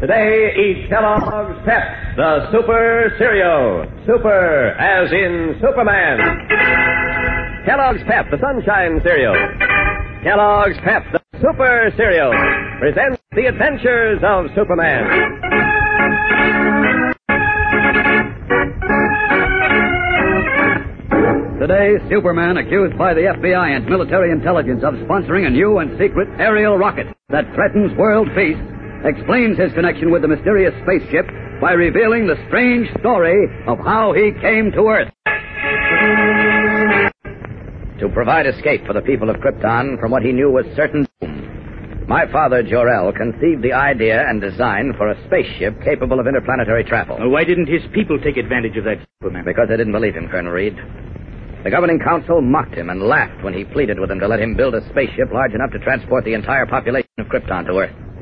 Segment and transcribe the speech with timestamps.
[0.00, 1.82] Today, eat Kellogg's Pep,
[2.16, 3.86] the Super Cereal.
[4.06, 6.18] Super, as in Superman.
[7.64, 9.34] Kellogg's Pep, the Sunshine Cereal.
[10.22, 12.32] Kellogg's Pep, the Super Cereal,
[12.80, 15.04] presents the adventures of Superman.
[21.60, 26.28] Today, Superman, accused by the FBI and military intelligence of sponsoring a new and secret
[26.38, 28.58] aerial rocket that threatens world peace,
[29.04, 31.26] explains his connection with the mysterious spaceship
[31.60, 35.12] by revealing the strange story of how he came to Earth.
[38.00, 41.44] To provide escape for the people of Krypton from what he knew was certain doom,
[42.06, 47.16] my father, Jor-El, conceived the idea and design for a spaceship capable of interplanetary travel.
[47.18, 49.44] Well, why didn't his people take advantage of that, Superman?
[49.46, 50.76] Because they didn't believe him, Colonel Reed.
[51.64, 54.54] The governing council mocked him and laughed when he pleaded with them to let him
[54.54, 58.13] build a spaceship large enough to transport the entire population of Krypton to Earth.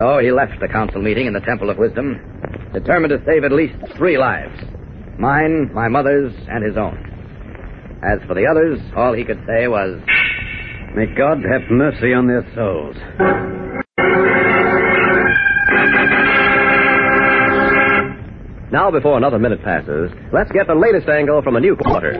[0.00, 2.22] So he left the council meeting in the Temple of Wisdom,
[2.72, 4.54] determined to save at least three lives
[5.18, 6.94] mine, my mother's, and his own.
[8.06, 10.00] As for the others, all he could say was,
[10.94, 12.94] May God have mercy on their souls.
[18.70, 22.12] Now, before another minute passes, let's get the latest angle from a new quarter.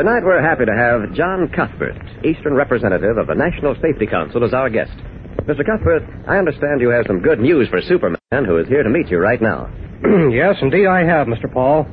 [0.00, 4.54] Tonight, we're happy to have John Cuthbert, Eastern representative of the National Safety Council, as
[4.54, 4.96] our guest.
[5.42, 5.66] Mr.
[5.66, 9.08] Cuthbert, I understand you have some good news for Superman, who is here to meet
[9.08, 9.68] you right now.
[10.30, 11.52] yes, indeed I have, Mr.
[11.52, 11.84] Paul.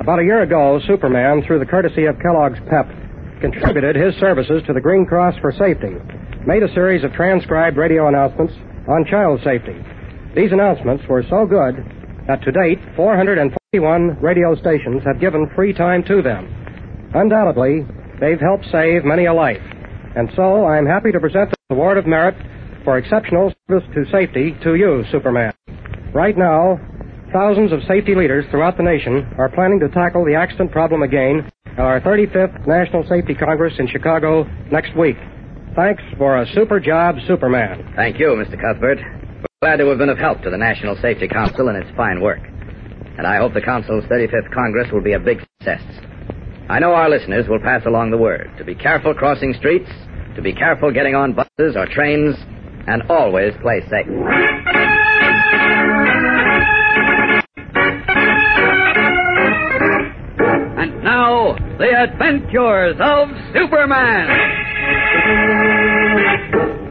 [0.00, 4.74] About a year ago, Superman, through the courtesy of Kellogg's PEP, contributed his services to
[4.74, 5.96] the Green Cross for Safety,
[6.46, 8.52] made a series of transcribed radio announcements
[8.86, 9.80] on child safety.
[10.36, 11.80] These announcements were so good
[12.28, 16.52] that to date, 441 radio stations have given free time to them.
[17.14, 17.86] Undoubtedly,
[18.20, 19.62] they've helped save many a life.
[20.16, 22.34] And so I'm happy to present the Award of Merit
[22.84, 25.52] for exceptional service to safety to you, Superman.
[26.14, 26.78] Right now,
[27.32, 31.50] thousands of safety leaders throughout the nation are planning to tackle the accident problem again
[31.66, 35.16] at our 35th National Safety Congress in Chicago next week.
[35.74, 37.92] Thanks for a super job, Superman.
[37.96, 38.60] Thank you, Mr.
[38.60, 38.98] Cuthbert.
[38.98, 42.20] We're glad to have been of help to the National Safety Council in its fine
[42.20, 42.40] work.
[43.18, 45.82] And I hope the Council's 35th Congress will be a big success.
[46.68, 49.90] I know our listeners will pass along the word to be careful crossing streets,
[50.36, 52.36] to be careful getting on buses or trains,
[52.86, 54.06] and always play safe.
[60.76, 64.28] And now, the adventures of Superman.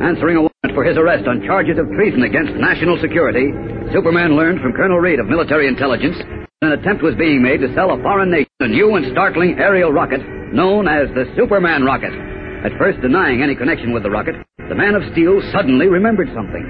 [0.01, 3.51] Answering a warrant for his arrest on charges of treason against national security,
[3.93, 7.73] Superman learned from Colonel Reed of military intelligence that an attempt was being made to
[7.75, 10.21] sell a foreign nation a new and startling aerial rocket
[10.53, 12.32] known as the Superman rocket.
[12.63, 14.35] At first denying any connection with the rocket,
[14.69, 16.63] the Man of Steel suddenly remembered something.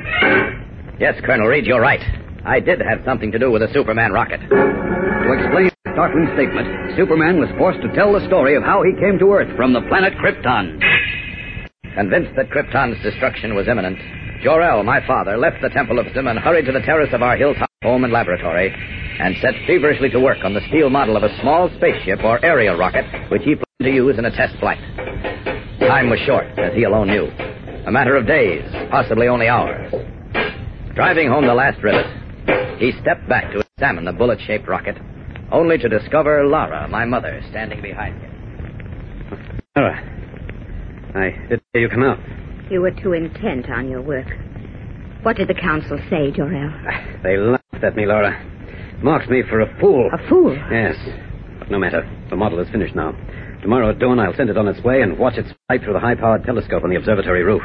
[0.99, 2.01] Yes, Colonel Reed, you're right.
[2.43, 4.41] I did have something to do with the Superman rocket.
[4.41, 8.97] To explain the startling statement, Superman was forced to tell the story of how he
[8.99, 10.81] came to Earth from the planet Krypton.
[11.93, 13.99] Convinced that Krypton's destruction was imminent,
[14.41, 17.37] Jor-El, my father, left the Temple of Wisdom and hurried to the terrace of our
[17.37, 18.73] hilltop home and laboratory
[19.19, 22.75] and set feverishly to work on the steel model of a small spaceship or aerial
[22.75, 24.79] rocket which he planned to use in a test flight.
[25.87, 27.25] Time was short, as he alone knew.
[27.85, 29.93] A matter of days, possibly only hours.
[30.95, 32.05] Driving home the last rivet,
[32.79, 34.97] he stepped back to examine the bullet shaped rocket,
[35.51, 39.61] only to discover Lara, my mother, standing behind him.
[39.75, 39.99] Lara,
[41.15, 42.19] I didn't hear you come out.
[42.71, 44.27] You were too intent on your work.
[45.23, 46.71] What did the council say, Jor-El?
[47.23, 48.39] They laughed at me, Lara.
[49.03, 50.09] Marked me for a fool.
[50.13, 50.55] A fool?
[50.71, 50.95] Yes.
[51.59, 52.09] But no matter.
[52.29, 53.13] The model is finished now.
[53.63, 55.99] Tomorrow at dawn, I'll send it on its way and watch its flight through the
[55.99, 57.63] high powered telescope on the observatory roof.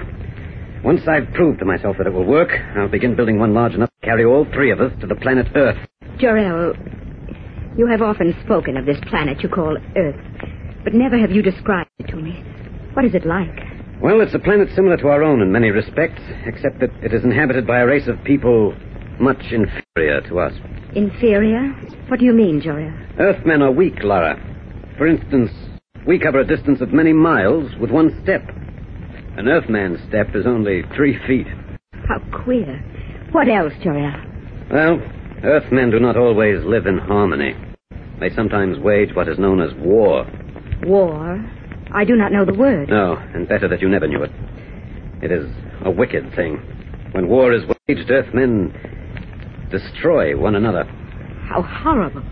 [0.85, 3.91] Once I've proved to myself that it will work, I'll begin building one large enough
[4.01, 5.77] to carry all three of us to the planet Earth.
[6.21, 6.75] Jor-El,
[7.77, 10.15] you have often spoken of this planet you call Earth,
[10.85, 12.45] but never have you described it to me.
[12.93, 13.59] What is it like?
[14.01, 17.25] Well, it's a planet similar to our own in many respects, except that it is
[17.25, 18.73] inhabited by a race of people
[19.19, 20.53] much inferior to us.
[20.95, 21.71] Inferior?
[22.07, 22.95] What do you mean, Jor-El?
[23.19, 24.39] Earthmen are weak, Lara.
[24.97, 25.51] For instance,
[26.09, 28.41] we cover a distance of many miles with one step.
[29.37, 31.47] An Earthman's step is only three feet.
[31.93, 32.83] How queer.
[33.33, 34.19] What else, Jor-El?
[34.73, 35.03] Well,
[35.45, 37.55] Earthmen do not always live in harmony.
[38.21, 40.27] They sometimes wage what is known as war.
[40.85, 41.45] War?
[41.95, 42.89] I do not know the word.
[42.89, 44.31] No, and better that you never knew it.
[45.23, 45.47] It is
[45.85, 46.57] a wicked thing.
[47.13, 48.73] When war is waged, Earthmen
[49.71, 50.85] destroy one another.
[51.51, 52.23] How horrible.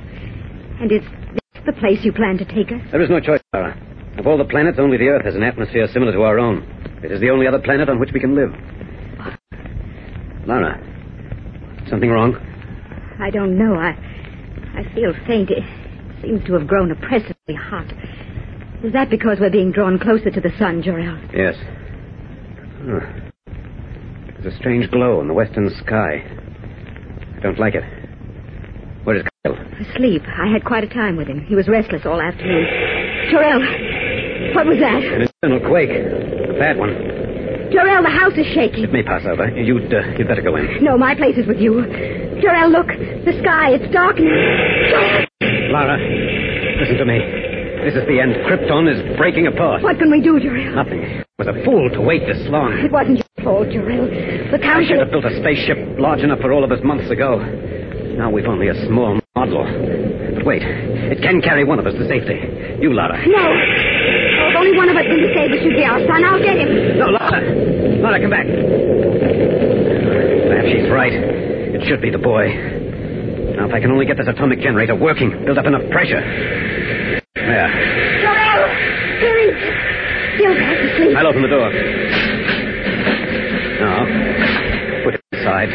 [0.81, 1.03] And is
[1.33, 2.81] this the place you plan to take us?
[2.91, 4.19] There is no choice, Lara.
[4.19, 6.63] Of all the planets, only the Earth has an atmosphere similar to our own.
[7.03, 8.51] It is the only other planet on which we can live.
[10.47, 10.79] Lara,
[11.89, 12.37] something wrong?
[13.19, 13.75] I don't know.
[13.75, 13.97] I
[14.75, 15.51] I feel faint.
[15.51, 15.65] It
[16.23, 17.87] seems to have grown oppressively hot.
[18.85, 21.19] Is that because we're being drawn closer to the sun, Jor-El?
[21.35, 21.57] Yes.
[22.85, 23.01] Huh.
[24.39, 26.23] There's a strange glow in the western sky.
[27.37, 27.85] I don't like it.
[29.05, 29.55] Where is Kyle?
[29.81, 30.23] Asleep.
[30.27, 31.41] I had quite a time with him.
[31.41, 32.96] He was restless all afternoon.
[33.31, 33.61] Jor-El,
[34.55, 35.03] what was that?
[35.03, 35.91] An internal quake.
[35.91, 36.95] A bad one.
[37.73, 38.85] Jor-El, the house is shaking.
[38.85, 39.51] It may pass over.
[39.51, 40.83] You'd, uh, you'd better go in.
[40.85, 41.83] No, my place is with you.
[42.41, 42.87] Jor-El, look.
[42.89, 44.31] The sky, it's darkening.
[44.31, 45.99] Jor-El, Lara,
[46.79, 47.19] listen to me.
[47.83, 48.35] This is the end.
[48.47, 49.83] Krypton is breaking apart.
[49.83, 50.75] what can we do, Jor-El?
[50.75, 51.03] Nothing.
[51.03, 52.73] I was a fool to wait this long.
[52.79, 54.07] It wasn't your fault, Jor-El.
[54.55, 57.43] The I should have built a spaceship large enough for all of us months ago.
[58.17, 59.65] Now we've only a small model.
[60.35, 62.41] But wait, it can carry one of us to safety.
[62.81, 63.21] You, Lara.
[63.29, 63.37] No.
[63.37, 66.25] Oh, if only one of us can be saved, it should be our son.
[66.25, 66.97] I'll get him.
[66.99, 67.45] No, Lara.
[68.01, 68.47] Lara, come back.
[70.49, 71.13] Perhaps she's right.
[71.13, 72.49] It should be the boy.
[73.57, 76.21] Now, if I can only get this atomic generator working, build up enough pressure.
[77.37, 77.69] There.
[79.21, 79.61] Here he is.
[80.41, 81.17] Still fast asleep.
[81.17, 81.69] I'll open the door.
[83.81, 84.05] Now,
[85.05, 85.69] put it inside.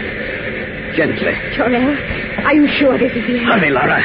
[0.96, 1.32] Gently.
[1.56, 1.96] Jor-El,
[2.46, 3.48] are you sure this is the end?
[3.48, 4.00] Hurry, Lara.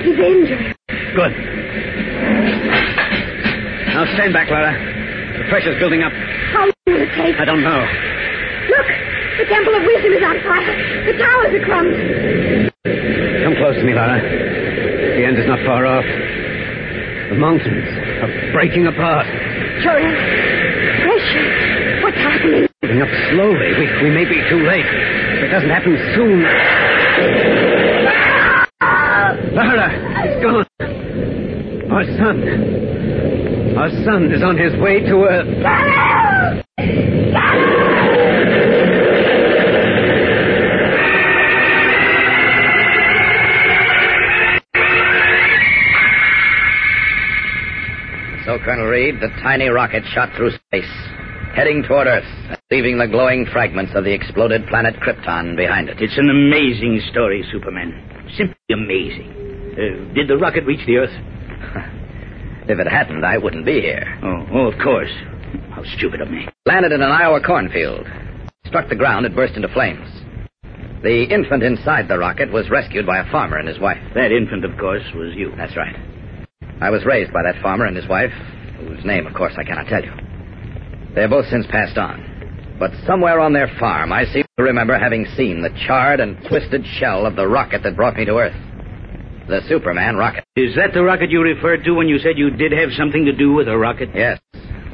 [0.00, 0.72] He's injured.
[1.12, 1.32] Good.
[3.92, 4.72] Now stand back, Lara.
[4.72, 6.12] The pressure's building up.
[6.52, 7.36] How long will it take?
[7.36, 7.76] I don't know.
[8.72, 8.88] Look!
[9.36, 10.74] The Temple of Wisdom is on fire.
[11.04, 12.70] The towers are crumbling.
[13.44, 14.16] Come close to me, Lara.
[14.22, 16.06] The end is not far off.
[16.08, 17.88] The mountains
[18.24, 19.26] are breaking apart.
[19.84, 20.14] Jor-El,
[21.04, 21.48] pressure.
[22.00, 22.64] What's happening?
[22.80, 23.68] Moving up slowly.
[23.76, 24.86] We, we may be too late.
[25.34, 26.44] If it doesn't happen soon.
[28.80, 29.90] Uh, Lara,
[30.24, 30.64] it's gone.
[31.90, 33.76] Our son.
[33.76, 36.54] Our son is on his way to Earth.
[48.46, 50.84] So, Colonel Reed, the tiny rocket shot through space,
[51.54, 56.00] heading toward Earth, leaving the glowing fragments of the exploded planet Krypton behind it.
[56.00, 58.26] It's an amazing story, Superman.
[58.36, 59.30] Simply amazing.
[59.72, 61.90] Uh, did the rocket reach the Earth?
[62.66, 64.18] If it hadn't, I wouldn't be here.
[64.24, 65.10] Oh, oh, of course.
[65.72, 66.48] How stupid of me.
[66.64, 68.06] Landed in an Iowa cornfield.
[68.66, 70.08] Struck the ground, it burst into flames.
[71.02, 74.00] The infant inside the rocket was rescued by a farmer and his wife.
[74.14, 75.52] That infant, of course, was you.
[75.58, 75.94] That's right.
[76.80, 78.32] I was raised by that farmer and his wife,
[78.78, 80.12] whose name, of course, I cannot tell you.
[81.14, 82.76] They're both since passed on.
[82.78, 86.84] But somewhere on their farm, I seem to remember having seen the charred and twisted
[86.98, 88.56] shell of the rocket that brought me to Earth.
[89.48, 90.44] The Superman rocket.
[90.56, 93.32] Is that the rocket you referred to when you said you did have something to
[93.32, 94.08] do with a rocket?
[94.14, 94.40] Yes.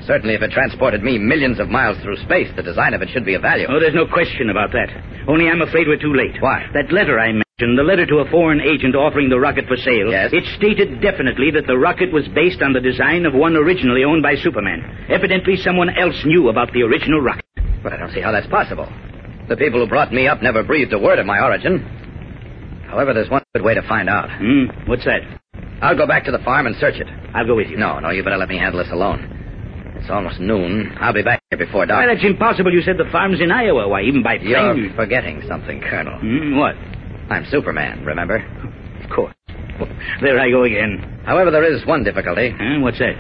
[0.07, 3.25] Certainly, if it transported me millions of miles through space, the design of it should
[3.25, 3.67] be of value.
[3.69, 4.89] Oh, there's no question about that.
[5.29, 6.37] Only I'm afraid we're too late.
[6.41, 6.67] Why?
[6.75, 10.11] That letter I mentioned, the letter to a foreign agent offering the rocket for sale,
[10.11, 10.31] Yes?
[10.33, 14.23] it stated definitely that the rocket was based on the design of one originally owned
[14.23, 15.07] by Superman.
[15.09, 17.45] Evidently, someone else knew about the original rocket.
[17.83, 18.88] But I don't see how that's possible.
[19.49, 21.81] The people who brought me up never breathed a word of my origin.
[22.88, 24.31] However, there's one good way to find out.
[24.31, 24.88] Hmm?
[24.88, 25.21] What's that?
[25.83, 27.07] I'll go back to the farm and search it.
[27.35, 27.76] I'll go with you.
[27.76, 29.37] No, no, you better let me handle this alone.
[29.97, 30.97] It's almost noon.
[31.00, 32.07] I'll be back here before dark.
[32.09, 32.73] that's impossible.
[32.73, 33.88] You said the farm's in Iowa.
[33.88, 34.76] Why, even by plane.
[34.76, 36.19] You're forgetting something, Colonel.
[36.19, 36.75] Hmm, what?
[37.30, 38.38] I'm Superman, remember?
[39.04, 39.34] Of course.
[40.20, 41.22] There I go again.
[41.25, 42.50] However, there is one difficulty.
[42.50, 42.80] Huh?
[42.80, 43.14] What's that?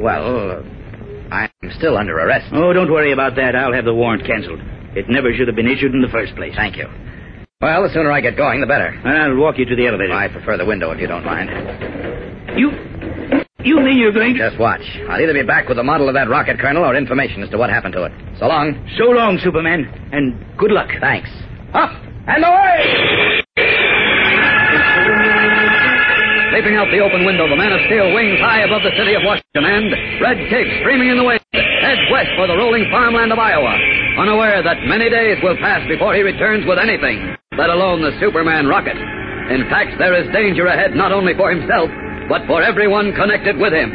[0.00, 2.52] Well, uh, I'm still under arrest.
[2.52, 3.54] Oh, don't worry about that.
[3.54, 4.60] I'll have the warrant canceled.
[4.96, 6.54] It never should have been issued in the first place.
[6.56, 6.86] Thank you.
[7.60, 8.90] Well, the sooner I get going, the better.
[9.04, 10.12] I'll walk you to the elevator.
[10.12, 11.48] I prefer the window if you don't mind.
[12.58, 12.70] You.
[13.64, 14.50] You mean you're going to.
[14.50, 14.82] Just watch.
[15.08, 17.58] I'll either be back with the model of that rocket, Colonel, or information as to
[17.58, 18.12] what happened to it.
[18.38, 18.74] So long.
[18.98, 20.90] So long, Superman, and good luck.
[21.00, 21.30] Thanks.
[21.72, 22.80] Up and away!
[26.54, 29.22] Leaping out the open window, the man of steel wings high above the city of
[29.22, 29.92] Washington and
[30.24, 33.76] red cape streaming in the wind, heads west for the rolling farmland of Iowa,
[34.18, 38.66] unaware that many days will pass before he returns with anything, let alone the Superman
[38.66, 38.96] rocket.
[39.52, 41.90] In fact, there is danger ahead not only for himself,
[42.28, 43.92] but for everyone connected with him.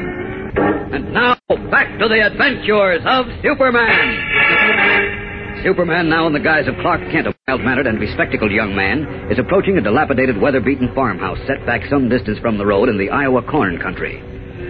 [0.94, 1.36] And now,
[1.72, 5.31] back to the adventures of Superman.
[5.64, 9.38] Superman, now in the guise of Clark Kent, a mild-mannered and bespectacled young man, is
[9.38, 13.44] approaching a dilapidated, weather-beaten farmhouse set back some distance from the road in the Iowa
[13.44, 14.18] corn country.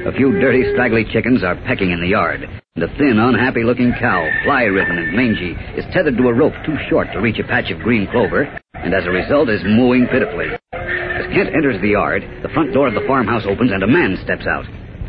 [0.05, 4.27] A few dirty, straggly chickens are pecking in the yard, and a thin, unhappy-looking cow,
[4.43, 7.79] fly-ridden and mangy, is tethered to a rope too short to reach a patch of
[7.79, 8.43] green clover,
[8.73, 10.51] and as a result is mooing pitifully.
[10.73, 14.19] As Kent enters the yard, the front door of the farmhouse opens and a man
[14.23, 14.65] steps out.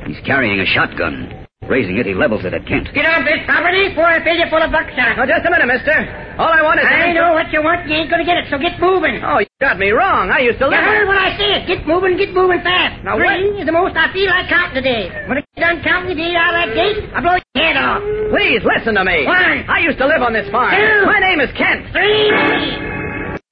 [0.06, 1.41] He's carrying a shotgun.
[1.70, 2.90] Raising it, he levels it at Kent.
[2.90, 5.14] Get off this property before I fill you full of buckshot.
[5.14, 5.94] Now, just a minute, mister.
[6.34, 6.86] All I want is...
[6.90, 7.86] I know what you want.
[7.86, 9.22] You ain't gonna get it, so get moving.
[9.22, 10.34] Oh, you got me wrong.
[10.34, 10.74] I used to live...
[10.74, 11.06] You live...
[11.06, 11.70] heard what I said.
[11.70, 13.06] Get moving, get moving fast.
[13.06, 15.06] Now, Three is the most I feel like counting today.
[15.30, 17.78] When I get done counting, you get out of that gate, I blow your head
[17.78, 18.02] off.
[18.34, 19.22] Please, listen to me.
[19.22, 19.62] One.
[19.70, 20.74] I used to live on this farm.
[20.74, 21.06] Two.
[21.06, 21.86] My name is Kent.
[21.94, 22.26] Three.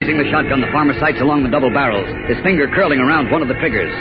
[0.03, 3.39] Raising the shotgun, the farmer sights along the double barrels, his finger curling around one
[3.39, 3.93] of the triggers.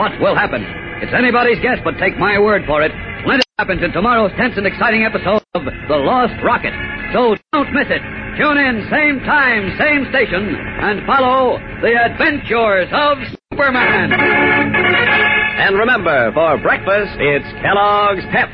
[0.00, 0.64] What will happen?
[1.04, 2.94] It's anybody's guess, but take my word for it.
[3.26, 6.70] Plenty happens in tomorrow's tense and exciting episode of The Lost Rocket.
[7.12, 7.98] So don't miss it.
[8.38, 13.18] Tune in, same time, same station, and follow the adventures of
[13.50, 14.12] Superman.
[14.14, 18.46] And remember, for breakfast, it's Kellogg's Pep.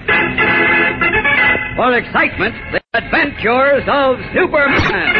[1.77, 5.13] For excitement, the adventures of Superman.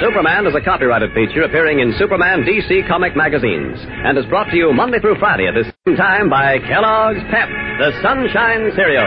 [0.00, 4.56] Superman is a copyrighted feature appearing in Superman DC comic magazines and is brought to
[4.56, 9.04] you Monday through Friday at this same time by Kellogg's Pep, the Sunshine Cereal.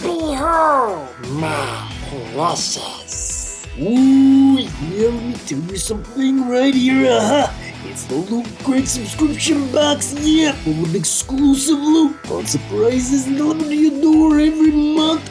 [0.00, 1.92] Behold my
[2.32, 3.66] precious.
[3.78, 7.10] Ooh, yeah, let me tell you something right here.
[7.10, 7.52] Uh-huh.
[7.84, 13.74] It's the Loot Crate subscription box, yeah, full of exclusive loot, fun surprises delivered to
[13.74, 15.30] your door every month.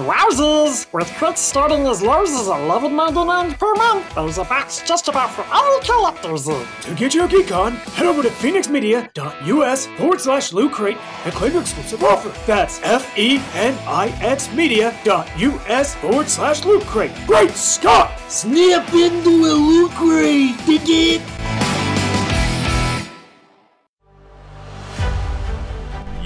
[0.00, 0.92] Wowzers!
[0.92, 5.44] With crits starting as low as $11.99 per month, those are box just about for
[5.52, 6.44] all collectors.
[6.46, 11.52] To get your geek on, head over to phoenixmedia.us forward slash loot crate and claim
[11.52, 12.32] your exclusive offer.
[12.46, 17.12] That's F-E-N-I-X media.us forward slash loot crate.
[17.26, 18.10] Great Scott!
[18.28, 21.69] Snap into a Loot Crate, dig it?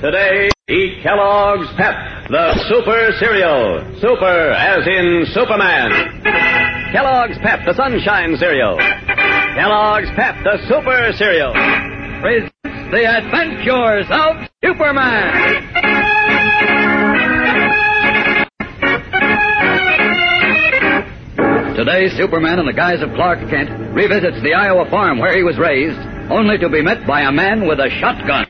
[0.00, 3.80] Today, eat Kellogg's Pep, the Super Cereal.
[3.98, 6.20] Super as in Superman.
[6.92, 8.76] Kellogg's Pep, the Sunshine Cereal.
[9.56, 11.52] Kellogg's Pep, the Super Cereal.
[12.20, 12.52] presents
[12.92, 16.66] the adventures of Superman.
[21.74, 25.58] Today, Superman, in the guise of Clark Kent, revisits the Iowa farm where he was
[25.58, 25.98] raised,
[26.30, 28.46] only to be met by a man with a shotgun.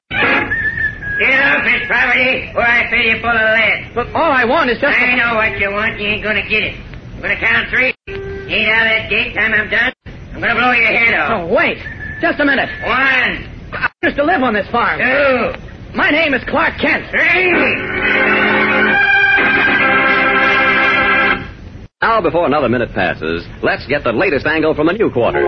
[1.19, 3.91] Get off this property or I fill you full of lead.
[3.95, 5.17] But all I want is just I a...
[5.17, 5.99] know what you want.
[5.99, 6.77] You ain't gonna get it.
[7.17, 7.95] I'm gonna count three.
[8.07, 9.35] Get out of that gate.
[9.35, 9.93] Time I'm done.
[10.35, 11.49] I'm gonna blow your head off.
[11.49, 11.79] Oh, wait.
[12.21, 12.69] Just a minute.
[12.85, 15.01] One, I used to live on this farm.
[15.01, 17.09] two, My name is Clark Kent.
[17.11, 17.53] three.
[22.03, 25.41] Now, before another minute passes, let's get the latest angle from a new quarter.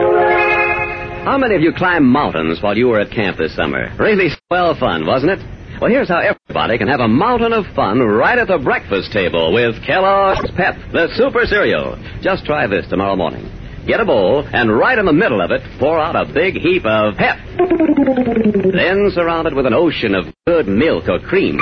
[1.25, 3.95] How many of you climbed mountains while you were at camp this summer?
[3.99, 5.41] Really swell fun, wasn't it?
[5.81, 9.53] Well, here's how everybody can have a mountain of fun right at the breakfast table
[9.53, 11.97] with Kellogg's Pep, the super cereal.
[12.23, 13.45] Just try this tomorrow morning.
[13.89, 16.85] Get a bowl, and right in the middle of it, pour out a big heap
[16.85, 17.39] of pep.
[17.57, 21.59] Then surround it with an ocean of good milk or cream.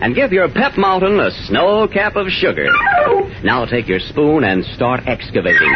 [0.00, 2.66] And give your pep mountain a snow cap of sugar.
[3.44, 5.70] Now take your spoon and start excavating.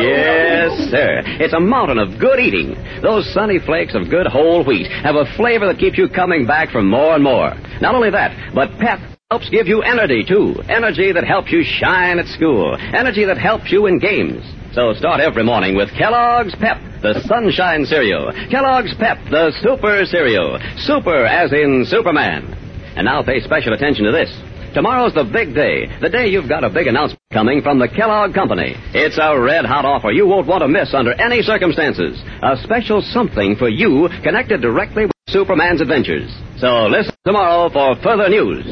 [0.00, 1.20] Yes, sir.
[1.38, 2.74] It's a mountain of good eating.
[3.02, 6.70] Those sunny flakes of good whole wheat have a flavor that keeps you coming back
[6.70, 7.52] for more and more.
[7.82, 9.00] Not only that, but pep
[9.30, 10.54] helps give you energy, too.
[10.70, 12.74] Energy that helps you shine at school.
[12.94, 14.42] Energy that helps you in games.
[14.74, 18.32] So start every morning with Kellogg's Pep, the Sunshine Cereal.
[18.50, 20.58] Kellogg's Pep, the Super Cereal.
[20.78, 22.56] Super as in Superman.
[22.96, 24.32] And now pay special attention to this.
[24.72, 28.32] Tomorrow's the big day, the day you've got a big announcement coming from the Kellogg
[28.32, 28.72] Company.
[28.94, 32.18] It's a red hot offer you won't want to miss under any circumstances.
[32.42, 36.32] A special something for you connected directly with Superman's adventures.
[36.56, 38.64] So listen tomorrow for further news.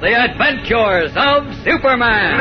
[0.00, 2.38] The adventures of Superman.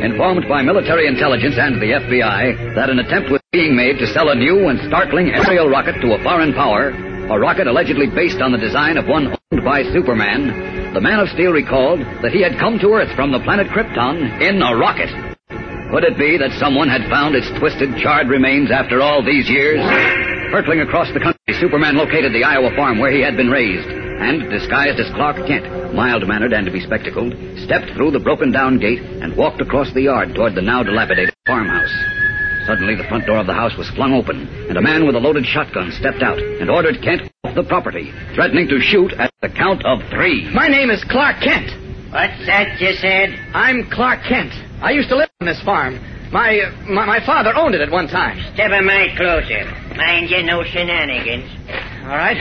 [0.00, 4.30] Informed by military intelligence and the FBI that an attempt was being made to sell
[4.30, 6.88] a new and startling aerial rocket to a foreign power,
[7.28, 11.28] a rocket allegedly based on the design of one owned by Superman, the Man of
[11.28, 15.12] Steel recalled that he had come to Earth from the planet Krypton in a rocket.
[15.92, 20.35] Could it be that someone had found its twisted, charred remains after all these years?
[20.50, 24.48] Hurtling across the country, Superman located the Iowa farm where he had been raised, and,
[24.48, 29.92] disguised as Clark Kent, mild-mannered and bespectacled, stepped through the broken-down gate and walked across
[29.92, 31.92] the yard toward the now dilapidated farmhouse.
[32.66, 35.20] Suddenly, the front door of the house was flung open, and a man with a
[35.20, 39.50] loaded shotgun stepped out and ordered Kent off the property, threatening to shoot at the
[39.50, 40.48] count of three.
[40.54, 41.70] My name is Clark Kent.
[42.12, 43.34] What's that you said?
[43.52, 44.52] I'm Clark Kent.
[44.80, 46.00] I used to live on this farm.
[46.32, 48.38] My, uh, my my father owned it at one time.
[48.54, 49.64] Step a mite closer.
[49.96, 51.48] Mind you, no shenanigans.
[52.02, 52.36] All right.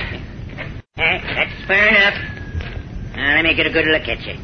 [0.97, 2.17] Eh, that's fair enough.
[3.15, 4.35] Now, let me get a good look at you.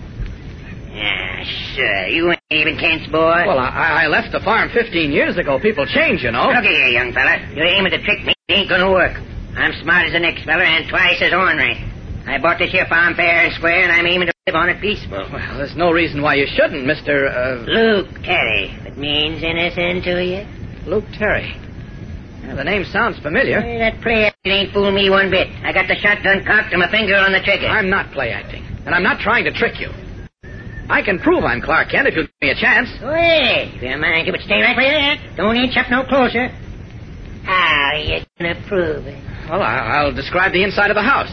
[0.93, 1.43] Yeah,
[1.75, 2.07] sure.
[2.07, 3.43] You ain't even Kent's boy.
[3.47, 5.59] Well, I, I left the farm 15 years ago.
[5.59, 6.51] People change, you know.
[6.51, 7.39] Look here, young fella.
[7.55, 8.33] You're aiming to trick me.
[8.47, 9.15] It ain't gonna work.
[9.55, 11.90] I'm smart as the next fella and twice as ornery.
[12.27, 14.79] I bought this here farm fair and square, and I'm aiming to live on it
[14.81, 15.27] peaceful.
[15.31, 17.29] Well, there's no reason why you shouldn't, Mr.
[17.29, 18.69] Uh, Luke Terry.
[18.85, 20.45] It means anything to you?
[20.89, 21.55] Luke Terry.
[22.43, 23.61] Yeah, the name sounds familiar.
[23.61, 25.47] Hey, that play acting ain't fooled me one bit.
[25.63, 27.67] I got the shotgun cocked and my finger on the trigger.
[27.67, 29.89] I'm not play acting, and I'm not trying to trick you.
[30.89, 32.89] I can prove I'm Clark Kent if you'll give me a chance.
[33.01, 35.37] Wait, if you mind, you but stay right where you're.
[35.37, 36.49] Don't inch up no closer.
[37.45, 39.21] How you gonna prove it?
[39.49, 41.31] Well, I'll describe the inside of the house.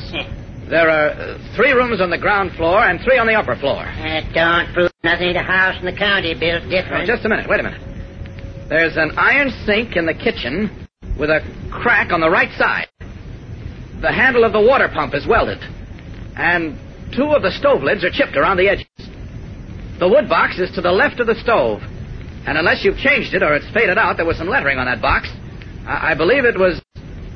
[0.68, 3.84] There are uh, three rooms on the ground floor and three on the upper floor.
[3.84, 5.32] That don't prove nothing.
[5.32, 7.06] The house in the county built different.
[7.06, 7.48] just a minute.
[7.48, 7.80] Wait a minute.
[8.68, 10.86] There's an iron sink in the kitchen
[11.18, 11.40] with a
[11.72, 12.88] crack on the right side.
[14.02, 15.58] The handle of the water pump is welded.
[16.36, 16.76] And
[17.16, 18.86] two of the stove lids are chipped around the edges.
[19.98, 21.80] The wood box is to the left of the stove.
[22.46, 25.00] And unless you've changed it or it's faded out, there was some lettering on that
[25.00, 25.28] box.
[25.86, 26.80] I, I believe it was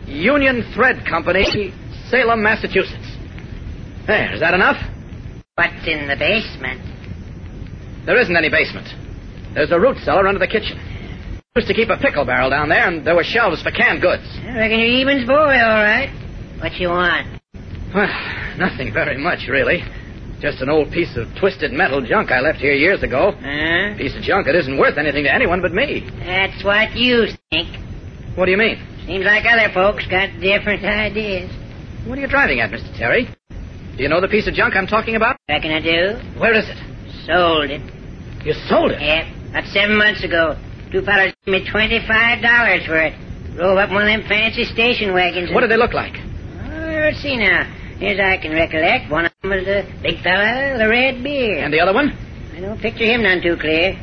[0.07, 1.73] Union Thread Company,
[2.11, 3.12] Salem, Massachusetts.
[4.06, 4.76] There, is that enough?
[5.54, 6.80] What's in the basement?
[8.06, 8.88] There isn't any basement.
[9.54, 10.78] There's a root cellar under the kitchen.
[11.54, 14.24] Used to keep a pickle barrel down there, and there were shelves for canned goods.
[14.42, 16.08] I reckon you're Eben's boy, all right.
[16.58, 17.40] What you want?
[17.94, 18.08] Well,
[18.56, 19.84] nothing very much, really.
[20.40, 23.32] Just an old piece of twisted metal junk I left here years ago.
[23.38, 23.96] Huh?
[23.98, 26.08] Piece of junk that isn't worth anything to anyone but me.
[26.24, 27.68] That's what you think.
[28.34, 28.80] What do you mean?
[29.06, 31.50] Seems like other folks got different ideas.
[32.06, 32.96] What are you driving at, Mr.
[32.96, 33.28] Terry?
[33.96, 35.37] Do you know the piece of junk I'm talking about?
[35.48, 36.18] Reckon I do.
[36.40, 36.76] Where is it?
[37.26, 37.83] Sold it.
[38.44, 39.00] You sold it?
[39.00, 39.26] Yep.
[39.50, 40.57] About seven months ago.
[40.90, 43.14] Two fellas gave me twenty-five dollars for it.
[43.55, 45.52] Drove up one of them fancy station wagons.
[45.52, 46.14] What did they look like?
[46.16, 47.68] Oh, let's see now.
[48.00, 51.62] As I can recollect, one of them was the big fella with a red beard.
[51.62, 52.11] And the other one?
[52.57, 53.94] I don't picture him none too clear.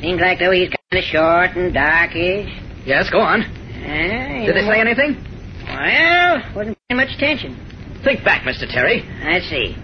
[0.00, 2.48] Seems like though he's kind of short and darkish.
[2.86, 3.42] Yes, go on.
[3.42, 5.18] Uh, Did they say anything?
[5.66, 7.58] Well, wasn't paying much attention.
[8.04, 8.66] Think back, Mr.
[8.66, 9.02] Terry.
[9.22, 9.76] I see.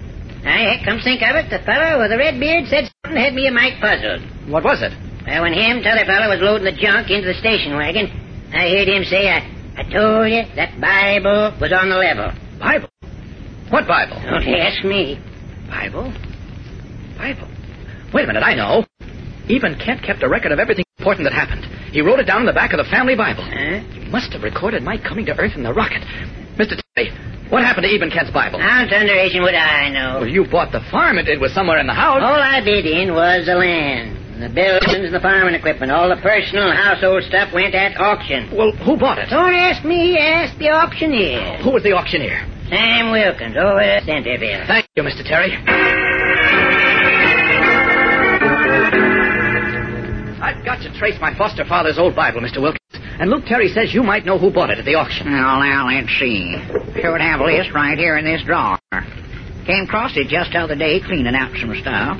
[0.43, 3.47] Heck, come think of it, the fellow with the red beard said something had me
[3.47, 4.23] a mite puzzled.
[4.49, 4.93] What was it?
[5.27, 8.09] Well, when him, t'other fellow, was loading the junk into the station wagon,
[8.55, 9.45] I heard him say, I,
[9.77, 12.33] I told you that Bible was on the level.
[12.59, 12.89] Bible?
[13.71, 14.17] What Bible?
[14.25, 15.21] Don't ask me.
[15.69, 16.13] Bible?
[17.19, 17.49] Bible?
[18.15, 18.87] Wait a minute, I know.
[19.51, 21.65] Eben Kent kept a record of everything important that happened.
[21.93, 23.45] He wrote it down in the back of the family Bible.
[23.45, 23.81] Huh?
[23.93, 26.03] He must have recorded my coming to Earth in the rocket.
[26.99, 28.61] Terry, what happened to Eben Kent's Bible?
[28.61, 30.21] How thunderation would I know?
[30.21, 31.19] Well, you bought the farm.
[31.19, 32.21] It, it was somewhere in the house.
[32.23, 34.17] All I bid in was the land.
[34.41, 38.49] The buildings, and the farming equipment, all the personal household stuff went at auction.
[38.57, 39.31] Well, who bought it?
[39.31, 41.59] Don't ask me, ask the auctioneer.
[41.59, 42.47] Oh, who was the auctioneer?
[42.69, 44.65] Sam Wilkins, oh, over at Centerville.
[44.69, 45.25] Thank you, Mr.
[45.27, 45.59] Terry.
[50.49, 52.63] I've got to trace my foster father's old Bible, Mr.
[52.63, 52.81] Wilkins.
[53.21, 55.31] And Luke Terry says you might know who bought it at the auction.
[55.31, 56.57] Well, now, let's see.
[56.97, 58.79] Should have a list right here in this drawer.
[59.67, 62.17] Came across it just the other day cleaning out some stuff.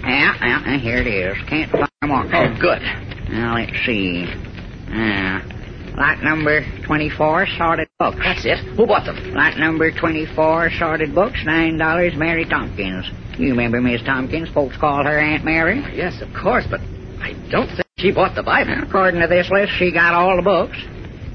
[0.00, 1.36] Yeah, yeah, here it is.
[1.50, 2.24] Can't find more.
[2.32, 2.80] Oh, good.
[3.28, 4.24] Now, let's see.
[4.88, 5.44] Uh,
[6.00, 8.16] lot number 24, sorted books.
[8.24, 8.56] That's it.
[8.74, 9.34] Who bought them?
[9.34, 13.04] Lot number 24, sorted books, $9, Mary Tompkins.
[13.36, 14.48] You remember Miss Tompkins?
[14.48, 15.84] Folks call her Aunt Mary.
[15.94, 16.80] Yes, of course, but
[17.20, 18.82] I don't think she bought the Bible.
[18.82, 20.76] According to this list, she got all the books.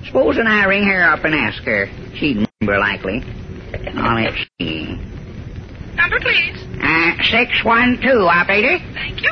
[0.05, 1.87] Supposing I ring her up and ask her.
[2.15, 3.19] She'd remember likely.
[3.93, 4.97] Now, let's see.
[5.95, 6.57] Number, please.
[6.81, 8.77] Uh, 612, operator.
[8.93, 9.31] Thank you.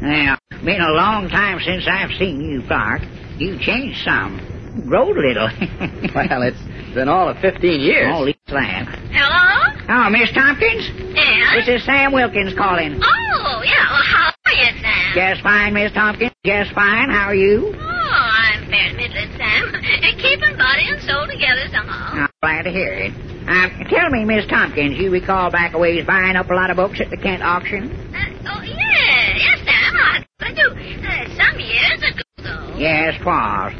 [0.00, 3.02] Now, been a long time since I've seen you, Clark.
[3.38, 4.84] You've changed some.
[4.88, 5.48] Growed a little.
[6.14, 8.12] well, it's been all of 15 years.
[8.12, 8.86] Holy that.
[9.10, 9.58] Hello?
[9.88, 10.88] Oh, Miss Tompkins?
[11.14, 11.66] Yes?
[11.66, 13.00] This is Sam Wilkins calling.
[13.02, 13.90] Oh, yeah.
[13.90, 15.12] Well, how you, Sam?
[15.14, 16.32] Just fine, Miss Tompkins.
[16.44, 17.10] Just fine.
[17.10, 17.72] How are you?
[17.74, 19.72] Oh, I'm fair middling, Sam.
[20.18, 22.24] Keeping body and soul together somehow.
[22.24, 23.12] I'm glad to hear it.
[23.48, 26.76] Uh, tell me, Miss Tompkins, you recall back a ways buying up a lot of
[26.76, 27.88] books at the Kent auction?
[28.14, 29.36] Uh, oh, yeah.
[29.36, 29.96] Yes, Sam.
[29.96, 30.68] I, I do.
[30.70, 32.76] Uh, some years ago, though.
[32.78, 33.72] Yes, twas.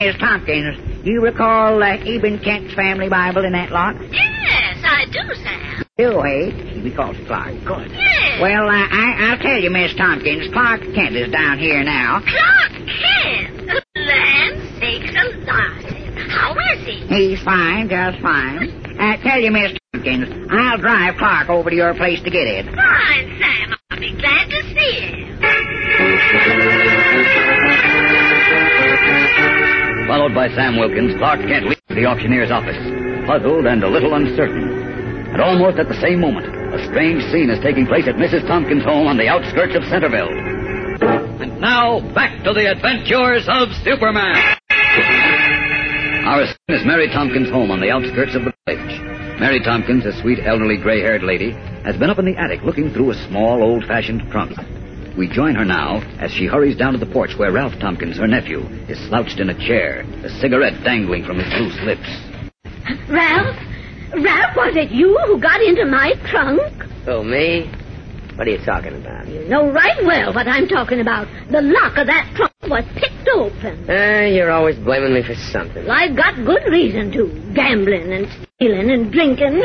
[0.00, 3.94] Miss Tompkins, you recall uh, Eben Kent's family Bible in that lot?
[4.10, 5.84] Yes, I do, Sam.
[5.98, 6.48] Do, eh?
[6.72, 7.52] She recalls Clark.
[7.66, 7.90] Good.
[7.92, 8.40] Yes.
[8.40, 12.20] Well, uh, I, I'll tell you, Miss Tompkins, Clark Kent is down here now.
[12.24, 13.68] Clark Kent?
[13.94, 16.30] Land sakes alive.
[16.30, 17.04] How is he?
[17.12, 18.70] He's fine, just fine.
[18.98, 22.64] Uh, tell you, Miss Tompkins, I'll drive Clark over to your place to get it.
[22.74, 23.76] Fine, Sam.
[23.90, 25.38] I'll be glad to see him.
[30.08, 32.80] Followed by Sam Wilkins, Clark Kent leaves the auctioneer's office,
[33.26, 34.71] puzzled and a little uncertain.
[35.32, 38.46] And almost at the same moment, a strange scene is taking place at Mrs.
[38.46, 40.28] Tompkins' home on the outskirts of Centerville.
[41.40, 44.36] And now, back to the adventures of Superman.
[46.28, 49.00] Our scene is Mary Tompkins' home on the outskirts of the village.
[49.40, 53.10] Mary Tompkins, a sweet, elderly, gray-haired lady, has been up in the attic looking through
[53.10, 54.52] a small, old-fashioned trunk.
[55.16, 58.28] We join her now as she hurries down to the porch where Ralph Tompkins, her
[58.28, 63.08] nephew, is slouched in a chair, a cigarette dangling from his loose lips.
[63.08, 63.71] Ralph?
[64.14, 66.60] Ralph, was it you who got into my trunk?
[67.06, 67.70] Oh, me?
[68.36, 69.28] What are you talking about?
[69.28, 71.28] You know right well what I'm talking about.
[71.50, 73.88] The lock of that trunk was picked open.
[73.88, 75.86] Uh, you're always blaming me for something.
[75.86, 77.52] Well, I've got good reason to.
[77.54, 79.60] Gambling and stealing and drinking.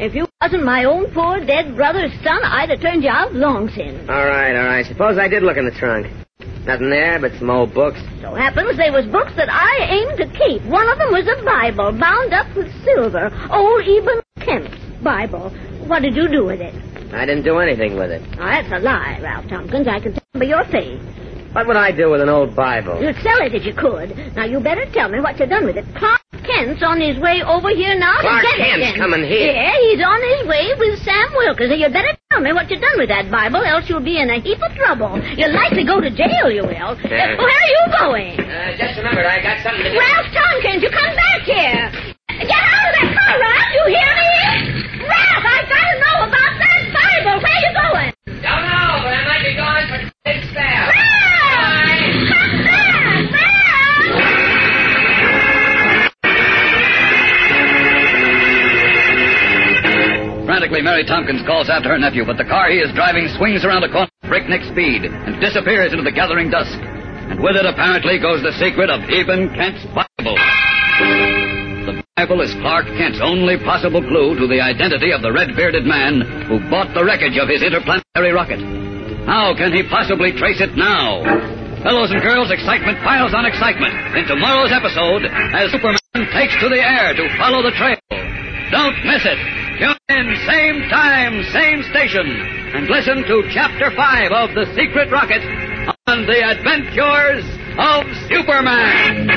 [0.00, 3.68] If you wasn't my own poor dead brother's son, I'd have turned you out long
[3.68, 4.08] since.
[4.08, 4.86] All right, all right.
[4.86, 6.06] Suppose I did look in the trunk.
[6.66, 8.00] Nothing there but some old books.
[8.22, 10.62] So happens they was books that I aimed to keep.
[10.64, 13.30] One of them was a Bible bound up with silver.
[13.52, 15.50] Old Eben Kent's Bible.
[15.86, 16.74] What did you do with it?
[17.12, 18.22] I didn't do anything with it.
[18.38, 19.86] Now, that's a lie, Ralph Tompkins.
[19.86, 21.00] I can tell by your face.
[21.54, 22.98] What would I do with an old Bible?
[22.98, 24.10] You'd sell it if you could.
[24.34, 25.86] Now, you better tell me what you done with it.
[25.94, 28.66] Clark Kent's on his way over here now Clark to get it.
[28.74, 28.98] Kent's then.
[28.98, 29.54] coming here.
[29.54, 31.70] Yeah, he's on his way with Sam Wilkins.
[31.70, 34.34] And you better tell me what you done with that Bible, else you'll be in
[34.34, 35.14] a heap of trouble.
[35.38, 36.98] You'll likely go to jail, you will.
[37.06, 37.38] Yeah.
[37.38, 38.34] Uh, where are you going?
[38.34, 39.98] Uh, just remembered I got something to do.
[39.98, 41.86] Ralph Tompkins, you come back here.
[42.34, 43.70] Get out of that car, Ralph.
[43.78, 45.06] You hear me?
[45.06, 47.38] Ralph, I've gotta know about that Bible.
[47.38, 48.10] Where are you going?
[48.42, 50.82] Don't know, but I might be going for big spell.
[50.90, 51.43] Ralph!
[60.44, 63.82] Frantically, Mary Tompkins calls after her nephew, but the car he is driving swings around
[63.82, 66.78] a corner at breakneck speed and disappears into the gathering dusk.
[66.78, 70.36] And with it, apparently, goes the secret of Eben Kent's Bible.
[71.84, 76.20] The Bible is Clark Kent's only possible clue to the identity of the red-bearded man
[76.46, 78.93] who bought the wreckage of his interplanetary rocket.
[79.26, 81.24] How can he possibly trace it now?
[81.82, 85.98] Fellows and girls, excitement piles on excitement in tomorrow's episode as Superman
[86.32, 87.96] takes to the air to follow the trail.
[88.70, 89.36] Don't miss it.
[89.80, 92.24] Tune in, same time, same station,
[92.76, 95.42] and listen to Chapter 5 of The Secret Rocket
[96.06, 97.44] on The Adventures
[97.80, 99.28] of Superman.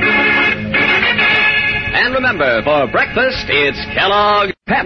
[1.96, 4.86] And remember, for breakfast, it's Kellogg Pep.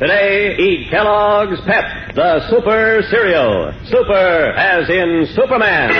[0.00, 3.70] Today, eat Kellogg's Pep, the Super Cereal.
[3.84, 5.90] Super as in Superman.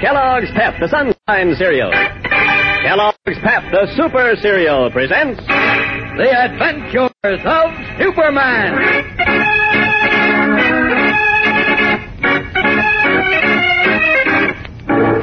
[0.00, 1.90] Kellogg's Pep, the Sunshine Cereal.
[1.92, 5.38] Kellogg's Pep, the Super Cereal presents
[6.16, 7.12] The Adventures
[7.44, 8.72] of Superman.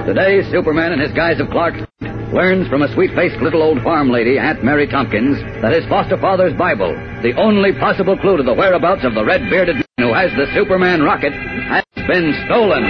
[0.06, 1.74] Today, Superman in his guise of Clark
[2.36, 6.54] learns from a sweet-faced little old farm lady, Aunt Mary Tompkins, that his foster father's
[6.54, 6.92] Bible,
[7.24, 11.02] the only possible clue to the whereabouts of the red-bearded man who has the Superman
[11.02, 12.84] rocket, has been stolen.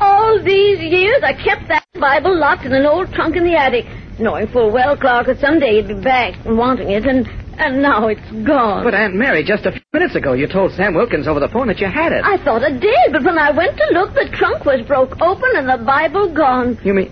[0.00, 3.86] All these years I kept that Bible locked in an old trunk in the attic,
[4.18, 7.26] knowing full well Clark that someday he'd be back wanting it, and
[7.58, 8.84] and now it's gone.
[8.84, 11.68] But Aunt Mary, just a few minutes ago, you told Sam Wilkins over the phone
[11.68, 12.22] that you had it.
[12.22, 15.50] I thought I did, but when I went to look, the trunk was broke open
[15.54, 16.78] and the Bible gone.
[16.84, 17.10] You mean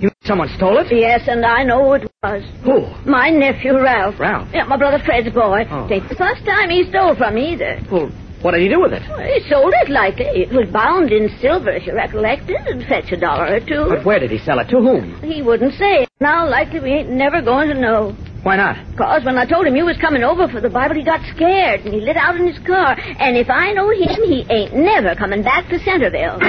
[0.00, 0.86] you mean someone stole it?
[0.90, 2.42] Yes, and I know who it was.
[2.64, 3.10] Who?
[3.10, 4.18] My nephew, Ralph.
[4.18, 4.48] Ralph?
[4.52, 5.64] Yeah, my brother Fred's boy.
[5.70, 5.86] Oh.
[5.86, 7.80] It ain't the first time he stole from me either.
[7.90, 8.10] Well,
[8.42, 9.02] what did he do with it?
[9.08, 10.24] Well, he sold it likely.
[10.24, 12.48] It was bound in silver, if you recollect.
[12.48, 13.84] It'd fetch a dollar or two.
[13.88, 14.68] But where did he sell it?
[14.70, 15.20] To whom?
[15.22, 16.06] He wouldn't say.
[16.20, 18.16] Now, likely we ain't never going to know.
[18.42, 18.78] Why not?
[18.92, 21.80] Because when I told him you was coming over for the Bible, he got scared
[21.80, 22.96] and he lit out in his car.
[22.98, 26.40] And if I know him, he ain't never coming back to Centerville.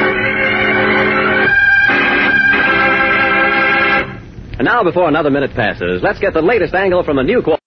[4.61, 7.57] And now, before another minute passes, let's get the latest angle from the new quarter.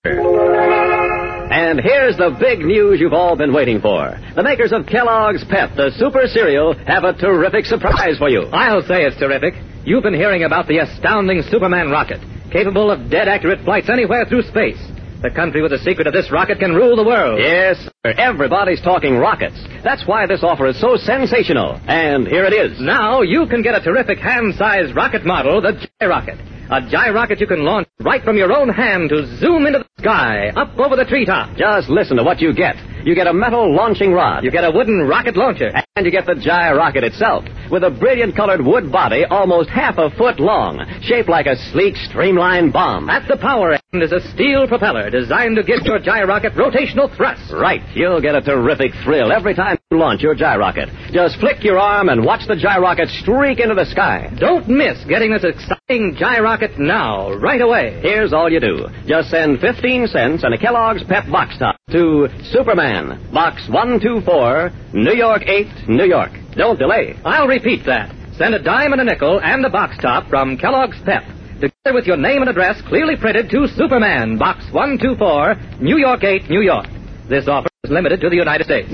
[1.50, 4.16] And here's the big news you've all been waiting for.
[4.36, 8.42] The makers of Kellogg's Pep, the super cereal, have a terrific surprise for you.
[8.52, 9.54] I'll say it's terrific.
[9.84, 12.20] You've been hearing about the astounding Superman rocket,
[12.52, 14.78] capable of dead accurate flights anywhere through space.
[15.20, 17.40] The country with the secret of this rocket can rule the world.
[17.42, 17.76] Yes,
[18.06, 18.14] sir.
[18.16, 19.58] Everybody's talking rockets.
[19.82, 21.74] That's why this offer is so sensational.
[21.88, 22.78] And here it is.
[22.80, 26.53] Now you can get a terrific hand-sized rocket model, the Gy-Rocket.
[26.70, 30.48] A Gy-Rocket you can launch right from your own hand to zoom into the sky,
[30.56, 31.56] up over the treetop.
[31.56, 32.76] Just listen to what you get.
[33.04, 34.44] You get a metal launching rod.
[34.44, 35.70] You get a wooden rocket launcher.
[35.96, 40.10] And you get the Gy-Rocket itself, with a brilliant colored wood body almost half a
[40.16, 43.10] foot long, shaped like a sleek, streamlined bomb.
[43.10, 47.52] At the power end is a steel propeller designed to give your Gy-Rocket rotational thrust.
[47.52, 47.82] Right.
[47.94, 50.88] You'll get a terrific thrill every time you launch your Gy-Rocket.
[51.12, 54.34] Just flick your arm and watch the Gy-Rocket streak into the sky.
[54.40, 58.00] Don't miss getting this exciting Gy-Rocket now, right away.
[58.00, 58.86] Here's all you do.
[59.04, 65.12] Just send 15 cents and a Kellogg's Pep box top to Superman, Box 124, New
[65.12, 66.30] York 8, New York.
[66.52, 67.14] Don't delay.
[67.22, 68.14] I'll repeat that.
[68.38, 71.24] Send a dime and a nickel and a box top from Kellogg's Pep.
[71.60, 76.48] Together with your name and address clearly printed to Superman, Box 124, New York 8,
[76.48, 76.86] New York.
[77.28, 78.88] This offer is limited to the United States.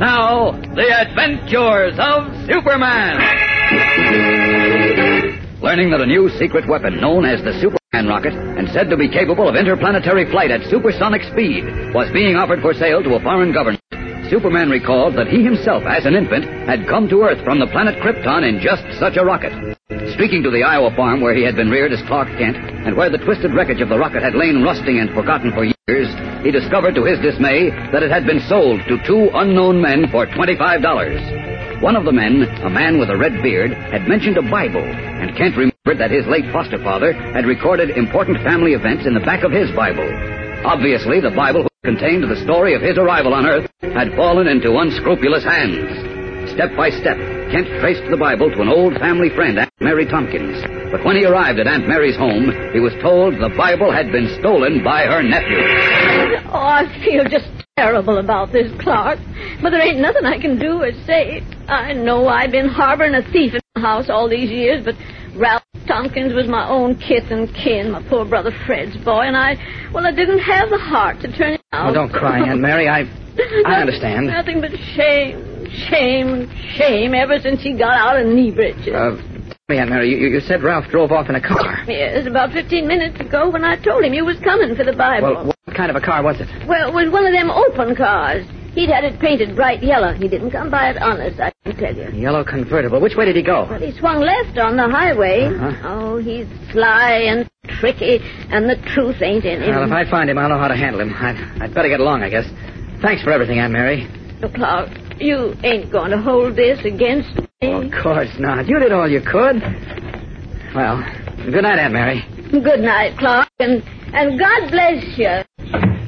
[0.00, 3.20] Now, the adventures of Superman.
[5.60, 9.10] Learning that a new secret weapon known as the Superman rocket and said to be
[9.10, 13.52] capable of interplanetary flight at supersonic speed was being offered for sale to a foreign
[13.52, 13.82] government,
[14.30, 17.98] Superman recalled that he himself, as an infant, had come to Earth from the planet
[17.98, 19.50] Krypton in just such a rocket.
[20.14, 23.10] Streaking to the Iowa farm where he had been reared as Clark Kent, and where
[23.10, 26.06] the twisted wreckage of the rocket had lain rusting and forgotten for years,
[26.44, 30.26] he discovered to his dismay that it had been sold to two unknown men for
[30.26, 31.82] $25.
[31.82, 35.36] One of the men, a man with a red beard, had mentioned a Bible, and
[35.36, 39.42] Kent remembered that his late foster father had recorded important family events in the back
[39.42, 40.39] of his Bible.
[40.64, 44.76] Obviously, the Bible which contained the story of his arrival on Earth had fallen into
[44.76, 46.52] unscrupulous hands.
[46.52, 47.16] Step by step,
[47.50, 50.60] Kent traced the Bible to an old family friend, Aunt Mary Tompkins.
[50.92, 54.36] But when he arrived at Aunt Mary's home, he was told the Bible had been
[54.38, 55.64] stolen by her nephew.
[56.52, 59.18] Oh, I feel just terrible about this, Clark.
[59.62, 61.42] But there ain't nothing I can do or say.
[61.68, 64.94] I know I've been harboring a thief in my house all these years, but
[65.36, 69.56] Ralph Tompkins was my own kith and kin, my poor brother Fred's boy, and I,
[69.92, 71.90] well, I didn't have the heart to turn it out.
[71.90, 72.88] Oh, don't cry, Aunt Mary.
[72.88, 73.00] I,
[73.66, 74.26] I understand.
[74.26, 78.88] Nothing but shame, shame, shame ever since he got out of knee breeches.
[78.88, 81.84] Uh, tell me, Aunt Mary, you, you said Ralph drove off in a car.
[81.86, 85.32] Yes, about 15 minutes ago when I told him you was coming for the Bible.
[85.34, 86.48] Well, What kind of a car was it?
[86.66, 88.44] Well, it was one of them open cars.
[88.80, 90.14] He'd had it painted bright yellow.
[90.14, 92.08] He didn't come by it honest, I can tell you.
[92.18, 92.98] Yellow convertible.
[92.98, 93.66] Which way did he go?
[93.68, 95.44] Well, he swung left on the highway.
[95.44, 95.86] Uh-huh.
[95.86, 97.46] Oh, he's sly and
[97.78, 99.68] tricky, and the truth ain't in him.
[99.68, 101.12] Well, if I find him, I'll know how to handle him.
[101.12, 102.46] I'd, I'd better get along, I guess.
[103.02, 104.08] Thanks for everything, Aunt Mary.
[104.40, 104.88] Look, Clark,
[105.18, 107.72] you ain't going to hold this against me.
[107.72, 108.66] Of course not.
[108.66, 109.60] You did all you could.
[110.74, 111.04] Well,
[111.52, 112.24] good night, Aunt Mary.
[112.50, 113.82] Good night, Clark, and,
[114.14, 115.99] and God bless you.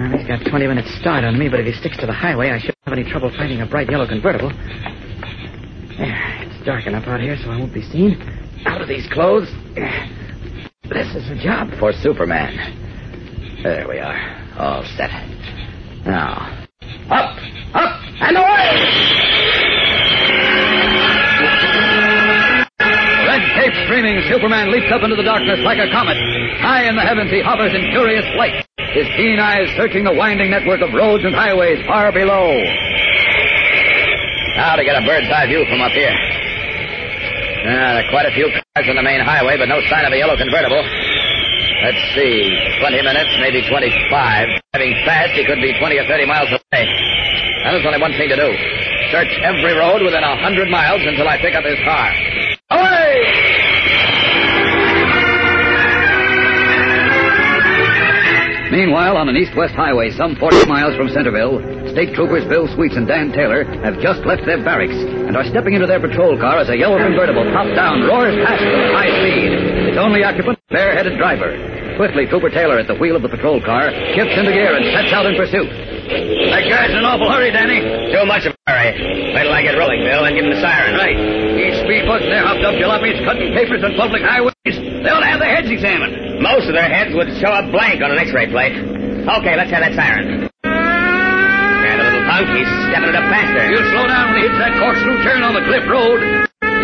[0.00, 2.48] Well, he's got 20 minutes start on me, but if he sticks to the highway,
[2.48, 4.48] I shouldn't have any trouble finding a bright yellow convertible.
[4.48, 8.16] There, it's dark enough out here so I won't be seen.
[8.64, 9.50] Out of these clothes.
[10.88, 12.56] This is a job For Superman.
[13.62, 14.54] There we are.
[14.56, 15.10] All set.
[16.06, 16.64] Now,
[17.10, 17.36] up,
[17.74, 18.38] up, and
[23.40, 26.16] Red cape streaming, Superman leaps up into the darkness like a comet.
[26.60, 28.52] High in the heavens, he hovers in furious flight,
[28.92, 32.52] his keen eyes searching the winding network of roads and highways far below.
[34.60, 36.12] Now to get a bird's eye view from up here.
[37.64, 40.12] Ah, there are quite a few cars on the main highway, but no sign of
[40.12, 40.84] a yellow convertible.
[41.80, 42.44] Let's see.
[42.84, 43.88] 20 minutes, maybe 25.
[44.76, 46.84] Driving fast, he could be 20 or 30 miles away.
[47.64, 48.52] Now, there's only one thing to do.
[49.08, 52.12] Search every road within a 100 miles until I pick up his car.
[58.70, 61.58] Meanwhile, on an east-west highway some 40 miles from Centerville,
[61.90, 65.74] State Troopers Bill Sweets and Dan Taylor have just left their barracks and are stepping
[65.74, 69.10] into their patrol car as a yellow convertible, top down, roars past them at high
[69.10, 69.50] speed.
[69.90, 71.50] Its only occupant, bare-headed driver.
[71.98, 75.12] Swiftly, Trooper Taylor at the wheel of the patrol car shifts into gear and sets
[75.12, 75.66] out in pursuit.
[76.54, 77.82] That guy's in an awful hurry, Danny.
[78.14, 79.34] Too much of a hurry.
[79.34, 80.94] Wait till I get rolling, Bill, and give him the siren.
[80.94, 81.18] Right.
[81.58, 84.49] These speedboats, they're hopped up jalopies cutting papers on public highways.
[85.00, 86.44] They ought have their heads examined.
[86.44, 88.76] Most of their heads would show up blank on an x-ray plate.
[88.76, 90.44] Okay, let's have that siren.
[90.44, 93.64] And the little punk, he's stepping it up faster.
[93.72, 96.20] He'll slow down when he hits that corkscrew turn on the cliff road.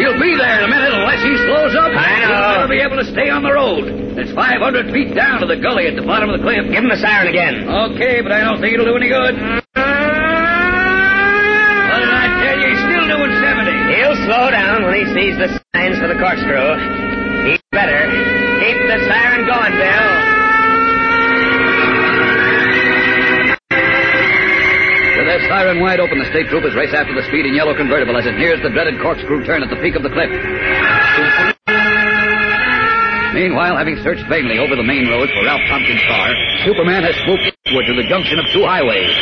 [0.01, 1.93] He'll be there in a minute unless he slows up.
[1.93, 2.33] I know.
[2.33, 3.85] He'll never be able to stay on the road.
[4.17, 6.65] It's 500 feet down to the gully at the bottom of the cliff.
[6.73, 7.69] Give him the siren again.
[7.69, 9.37] Okay, but I don't think it'll do any good.
[9.37, 9.61] What
[12.01, 12.69] did I tell you?
[12.73, 13.93] He's still doing 70.
[13.93, 17.06] He'll slow down when he sees the signs for the corkscrew.
[17.77, 18.09] Better.
[18.09, 20.09] Keep the siren going, Bill.
[25.21, 28.25] With their siren wide open, the state troopers race after the speeding yellow convertible as
[28.25, 30.33] it nears the dreaded corkscrew turn at the peak of the cliff.
[33.37, 36.33] Meanwhile, having searched vainly over the main roads for Ralph Tompkins' car,
[36.65, 39.13] Superman has swooped eastward to the junction of two highways.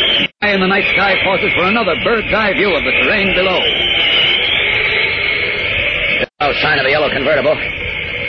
[0.47, 3.59] High in the night sky pauses for another bird's eye view of the terrain below.
[6.39, 7.59] No sign of a yellow convertible.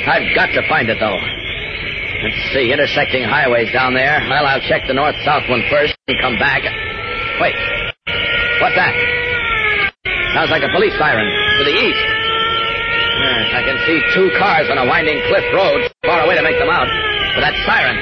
[0.05, 1.17] I've got to find it, though.
[1.17, 4.21] Let's see, intersecting highways down there.
[4.29, 6.61] Well, I'll check the north-south one first and come back.
[7.41, 7.57] Wait.
[8.61, 8.93] What's that?
[10.33, 12.05] Sounds like a police siren to the east.
[13.19, 16.57] Yes, I can see two cars on a winding cliff road, far away to make
[16.59, 16.87] them out.
[17.33, 17.97] But that siren.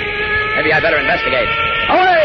[0.60, 1.50] Maybe I better investigate.
[1.90, 2.24] Away!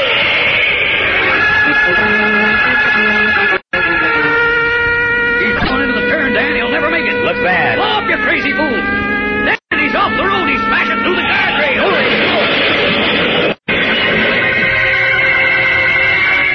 [5.40, 6.56] He's going into the turn, Dan.
[6.56, 7.16] He'll never make it.
[7.24, 7.78] Looks bad.
[7.78, 8.97] Blow up, you crazy fool.
[9.88, 10.44] He's off the road.
[10.52, 11.88] He's smashing through the guardrail.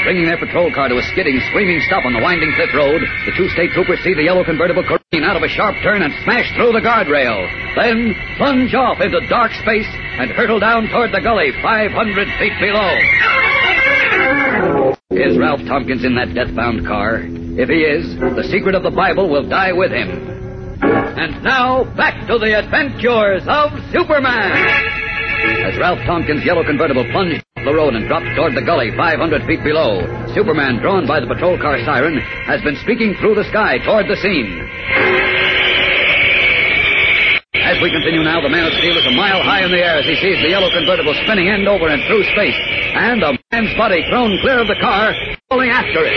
[0.06, 3.34] Bringing their patrol car to a skidding, screaming stop on the winding cliff road, the
[3.36, 6.46] two state troopers see the yellow convertible careen out of a sharp turn and smash
[6.54, 7.50] through the guardrail.
[7.74, 11.90] Then plunge off into dark space and hurtle down toward the gully 500
[12.38, 12.94] feet below.
[15.10, 17.26] Is Ralph Tompkins in that death-bound car?
[17.26, 20.43] If he is, the secret of the Bible will die with him.
[20.84, 24.52] And now, back to the adventures of Superman!
[25.64, 29.48] As Ralph Tompkins' yellow convertible plunged off the road and dropped toward the gully 500
[29.48, 30.04] feet below,
[30.36, 34.20] Superman, drawn by the patrol car siren, has been streaking through the sky toward the
[34.20, 34.60] scene.
[37.64, 40.04] As we continue now, the Man of Steel is a mile high in the air
[40.04, 42.60] as he sees the yellow convertible spinning end over and through space,
[43.00, 45.16] and a man's body thrown clear of the car,
[45.48, 46.16] falling after it.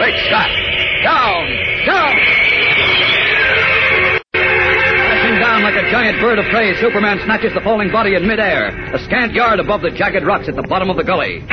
[0.00, 0.48] Great Scott!
[1.04, 1.44] Down!
[1.84, 2.67] Down!
[5.68, 9.34] Like a giant bird of prey, Superman snatches the falling body in midair, a scant
[9.34, 11.44] yard above the jagged rocks at the bottom of the gully.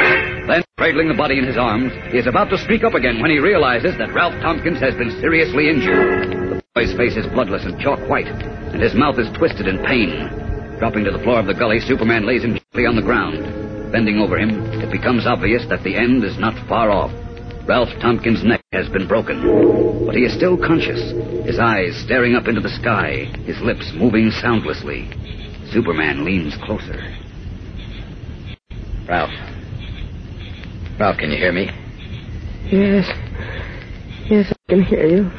[0.47, 3.29] Then, cradling the body in his arms, he is about to speak up again when
[3.29, 6.31] he realizes that Ralph Tompkins has been seriously injured.
[6.31, 10.31] The boy's face is bloodless and chalk white, and his mouth is twisted in pain.
[10.79, 13.91] Dropping to the floor of the gully, Superman lays him gently on the ground.
[13.91, 17.11] Bending over him, it becomes obvious that the end is not far off.
[17.67, 21.01] Ralph Tompkins' neck has been broken, but he is still conscious,
[21.45, 25.09] his eyes staring up into the sky, his lips moving soundlessly.
[25.71, 27.01] Superman leans closer.
[29.09, 29.33] Ralph.
[30.99, 31.71] Ralph, can you hear me?
[32.71, 33.07] Yes.
[34.29, 35.31] Yes, I can hear you.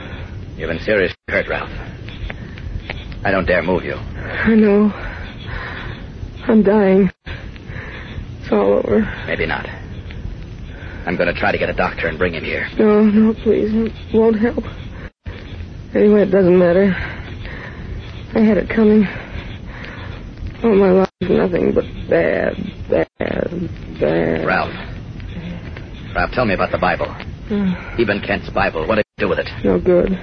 [0.57, 1.71] You've been seriously hurt, Ralph.
[3.25, 3.95] I don't dare move you.
[3.95, 4.91] I know.
[6.49, 7.11] I'm dying.
[7.25, 9.01] It's all over.
[9.27, 9.67] Maybe not.
[11.07, 12.69] I'm going to try to get a doctor and bring him here.
[12.79, 13.71] No, no, please.
[13.73, 14.65] It won't help.
[15.95, 16.93] Anyway, it doesn't matter.
[18.35, 19.07] I had it coming.
[20.65, 22.57] All my life, nothing but bad,
[22.91, 23.09] bad,
[24.01, 24.45] bad.
[24.47, 24.75] Ralph.
[26.15, 27.07] Ralph, tell me about the Bible.
[27.09, 28.87] Uh, Eben Kent's Bible.
[28.89, 29.49] What did you do with it?
[29.65, 30.19] no good.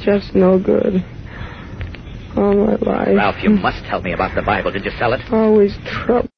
[0.00, 1.04] Just no good.
[2.36, 3.16] All my life.
[3.16, 4.70] Ralph, you must tell me about the Bible.
[4.70, 5.20] Did you sell it?
[5.30, 6.28] Always trouble.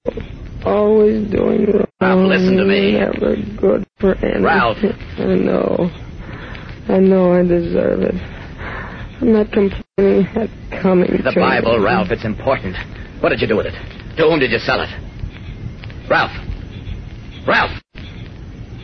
[0.64, 1.86] Always doing wrong.
[2.00, 2.92] Ralph, listen to me.
[2.92, 4.42] Never good for anything.
[4.42, 4.78] Ralph.
[4.82, 5.90] I know.
[6.88, 8.14] I know I deserve it.
[9.20, 10.26] I'm not complaining.
[10.34, 10.50] That
[10.82, 11.84] coming The Bible, me.
[11.84, 12.76] Ralph, it's important.
[13.20, 13.74] What did you do with it?
[14.16, 14.90] To whom did you sell it?
[16.10, 16.32] Ralph.
[17.46, 17.80] Ralph.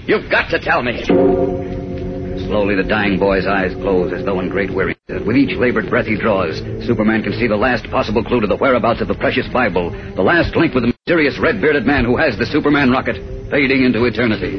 [0.07, 1.80] You've got to tell me.
[2.51, 4.99] Slowly, the dying boy's eyes close as though in great weariness.
[5.07, 8.57] With each labored breath he draws, Superman can see the last possible clue to the
[8.57, 12.37] whereabouts of the precious Bible, the last link with the mysterious red-bearded man who has
[12.37, 13.23] the Superman rocket,
[13.55, 14.59] fading into eternity.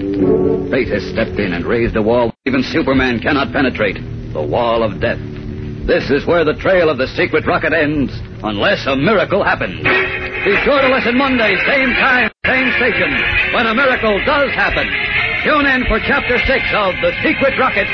[0.71, 3.99] Fate has stepped in and raised a wall even Superman cannot penetrate,
[4.31, 5.19] the wall of death.
[5.83, 9.83] This is where the trail of the secret rocket ends, unless a miracle happens.
[9.83, 13.11] Be sure to listen Monday, same time, same station,
[13.51, 14.87] when a miracle does happen.
[15.43, 17.87] Tune in for Chapter 6 of The Secret Rocket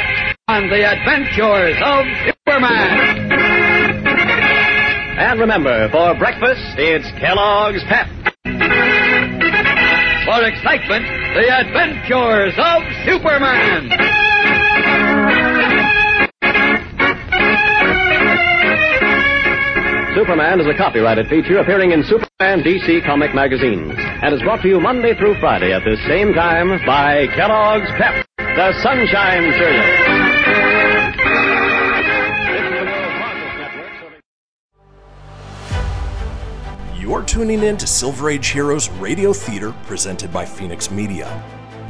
[0.49, 3.31] on The Adventures of Superman.
[5.17, 8.07] And remember, for breakfast, it's Kellogg's Pep.
[10.25, 14.26] For excitement, The Adventures of Superman.
[20.17, 24.67] Superman is a copyrighted feature appearing in Superman DC comic magazines and is brought to
[24.67, 29.85] you Monday through Friday at this same time by Kellogg's Pep, the Sunshine Cereal.
[36.99, 41.27] You're tuning in to Silver Age Heroes Radio Theater presented by Phoenix Media.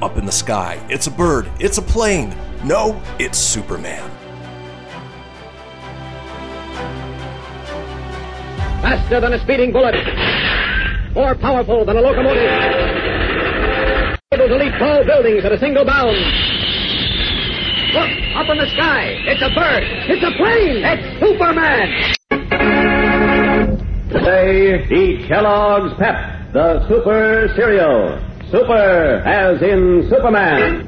[0.02, 2.36] Up in the sky, it's a bird, it's a plane.
[2.66, 4.17] No, it's Superman.
[8.88, 9.96] Faster than a speeding bullet.
[11.14, 12.48] More powerful than a locomotive.
[14.32, 16.16] Able to leap tall buildings at a single bound.
[17.92, 18.10] Look,
[18.40, 19.12] up in the sky.
[19.28, 19.84] It's a bird.
[20.08, 20.86] It's a plane.
[20.88, 22.16] It's Superman.
[24.08, 28.24] Today, eat Kellogg's Pep, the Super Cereal.
[28.50, 30.88] Super, as in Superman.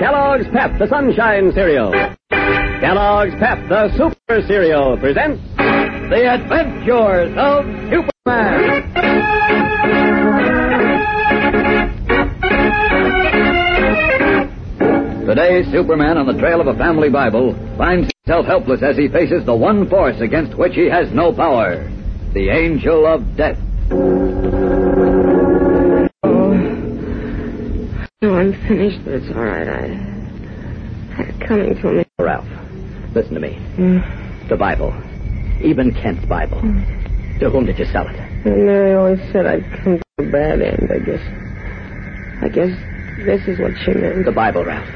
[0.00, 1.92] Kellogg's Pep, the Sunshine Cereal.
[2.80, 5.49] Kellogg's Pep, the Super Cereal presents
[6.10, 8.82] The Adventures of Superman.
[15.24, 19.46] Today, Superman, on the trail of a family Bible, finds himself helpless as he faces
[19.46, 21.88] the one force against which he has no power
[22.34, 23.56] the angel of death.
[28.20, 29.92] No, I'm finished, but it's all right.
[31.16, 32.04] I coming to me.
[32.18, 32.48] Ralph,
[33.14, 33.56] listen to me.
[33.78, 34.48] Mm.
[34.48, 34.92] The Bible.
[35.62, 36.60] Eben Kent's Bible.
[36.60, 37.38] Hmm.
[37.40, 38.16] To whom did you sell it?
[38.16, 41.20] And Mary always said I'd come to a bad end, I guess.
[42.42, 42.70] I guess
[43.24, 44.24] this is what she meant.
[44.24, 44.86] The Bible, Ralph.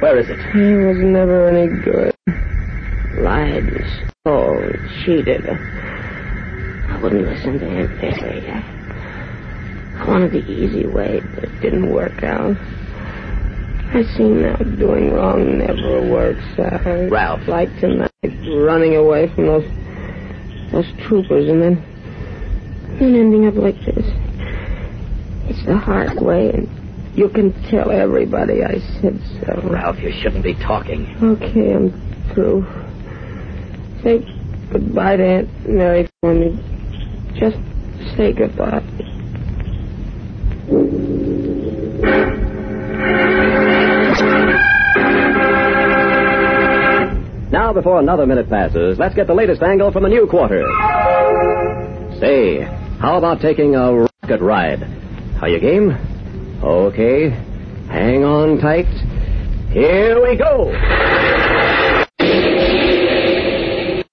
[0.00, 0.38] Where is it?
[0.52, 2.14] He was never any good.
[3.22, 5.48] Lied and stole and cheated.
[5.48, 8.50] I wouldn't listen to him, Perry.
[8.50, 12.56] I, I wanted the easy way, but it didn't work out.
[13.94, 17.10] I see now doing wrong never works out.
[17.10, 17.46] Ralph.
[17.46, 19.64] Like tonight, running away from those
[20.70, 24.06] those troopers and then then ending up like this.
[25.50, 26.68] It's the hard way, and
[27.18, 29.68] you can tell everybody I said so.
[29.68, 31.04] Ralph, you shouldn't be talking.
[31.20, 31.90] Okay, I'm
[32.32, 32.64] through.
[34.04, 34.24] Say
[34.70, 36.56] goodbye to Aunt Mary for me.
[37.34, 37.56] Just
[38.16, 38.82] say goodbye.
[47.52, 50.64] Now, before another minute passes, let's get the latest angle from the new quarter.
[52.18, 52.62] Say,
[52.98, 54.82] how about taking a rocket ride?
[55.42, 55.90] Are you game?
[56.62, 57.28] Okay.
[57.90, 58.86] Hang on tight.
[59.70, 60.72] Here we go.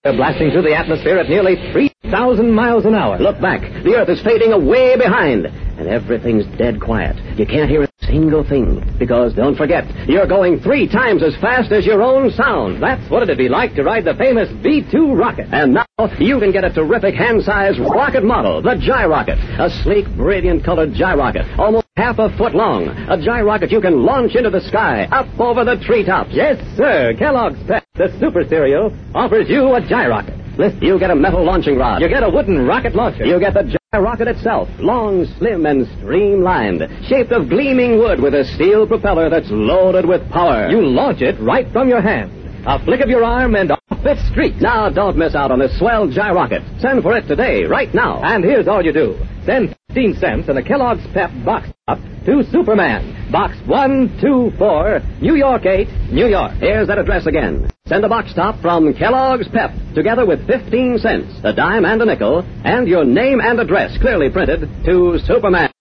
[0.05, 3.19] They're blasting through the atmosphere at nearly 3,000 miles an hour.
[3.19, 3.59] Look back.
[3.83, 7.17] The Earth is fading away behind, and everything's dead quiet.
[7.37, 8.95] You can't hear a single thing.
[8.97, 12.81] Because don't forget, you're going three times as fast as your own sound.
[12.81, 15.49] That's what it'd be like to ride the famous V-2 rocket.
[15.51, 15.85] And now
[16.17, 19.37] you can get a terrific hand-sized rocket model, the Gyrocket.
[19.59, 22.87] A sleek, brilliant colored Gyrocket, almost half a foot long.
[22.87, 26.29] A Gyrocket you can launch into the sky, up over the treetops.
[26.31, 27.13] Yes, sir.
[27.19, 30.57] Kellogg's Pep, the super cereal, offers you a Gyrocket.
[30.57, 32.01] Listen, you get a metal launching rod.
[32.01, 33.25] You get a wooden rocket launcher.
[33.25, 38.45] You get the Gyrocket itself, long, slim, and streamlined, shaped of gleaming wood with a
[38.55, 40.69] steel propeller that's loaded with power.
[40.69, 42.31] You launch it right from your hand.
[42.65, 44.61] A flick of your arm and off it streaks.
[44.61, 46.61] Now, don't miss out on this swell Gyrocket.
[46.79, 48.21] Send for it today, right now.
[48.21, 49.17] And here's all you do.
[49.45, 53.31] Send 15 cents in a Kellogg's Pep box top to Superman.
[53.31, 56.51] Box 124, New York 8, New York.
[56.59, 57.71] Here's that address again.
[57.87, 62.05] Send a box top from Kellogg's Pep, together with 15 cents, a dime and a
[62.05, 65.71] nickel, and your name and address clearly printed to Superman.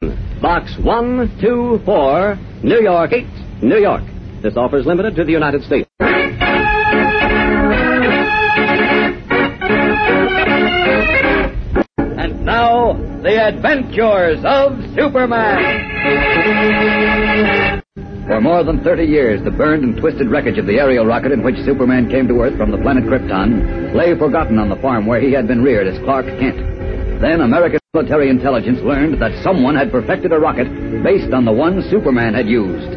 [0.40, 3.26] Box 124, New York 8,
[3.62, 4.04] New York.
[4.42, 5.86] This offer is limited to the United States.
[12.48, 15.84] Now, the adventures of Superman.
[18.26, 21.42] For more than 30 years, the burned and twisted wreckage of the aerial rocket in
[21.42, 25.20] which Superman came to Earth from the planet Krypton lay forgotten on the farm where
[25.20, 26.56] he had been reared as Clark Kent.
[27.20, 30.68] Then American military intelligence learned that someone had perfected a rocket
[31.02, 32.94] based on the one Superman had used.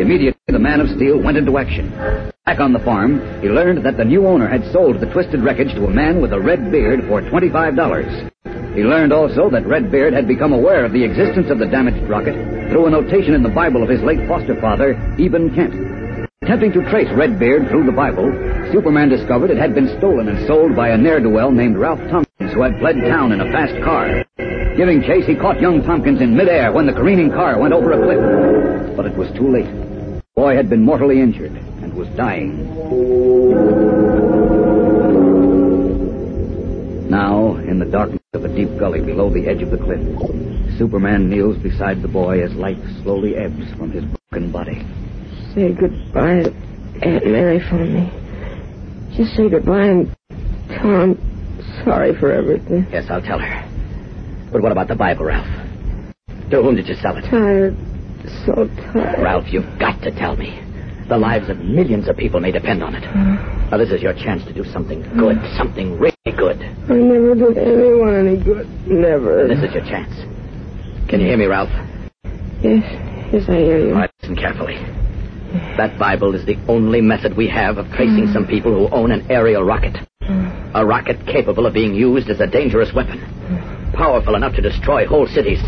[0.00, 2.32] Immediately, the Man of Steel went into action.
[2.46, 5.72] Back on the farm, he learned that the new owner had sold the twisted wreckage
[5.76, 8.30] to a man with a red beard for $25.
[8.76, 12.34] He learned also that Redbeard had become aware of the existence of the damaged rocket
[12.68, 16.28] through a notation in the Bible of his late foster father, Eben Kent.
[16.42, 18.28] Attempting to trace Redbeard through the Bible,
[18.72, 22.60] Superman discovered it had been stolen and sold by a ne'er-do-well named Ralph Tompkins, who
[22.60, 24.22] had fled town in a fast car.
[24.76, 28.04] Giving chase, he caught young Tompkins in midair when the careening car went over a
[28.04, 28.96] cliff.
[28.98, 29.93] But it was too late.
[30.34, 32.66] The boy had been mortally injured and was dying.
[37.08, 40.00] Now, in the darkness of a deep gully below the edge of the cliff,
[40.76, 44.84] Superman kneels beside the boy as life slowly ebbs from his broken body.
[45.54, 46.52] Say goodbye to
[47.06, 48.10] Aunt Mary for me.
[49.16, 50.16] Just say goodbye and
[50.66, 52.88] tell her I'm sorry for everything.
[52.90, 54.50] Yes, I'll tell her.
[54.50, 55.46] But what about the Bible, Ralph?
[56.50, 57.22] To whom did you sell it?
[57.30, 57.76] Tired.
[58.46, 59.22] So tired.
[59.22, 60.60] Ralph, you've got to tell me.
[61.08, 63.04] The lives of millions of people may depend on it.
[63.04, 63.34] Hmm.
[63.70, 65.56] Now, this is your chance to do something good, hmm.
[65.56, 66.62] something really good.
[66.88, 68.66] I never did anyone any good.
[68.86, 69.46] Never.
[69.46, 70.14] This is your chance.
[71.10, 71.68] Can you hear me, Ralph?
[72.62, 72.84] Yes.
[73.32, 73.88] Yes, I hear you.
[73.92, 74.76] All right, listen carefully.
[75.76, 78.50] That Bible is the only method we have of tracing some hmm.
[78.50, 79.96] people who own an aerial rocket.
[80.74, 83.20] A rocket capable of being used as a dangerous weapon.
[83.94, 85.60] Powerful enough to destroy whole cities.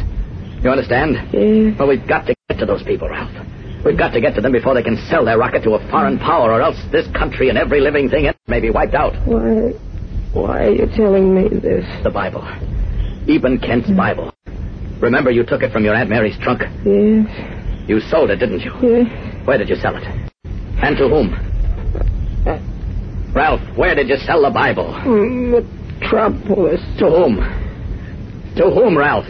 [0.66, 1.14] You understand?
[1.32, 1.78] Yes.
[1.78, 3.30] Well, we've got to get to those people, Ralph.
[3.84, 6.18] We've got to get to them before they can sell their rocket to a foreign
[6.18, 9.14] power, or else this country and every living thing in it may be wiped out.
[9.28, 9.70] Why?
[10.32, 11.86] Why are you telling me this?
[12.02, 12.42] The Bible.
[13.28, 14.34] Eben Kent's Bible.
[14.98, 16.62] Remember you took it from your Aunt Mary's trunk?
[16.84, 17.88] Yes.
[17.88, 18.72] You sold it, didn't you?
[18.82, 19.46] Yes.
[19.46, 20.02] Where did you sell it?
[20.82, 21.30] And to whom?
[23.32, 24.92] Ralph, where did you sell the Bible?
[25.04, 25.62] Mm,
[26.00, 26.80] Metropolis.
[26.98, 27.36] To whom?
[28.56, 29.28] To whom, Ralph?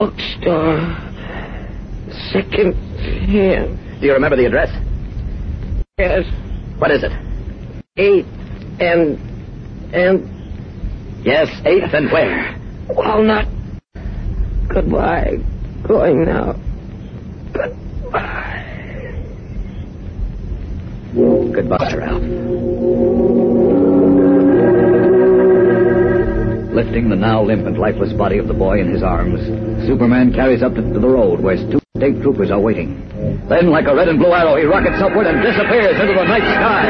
[0.00, 0.80] Bookstore.
[2.32, 3.78] Second hand.
[4.00, 4.70] Do you remember the address?
[5.98, 6.26] Yes.
[6.78, 7.12] What is it?
[7.96, 8.26] Eighth
[8.80, 9.18] and
[9.94, 10.28] and
[11.24, 12.60] Yes, 8th and where?
[12.90, 13.46] Walnut.
[14.68, 15.36] Goodbye.
[15.86, 16.52] Going now.
[17.54, 18.60] Goodbye.
[21.14, 23.43] Goodbye, Ralph.
[26.74, 29.38] Lifting the now limp and lifeless body of the boy in his arms,
[29.86, 32.98] Superman carries up to the road where two state troopers are waiting.
[33.48, 36.42] Then, like a red and blue arrow, he rockets upward and disappears into the night
[36.42, 36.86] sky.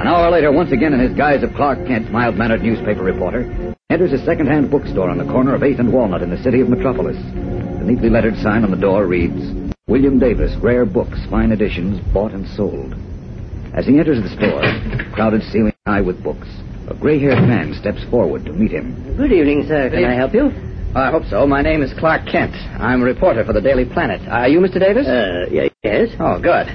[0.00, 4.12] An hour later, once again in his guise of Clark Kent, mild-mannered newspaper reporter, enters
[4.12, 7.16] a second-hand bookstore on the corner of 8th and Walnut in the city of Metropolis.
[7.16, 9.54] The neatly lettered sign on the door reads,
[9.86, 12.96] William Davis, Rare Books, Fine Editions, Bought and Sold.
[13.74, 14.62] As he enters the store,
[15.12, 16.46] crowded ceiling high with books,
[16.88, 19.16] a gray-haired man steps forward to meet him.
[19.16, 19.90] Good evening, sir.
[19.90, 20.52] Can I help you?
[20.94, 21.44] I hope so.
[21.44, 22.54] My name is Clark Kent.
[22.80, 24.28] I'm a reporter for the Daily Planet.
[24.28, 24.78] Are you Mr.
[24.78, 25.08] Davis?
[25.08, 25.46] Uh,
[25.82, 26.10] yes.
[26.20, 26.70] Oh, good.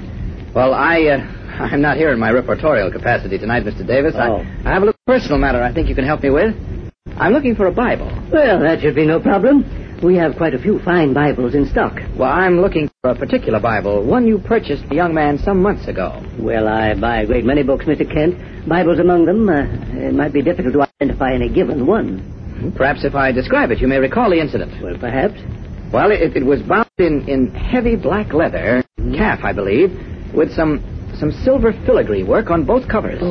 [0.54, 1.18] Well, I, uh,
[1.72, 3.88] I'm not here in my reportorial capacity tonight, Mr.
[3.88, 4.14] Davis.
[4.18, 4.43] Oh.
[4.43, 6.54] I, I have a little personal matter I think you can help me with.
[7.16, 8.08] I'm looking for a Bible.
[8.30, 9.64] Well, that should be no problem.
[10.02, 12.00] We have quite a few fine Bibles in stock.
[12.18, 15.89] Well, I'm looking for a particular Bible, one you purchased a young man some months
[15.89, 16.26] ago.
[16.39, 18.10] Well, I buy a great many books, Mr.
[18.10, 18.66] Kent.
[18.66, 19.50] Bibles among them.
[19.50, 19.64] Uh,
[20.00, 22.74] it might be difficult to identify any given one.
[22.78, 24.82] Perhaps if I describe it, you may recall the incident.
[24.82, 25.36] Well, perhaps.
[25.91, 28.86] Well, it, it was bound in, in heavy black leather,
[29.18, 29.91] calf, I believe,
[30.34, 30.82] with some
[31.20, 33.22] some silver filigree work on both covers.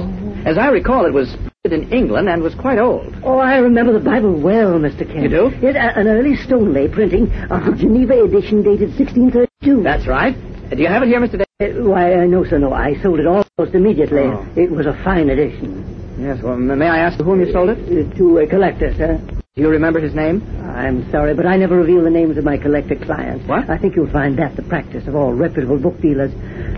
[0.44, 1.34] As I recall, it was
[1.72, 3.14] in England and was quite old.
[3.24, 5.06] Oh, I remember the Bible well, Mr.
[5.06, 5.22] Kent.
[5.22, 5.50] You do?
[5.62, 9.82] Yes, a- an early Stoneleigh printing the Geneva edition dated 1632.
[9.82, 10.36] That's right.
[10.70, 11.42] Do you have it here, Mr.
[11.58, 11.76] Davis?
[11.80, 12.72] Uh, why, uh, no, sir, no.
[12.72, 14.22] I sold it almost immediately.
[14.22, 14.46] Oh.
[14.56, 15.84] It was a fine edition.
[16.20, 17.78] Yes, well, may I ask to whom you sold it?
[18.12, 19.20] Uh, to a collector, sir.
[19.58, 20.40] Do you remember his name?
[20.76, 23.44] I'm sorry, but I never reveal the names of my collector clients.
[23.48, 23.68] What?
[23.68, 26.30] I think you'll find that the practice of all reputable book dealers.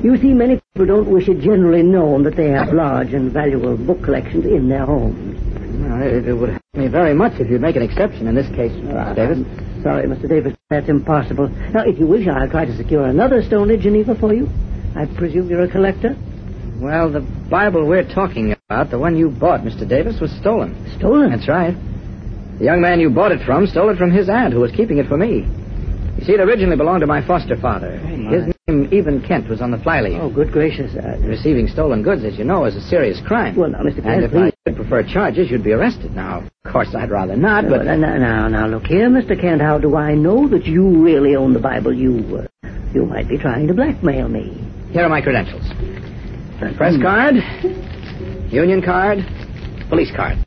[0.03, 3.77] You see, many people don't wish it generally known that they have large and valuable
[3.77, 5.37] book collections in their homes.
[5.83, 8.49] Well, it, it would help me very much if you'd make an exception in this
[8.57, 9.15] case, Mr.
[9.15, 9.39] Davis.
[9.45, 10.27] I'm sorry, Mr.
[10.27, 11.49] Davis, that's impossible.
[11.49, 14.49] Now, if you wish, I'll try to secure another stone in Geneva for you.
[14.97, 16.17] I presume you're a collector?
[16.81, 19.87] Well, the Bible we're talking about, the one you bought, Mr.
[19.87, 20.97] Davis, was stolen.
[20.97, 21.29] Stolen?
[21.29, 21.77] That's right.
[22.61, 24.99] The young man you bought it from stole it from his aunt, who was keeping
[24.99, 25.49] it for me.
[26.19, 27.97] You see, it originally belonged to my foster father.
[27.97, 30.21] his name, Eben Kent, was on the flyleaf.
[30.21, 30.95] Oh, good gracious.
[30.95, 33.57] Uh, Receiving stolen goods, as you know, is a serious crime.
[33.57, 34.03] Well, now, Mr.
[34.03, 34.53] Kent, And if please.
[34.67, 36.15] I prefer charges, you'd be arrested.
[36.15, 37.87] Now, of course, I'd rather not, but...
[37.87, 39.41] Now, now, now, now, look here, Mr.
[39.41, 39.63] Kent.
[39.63, 41.95] How do I know that you really own the Bible?
[41.95, 44.63] You, uh, you might be trying to blackmail me.
[44.91, 45.65] Here are my credentials.
[46.77, 47.37] Press card,
[48.53, 49.21] union card,
[49.89, 50.45] police card.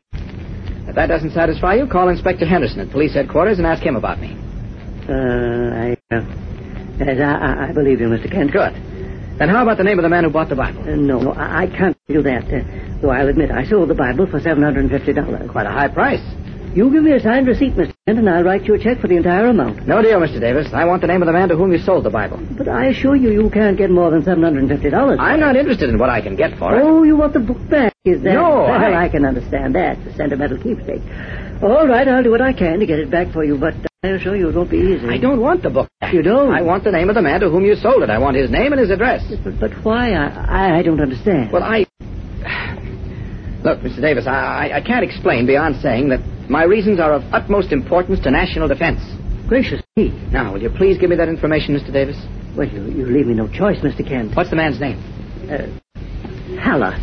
[0.94, 4.20] If that doesn't satisfy you, call Inspector Henderson at police headquarters and ask him about
[4.22, 4.38] me.
[5.10, 6.24] Uh, I, uh,
[7.02, 8.30] I, I- believe you, Mr.
[8.32, 8.52] Kent.
[8.52, 8.74] Good.
[9.40, 10.82] Then how about the name of the man who bought the Bible?
[10.84, 12.44] Uh, no, no, I, I can't do that.
[12.46, 12.62] Uh,
[13.02, 15.50] though I'll admit I sold the Bible for $750.
[15.52, 16.22] Quite a high price.
[16.76, 17.92] You give me a signed receipt, Mr.
[18.06, 19.88] Kent, and I'll write you a check for the entire amount.
[19.88, 20.40] No deal, Mr.
[20.40, 20.72] Davis.
[20.74, 22.38] I want the name of the man to whom you sold the Bible.
[22.56, 25.20] But I assure you, you can't get more than $750.
[25.20, 26.82] I'm not interested in what I can get for it.
[26.84, 28.34] Oh, you want the book back, is that?
[28.34, 29.98] No, Well, I- I can understand that.
[30.00, 31.02] It's a sentimental keepsake.
[31.62, 33.74] All right, I'll do what I can to get it back for you, but
[34.04, 35.08] I assure you it won't be easy.
[35.08, 35.88] I don't want the book.
[36.12, 36.54] You don't?
[36.54, 38.10] I want the name of the man to whom you sold it.
[38.10, 39.24] I want his name and his address.
[39.46, 40.12] But, but why?
[40.12, 41.54] I, I, I don't understand.
[41.54, 41.86] Well, I.
[43.64, 44.02] Look, Mr.
[44.02, 48.32] Davis, I, I can't explain beyond saying that my reasons are of utmost importance to
[48.32, 49.00] national defense.
[49.48, 50.10] Gracious me.
[50.34, 51.94] Now, will you please give me that information, Mr.
[51.94, 52.18] Davis?
[52.58, 54.06] Well, you, you leave me no choice, Mr.
[54.06, 54.36] Kent.
[54.36, 55.00] What's the man's name?
[55.50, 56.98] Uh, Haller.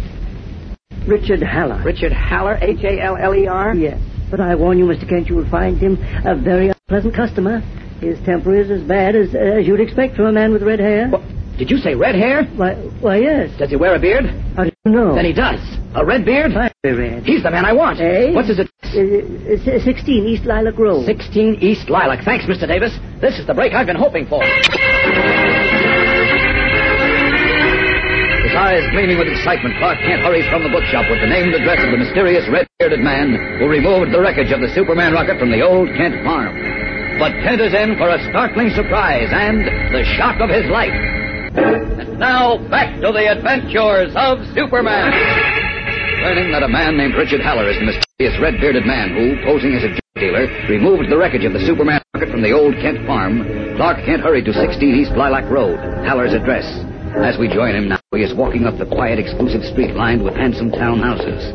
[1.11, 1.83] Richard Haller.
[1.85, 3.75] Richard Haller, H A L L E R?
[3.75, 4.01] Yes.
[4.31, 5.09] But I warn you, Mr.
[5.09, 7.59] Kent, you will find him a very unpleasant customer.
[8.01, 11.09] His temper is as bad as, as you'd expect from a man with red hair.
[11.09, 11.23] What?
[11.59, 12.45] Did you say red hair?
[12.57, 13.51] Why, why, yes.
[13.59, 14.25] Does he wear a beard?
[14.57, 15.15] How do you know?
[15.15, 15.61] Then he does.
[15.95, 16.53] A red beard?
[16.53, 17.25] Very red.
[17.25, 18.01] He's the man I want.
[18.01, 18.33] Eh?
[18.33, 18.71] What's his address?
[18.85, 21.05] Uh, 16 East Lilac Road.
[21.05, 22.25] 16 East Lilac.
[22.25, 22.67] Thanks, Mr.
[22.67, 22.97] Davis.
[23.21, 24.41] This is the break I've been hoping for.
[28.51, 31.63] His eyes gleaming with excitement, Clark Kent hurries from the bookshop with the name and
[31.63, 35.55] address of the mysterious red-bearded man who removed the wreckage of the Superman rocket from
[35.55, 36.51] the old Kent farm.
[37.23, 39.63] But Kent is in for a startling surprise and
[39.95, 40.91] the shock of his life.
[40.91, 45.15] And now, back to the adventures of Superman.
[46.27, 49.87] Learning that a man named Richard Haller is the mysterious red-bearded man who, posing as
[49.87, 53.47] a drug dealer, removed the wreckage of the Superman rocket from the old Kent farm,
[53.79, 56.67] Clark Kent hurried to 16 East Lilac Road, Haller's address.
[57.19, 60.35] As we join him now, he is walking up the quiet, exclusive street lined with
[60.35, 61.53] handsome town houses.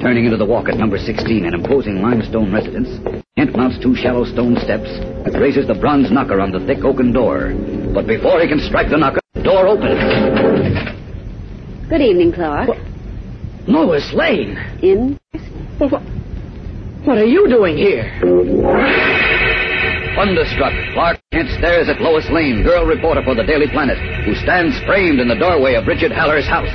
[0.00, 2.88] Turning into the walk at number 16, an imposing limestone residence,
[3.36, 7.12] Kent mounts two shallow stone steps and raises the bronze knocker on the thick oaken
[7.12, 7.52] door.
[7.92, 9.98] But before he can strike the knocker, the door opens.
[11.88, 12.70] Good evening, Clark.
[13.66, 14.56] Lois Lane!
[14.82, 15.18] In?
[15.80, 16.02] Well, what,
[17.04, 19.47] what are you doing here?
[20.14, 24.78] Thunderstruck, Clark Kent stares at Lois Lane, girl reporter for the Daily Planet, who stands
[24.86, 26.70] framed in the doorway of Richard Haller's house.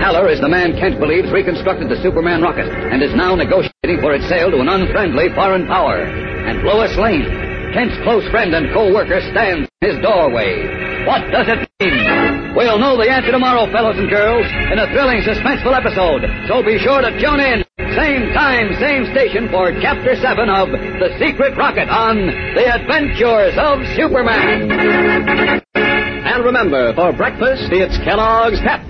[0.00, 4.14] Haller is the man Kent believes reconstructed the Superman rocket and is now negotiating for
[4.14, 6.04] its sale to an unfriendly foreign power.
[6.04, 7.26] And Lois Lane,
[7.72, 10.91] Kent's close friend and co-worker, stands in his doorway.
[11.06, 12.54] What does it mean?
[12.54, 16.22] We'll know the answer tomorrow, fellows and girls, in a thrilling, suspenseful episode.
[16.46, 17.64] So be sure to tune in.
[17.96, 23.82] Same time, same station for Chapter 7 of The Secret Rocket on The Adventures of
[23.96, 25.60] Superman.
[25.74, 28.80] And remember, for breakfast, it's Kellogg's Pep.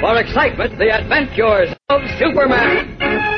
[0.00, 3.37] For excitement, The Adventures of Superman.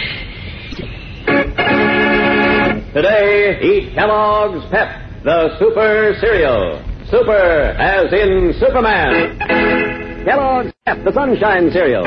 [2.93, 4.89] Today, eat Kellogg's Pep,
[5.23, 6.83] the super cereal.
[7.09, 9.39] Super as in Superman.
[10.25, 12.03] Kellogg's Pep, the sunshine cereal.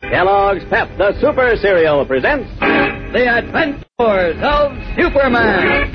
[0.00, 5.92] Kellogg's Pep, the super cereal presents The Adventures of Superman.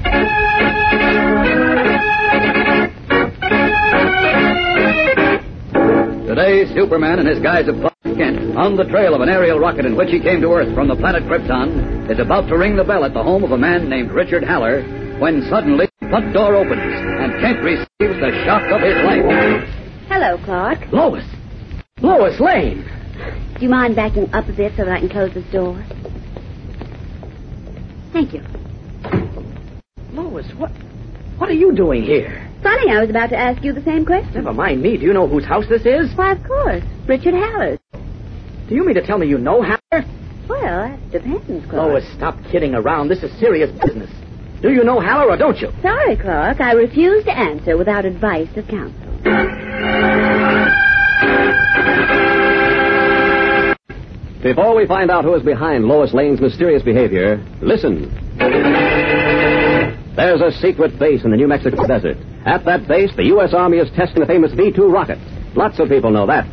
[6.28, 9.96] Today, Superman and his guise Clark Kent, on the trail of an aerial rocket in
[9.96, 13.04] which he came to Earth from the planet Krypton, is about to ring the bell
[13.04, 14.82] at the home of a man named Richard Haller
[15.20, 19.68] when suddenly the front door opens and Kent receives the shock of his life.
[20.08, 20.92] Hello, Clark.
[20.92, 21.26] Lois!
[22.02, 22.84] Lois Lane!
[23.56, 25.84] Do you mind backing up a bit so that I can close this door?
[28.12, 28.44] Thank you.
[30.14, 30.72] Lois, what
[31.38, 32.50] what are you doing here?
[32.64, 34.34] Funny, I was about to ask you the same question.
[34.34, 34.96] Never mind me.
[34.98, 36.16] Do you know whose house this is?
[36.16, 36.84] Why, of course.
[37.08, 37.80] Richard Haller's.
[38.70, 40.06] Do you mean to tell me you know Haller?
[40.48, 41.90] Well, that depends, Clark.
[41.90, 43.10] Lois, stop kidding around.
[43.10, 44.10] This is serious business.
[44.62, 45.70] Do you know Haller or don't you?
[45.82, 46.62] Sorry, Clark.
[46.62, 49.10] I refuse to answer without advice of counsel.
[54.42, 58.12] Before we find out who is behind Lois Lane's mysterious behavior, listen.
[60.16, 62.18] There's a secret base in the New Mexico desert.
[62.46, 63.54] At that base, the U.S.
[63.54, 65.18] Army is testing the famous V 2 rocket.
[65.56, 66.46] Lots of people know that.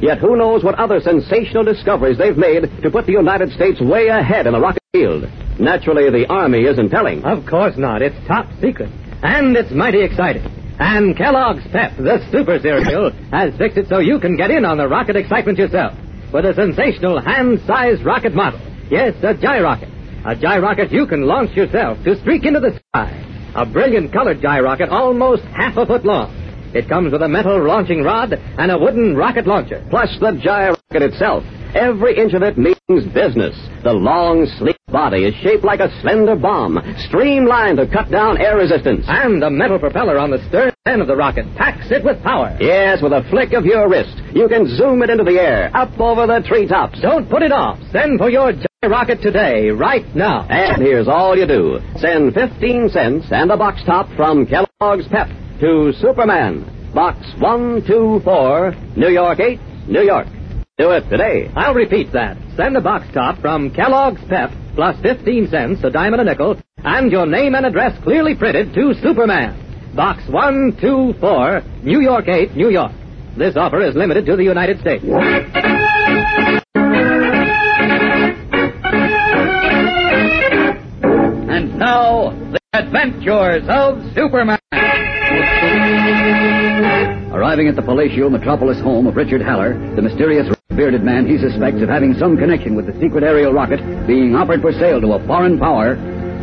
[0.00, 4.06] Yet who knows what other sensational discoveries they've made to put the United States way
[4.06, 5.24] ahead in the rocket field?
[5.58, 7.24] Naturally, the Army isn't telling.
[7.24, 8.02] Of course not.
[8.02, 8.90] It's top secret.
[9.22, 10.44] And it's mighty exciting.
[10.78, 14.78] And Kellogg's Pep, the super cereal, has fixed it so you can get in on
[14.78, 15.98] the rocket excitement yourself
[16.32, 18.60] with a sensational hand-sized rocket model.
[18.88, 19.88] Yes, a gyrocket.
[20.24, 22.77] A gyrocket you can launch yourself to streak into the.
[22.94, 26.32] A brilliant colored gyrocket almost half a foot long.
[26.74, 29.86] It comes with a metal launching rod and a wooden rocket launcher.
[29.90, 31.44] Plus the gyrocket itself.
[31.74, 33.54] Every inch of it means business.
[33.84, 36.78] The long, sleek body is shaped like a slender bomb,
[37.08, 39.04] streamlined to cut down air resistance.
[39.06, 42.56] And the metal propeller on the stern end of the rocket packs it with power.
[42.58, 46.00] Yes, with a flick of your wrist, you can zoom it into the air, up
[46.00, 47.00] over the treetops.
[47.02, 47.78] Don't put it off.
[47.92, 48.52] Send for your
[48.84, 50.46] gyrocket today, right now.
[50.48, 51.80] And here's all you do.
[51.96, 55.26] Send 15 cents and a box top from Kellogg's Pep
[55.58, 56.92] to Superman.
[56.94, 60.28] Box 124, New York 8, New York.
[60.78, 61.50] Do it today.
[61.56, 62.36] I'll repeat that.
[62.56, 66.56] Send a box top from Kellogg's Pep plus 15 cents, a dime and a nickel,
[66.76, 69.92] and your name and address clearly printed to Superman.
[69.96, 72.92] Box 124, New York 8, New York.
[73.36, 75.04] This offer is limited to the United States.
[81.78, 84.58] Now, the adventures of Superman.
[87.32, 91.80] Arriving at the palatial metropolis home of Richard Haller, the mysterious bearded man he suspects
[91.80, 95.26] of having some connection with the secret aerial rocket being offered for sale to a
[95.26, 95.94] foreign power,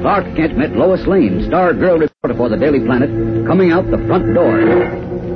[0.01, 3.09] Clark Kent met Lois Lane, star girl reporter for the Daily Planet,
[3.45, 4.59] coming out the front door.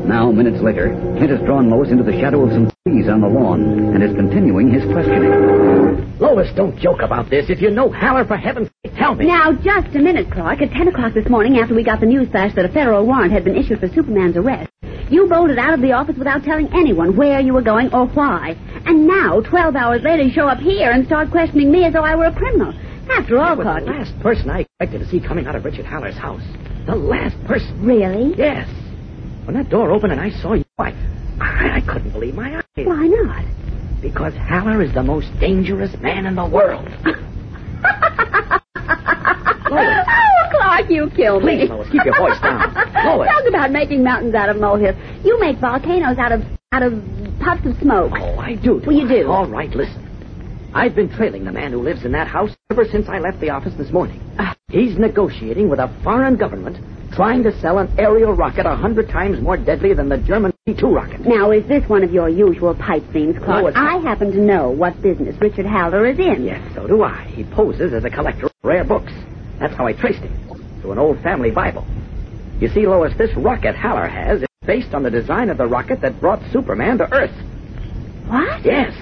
[0.05, 3.27] Now, minutes later, Kent has drawn Lois into the shadow of some trees on the
[3.27, 6.17] lawn and is continuing his questioning.
[6.19, 7.49] Lois, don't joke about this.
[7.49, 9.27] If you know Haller, for heaven's sake, tell me.
[9.27, 10.61] Now, just a minute, Clark.
[10.61, 13.31] At 10 o'clock this morning, after we got the news flash that a federal warrant
[13.31, 14.69] had been issued for Superman's arrest,
[15.09, 18.55] you bolted out of the office without telling anyone where you were going or why.
[18.85, 22.03] And now, 12 hours later, you show up here and start questioning me as though
[22.03, 22.73] I were a criminal.
[23.11, 23.85] After all, was Clark.
[23.85, 26.43] the last person I expected to see coming out of Richard Haller's house.
[26.85, 27.85] The last person.
[27.85, 28.33] Really?
[28.37, 28.67] Yes.
[29.49, 30.93] When that door opened and I saw you, I,
[31.41, 32.85] I, I couldn't believe my eyes.
[32.85, 33.43] Why not?
[33.99, 36.85] Because Haller is the most dangerous man in the world.
[39.71, 40.05] Lois.
[40.07, 41.61] Oh, Clark, you killed me.
[41.61, 42.71] Please, Lois, keep your voice down.
[43.05, 43.27] Lois.
[43.27, 44.95] Talk about making mountains out of molehills.
[45.25, 46.93] You make volcanoes out of out of
[47.39, 48.11] puffs of smoke.
[48.13, 48.79] Oh, I do.
[48.85, 49.21] Well, you I?
[49.23, 49.31] do.
[49.31, 50.08] All right, listen.
[50.73, 53.49] I've been trailing the man who lives in that house ever since I left the
[53.49, 54.21] office this morning.
[54.69, 56.77] He's negotiating with a foreign government
[57.13, 60.93] trying to sell an aerial rocket a hundred times more deadly than the German V-2
[60.93, 61.21] rocket.
[61.21, 63.61] Now, is this one of your usual pipe dreams, Clark?
[63.61, 66.45] No, it's I happen to know what business Richard Haller is in.
[66.45, 67.23] Yes, so do I.
[67.33, 69.11] He poses as a collector of rare books.
[69.59, 71.85] That's how I traced him, through an old family Bible.
[72.59, 76.01] You see, Lois, this rocket Haller has is based on the design of the rocket
[76.01, 77.35] that brought Superman to Earth.
[78.27, 78.63] What?
[78.63, 78.93] Yes.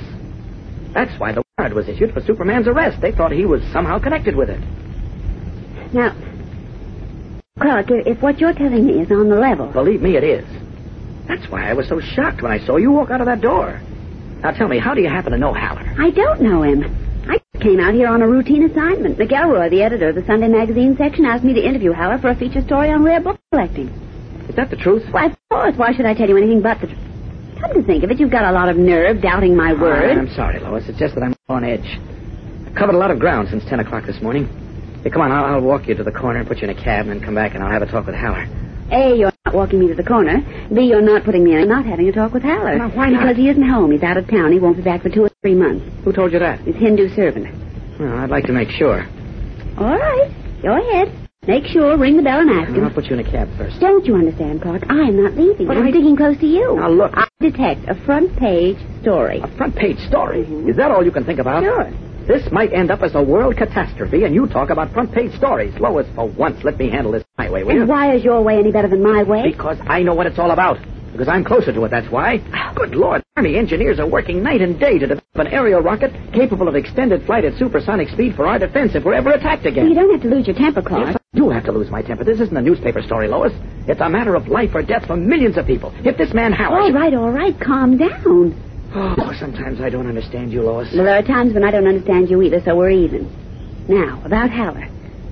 [0.94, 3.02] That's why the warrant was issued for Superman's arrest.
[3.02, 4.60] They thought he was somehow connected with it.
[5.92, 6.16] Now,
[7.60, 10.46] Clark, if what you're telling me is on the level, Believe me, it is.
[11.28, 13.82] That's why I was so shocked when I saw you walk out of that door.
[14.44, 15.96] Now tell me, how do you happen to know Haller?
[15.98, 16.84] I don't know him.
[17.28, 19.18] I came out here on a routine assignment.
[19.18, 22.36] McElroy, the editor of the Sunday magazine section, asked me to interview Haller for a
[22.36, 23.88] feature story on rare book collecting.
[24.48, 25.04] Is that the truth?
[25.10, 25.74] Why, of course.
[25.76, 27.00] Why should I tell you anything but the truth?
[27.60, 30.16] Come to think of it, you've got a lot of nerve doubting my word.
[30.20, 30.88] I'm sorry, Lois.
[30.88, 31.98] It's just that I'm on edge.
[32.68, 34.48] I've covered a lot of ground since 10 o'clock this morning.
[35.02, 36.84] Hey, come on, I'll, I'll walk you to the corner and put you in a
[36.84, 38.44] cab and then come back and I'll have a talk with Haller.
[38.92, 40.40] A, you're not walking me to the corner.
[40.74, 42.78] B, you're not putting me in not having a talk with Haller.
[42.78, 43.22] Now, why not?
[43.22, 43.92] Because he isn't home.
[43.92, 44.52] He's out of town.
[44.52, 45.86] He won't be back for two or three months.
[46.04, 46.60] Who told you that?
[46.68, 47.48] His Hindu servant.
[47.98, 49.08] Well, I'd like to make sure.
[49.78, 50.30] All right.
[50.62, 51.27] Go ahead.
[51.46, 52.84] Make sure, ring the bell and ask him.
[52.84, 53.80] I'll put you in a cab first.
[53.80, 54.84] Don't you understand, Clark?
[54.90, 55.68] I'm not leaving.
[55.68, 56.76] But I'm I- sticking close to you.
[56.76, 57.12] Now, look.
[57.16, 59.40] I detect a front page story.
[59.42, 60.44] A front page story?
[60.44, 60.70] Mm-hmm.
[60.70, 61.64] Is that all you can think about?
[61.64, 61.90] Sure.
[62.28, 65.74] This might end up as a world catastrophe, and you talk about front page stories.
[65.80, 67.82] Lois, for once, let me handle this my way, will you?
[67.82, 69.44] And why is your way any better than my way?
[69.50, 70.78] Because I know what it's all about.
[71.14, 72.44] Because I'm closer to it, that's why.
[72.54, 72.74] Oh.
[72.76, 76.68] Good Lord, Army engineers are working night and day to develop an aerial rocket capable
[76.68, 79.88] of extended flight at supersonic speed for our defense if we're ever attacked again.
[79.88, 81.06] You don't have to lose your temper, Clark.
[81.06, 82.24] Yes, I do have to lose my temper.
[82.24, 83.54] This isn't a newspaper story, Lois.
[83.88, 85.94] It's a matter of life or death for millions of people.
[86.04, 86.82] If this man Howard...
[86.82, 87.54] All right, all right.
[87.62, 88.60] Calm down.
[88.96, 90.92] Oh, sometimes I don't understand you, Lois.
[90.96, 93.30] Well, there are times when I don't understand you either, so we're even.
[93.88, 94.90] Now, about Haller.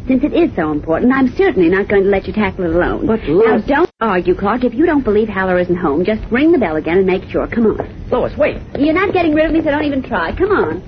[0.08, 3.08] Since it is so important, I'm certainly not going to let you tackle it alone.
[3.08, 3.68] But, Lois...
[3.68, 4.64] Now, don't argue, Clark.
[4.64, 7.48] If you don't believe Haller isn't home, just ring the bell again and make sure.
[7.48, 8.10] Come on.
[8.12, 8.62] Lois, wait.
[8.78, 10.36] You're not getting rid of me, so don't even try.
[10.36, 10.84] Come on.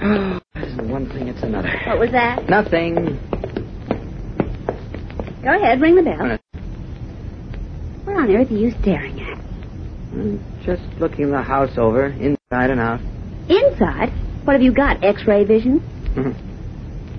[0.00, 1.76] Oh, this is one thing, it's another.
[1.86, 2.48] What was that?
[2.48, 3.18] Nothing.
[5.42, 6.32] Go ahead, ring the bell.
[6.32, 6.38] Uh,
[8.04, 9.38] What on earth are you staring at?
[10.12, 13.00] I'm just looking the house over, inside and out.
[13.48, 14.10] Inside?
[14.44, 15.02] What have you got?
[15.02, 15.82] X-ray vision?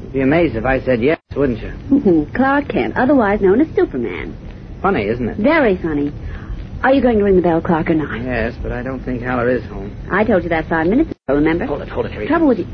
[0.03, 1.69] You'd be amazed if I said yes, wouldn't you?
[1.69, 2.35] Mm-hmm.
[2.35, 4.37] Clark Kent, otherwise known as Superman.
[4.81, 5.37] Funny, isn't it?
[5.37, 6.11] Very funny.
[6.83, 8.21] Are you going to ring the bell, Clark, or not?
[8.21, 9.95] Yes, but I don't think Haller is home.
[10.11, 11.65] I told you that five minutes ago, remember?
[11.65, 12.65] Hold it, hold it, here he Trouble with you.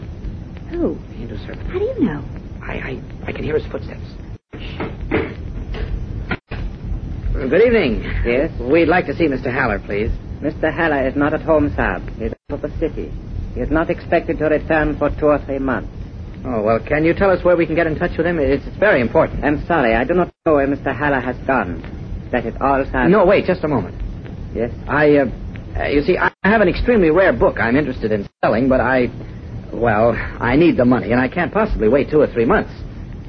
[0.71, 0.95] Who?
[1.13, 1.67] Hindu servant.
[1.67, 2.23] How do you know?
[2.63, 4.01] I, I, I can hear his footsteps.
[7.33, 8.01] Good evening.
[8.25, 8.51] Yes?
[8.59, 9.53] We'd like to see Mr.
[9.53, 10.11] Haller, please.
[10.41, 10.73] Mr.
[10.73, 11.99] Haller is not at home, sir.
[12.17, 13.11] He's out of the city.
[13.53, 15.89] He is not expected to return for two or three months.
[16.45, 18.39] Oh, well, can you tell us where we can get in touch with him?
[18.39, 19.43] It's, it's very important.
[19.43, 20.95] I'm sorry, I do not know where Mr.
[20.95, 21.81] Haller has gone.
[22.31, 23.07] That is all, sir.
[23.09, 23.95] No, wait, just a moment.
[24.55, 24.71] Yes?
[24.87, 25.25] I, uh,
[25.77, 29.07] uh, you see, I have an extremely rare book I'm interested in selling, but I,
[29.73, 32.71] well, I need the money, and I can't possibly wait two or three months.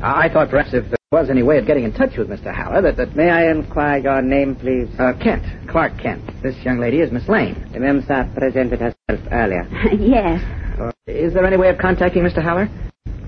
[0.02, 2.54] I, I thought perhaps if there was any way of getting in touch with Mr.
[2.54, 3.16] Haller, that, that...
[3.16, 4.88] May I inquire your name, please?
[4.98, 6.22] Uh, Kent, Clark Kent.
[6.42, 7.68] This young lady is Miss Lane.
[7.72, 8.02] The ma'am,
[8.34, 9.66] presented herself earlier.
[9.98, 10.40] yes.
[10.80, 12.42] Uh, is there any way of contacting Mr.
[12.42, 12.68] Haller?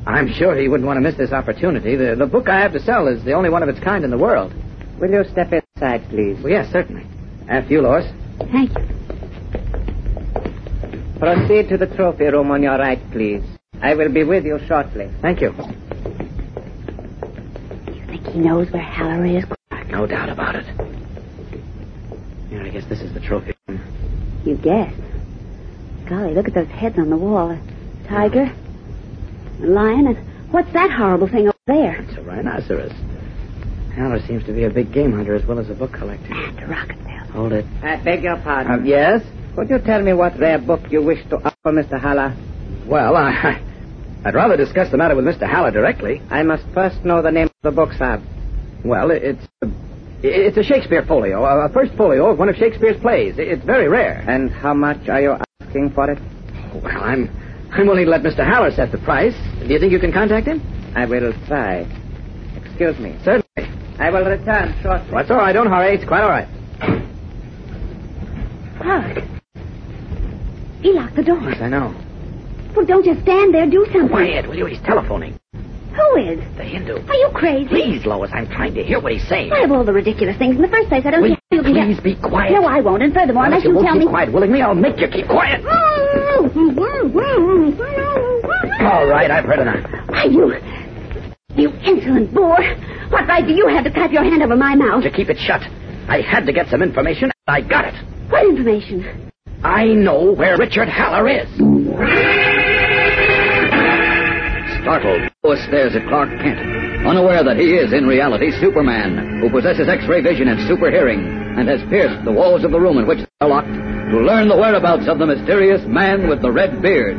[0.07, 1.97] I'm sure he wouldn't want to miss this opportunity.
[1.97, 4.11] The, the book I have to sell is the only one of its kind in
[4.11, 4.53] the world.
[5.01, 6.39] Will you step inside, please?
[6.43, 7.07] Well, yes, certainly.
[7.49, 8.11] After you, Lois.
[8.39, 8.89] Thank you.
[11.19, 13.45] Proceed to the trophy room on your right, please.
[13.81, 15.09] I will be with you shortly.
[15.21, 15.51] Thank you.
[17.95, 19.45] You think he knows where Haller is?
[19.89, 20.67] No doubt about it.
[22.51, 23.81] Yeah, I guess this is the trophy room.
[24.45, 24.93] You guess.
[26.09, 27.51] Golly, look at those heads on the wall.
[27.53, 27.61] A
[28.09, 28.62] tiger, a
[29.63, 32.01] lion, and what's that horrible thing over there?
[32.03, 32.93] It's a rhinoceros.
[33.95, 36.33] Haller seems to be a big game hunter as well as a book collector.
[36.33, 37.27] And a rocket bell.
[37.33, 37.67] Hold it.
[37.83, 38.73] I beg your pardon.
[38.73, 39.23] Um, yes?
[39.55, 42.01] Could you tell me what rare book you wish to offer Mr.
[42.01, 42.35] Haller?
[42.87, 43.63] Well, I,
[44.25, 45.47] I'd rather discuss the matter with Mr.
[45.47, 46.23] Haller directly.
[46.31, 48.23] I must first know the name of the book, sir.
[48.85, 49.47] Well, it- it's
[50.25, 53.35] it's a Shakespeare folio, a a first folio of one of Shakespeare's plays.
[53.39, 54.25] It's very rare.
[54.27, 56.19] And how much are you asking for it?
[56.73, 57.29] Well, I'm
[57.73, 58.47] I'm willing to let Mr.
[58.47, 59.35] Haller set the price.
[59.61, 60.61] Do you think you can contact him?
[60.95, 61.87] I will try.
[62.57, 63.17] Excuse me.
[63.25, 63.47] Certainly.
[63.99, 65.09] I will return shortly.
[65.11, 65.53] That's all right.
[65.53, 65.95] Don't hurry.
[65.95, 66.49] It's quite all right.
[68.79, 69.19] Clark.
[70.83, 71.41] He locked the door.
[71.43, 71.95] Yes, I know.
[72.77, 73.67] Well, don't just stand there.
[73.69, 74.09] Do something.
[74.09, 74.67] Quiet, will you?
[74.67, 75.39] He's telephoning.
[75.55, 76.41] Who is?
[76.57, 76.97] The Hindu.
[77.07, 77.69] Are you crazy?
[77.69, 79.51] Please, Lois, I'm trying to hear what he's saying.
[79.51, 81.05] Why of all the ridiculous things in the first place?
[81.07, 82.53] I don't Will see how you can please be quiet?
[82.53, 83.03] No, I won't.
[83.03, 84.11] And furthermore, Well, unless if you you won't tell keep me...
[84.11, 85.63] quiet willingly, I'll make you keep quiet.
[85.63, 86.22] Mm.
[88.83, 89.89] All right, I've heard enough.
[90.09, 90.55] Why, you...
[91.55, 92.57] You insolent boor!
[93.11, 95.05] What right do you have to clap your hand over my mouth?
[95.05, 95.61] To keep it shut.
[96.09, 97.95] I had to get some information, and I got it.
[98.31, 99.31] What information?
[99.63, 101.49] I know where Richard Haller is.
[104.83, 106.59] Startled, Lois stares at Clark Kent,
[107.07, 111.21] unaware that he is, in reality, Superman, who possesses X-ray vision and super hearing,
[111.57, 114.45] and has pierced the walls of the room in which they are locked to learn
[114.47, 117.17] the whereabouts of the mysterious man with the red beard.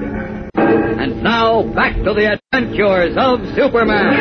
[0.53, 4.13] And now, back to the adventures of Superman.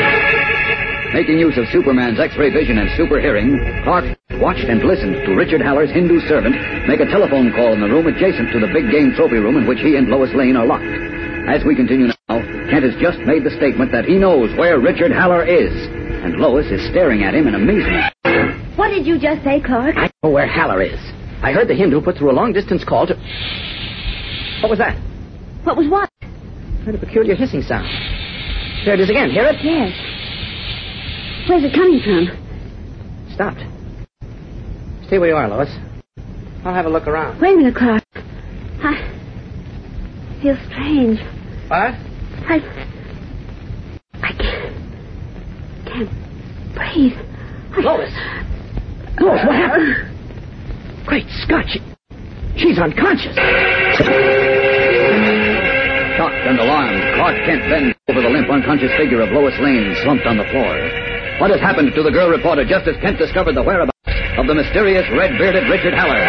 [1.12, 5.60] Making use of Superman's X-ray vision and super hearing, Clark watched and listened to Richard
[5.60, 6.56] Haller's Hindu servant
[6.88, 9.68] make a telephone call in the room adjacent to the big game trophy room in
[9.68, 10.88] which he and Lois Lane are locked.
[11.52, 12.40] As we continue now,
[12.72, 15.76] Kent has just made the statement that he knows where Richard Haller is,
[16.24, 18.08] and Lois is staring at him in amazement.
[18.80, 20.00] What did you just say, Clark?
[20.00, 20.98] I know where Haller is.
[21.42, 23.14] I heard the Hindu put through a long-distance call to...
[24.62, 24.96] What was that?
[25.64, 26.08] What was what?
[26.84, 27.88] Heard a peculiar hissing sound.
[28.84, 29.30] There it is again.
[29.30, 29.56] Hear it?
[29.62, 29.90] Yes.
[31.48, 32.28] Where's it coming from?
[33.34, 33.62] Stopped.
[35.06, 35.68] Stay where you are, Lois.
[36.64, 37.40] I'll have a look around.
[37.40, 38.04] Wait a minute, Clark.
[38.14, 39.02] I
[40.40, 41.18] feel strange.
[41.68, 41.94] What?
[42.46, 42.60] I.
[44.22, 44.76] I can't.
[45.86, 46.10] can't
[46.74, 47.18] breathe.
[47.72, 47.80] I...
[47.80, 48.14] Lois!
[49.20, 50.11] Lois, what happened?
[51.06, 51.80] Great Scott, she,
[52.56, 53.34] she's unconscious.
[56.16, 60.26] Shocked and alarmed, Clark Kent bends over the limp, unconscious figure of Lois Lane slumped
[60.26, 60.72] on the floor.
[61.40, 63.92] What has happened to the girl reporter just as Kent discovered the whereabouts
[64.38, 66.22] of the mysterious red-bearded Richard Haller?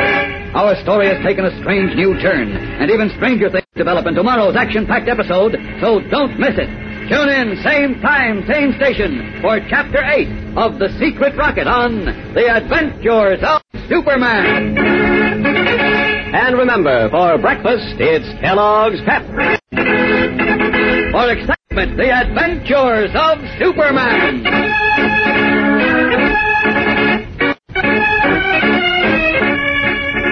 [0.58, 4.56] Our story has taken a strange new turn, and even stranger things develop in tomorrow's
[4.56, 6.70] action-packed episode, so don't miss it.
[7.10, 12.48] Tune in, same time, same station, for Chapter 8 of The Secret Rocket on The
[12.48, 14.78] Adventures of Superman.
[16.34, 19.22] And remember, for breakfast, it's Kellogg's Pep.
[21.12, 24.48] For excitement, The Adventures of Superman.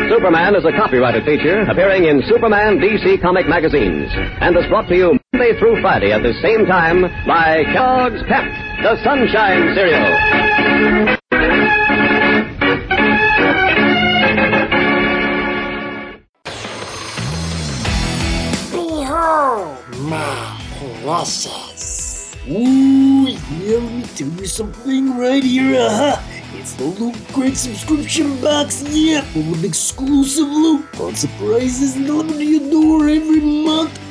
[0.09, 4.07] Superman is a copyrighted feature appearing in Superman DC comic magazines
[4.39, 8.45] and is brought to you Monday through Friday at the same time by Kellogg's Pep,
[8.83, 11.17] the Sunshine Cereal.
[21.03, 22.35] Precious.
[22.47, 25.75] Ooh, yeah, let me tell you something right here.
[25.75, 26.21] Uh-huh.
[26.53, 32.45] It's the Loot Crate subscription box, yeah, full of exclusive loot, fun surprises delivered to
[32.45, 33.99] your door every month.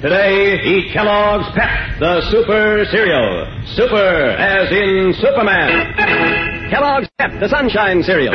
[0.00, 3.50] Today, eat Kellogg's Pep, the Super Cereal.
[3.74, 6.70] Super as in Superman.
[6.70, 8.32] Kellogg's Pep, the Sunshine Cereal.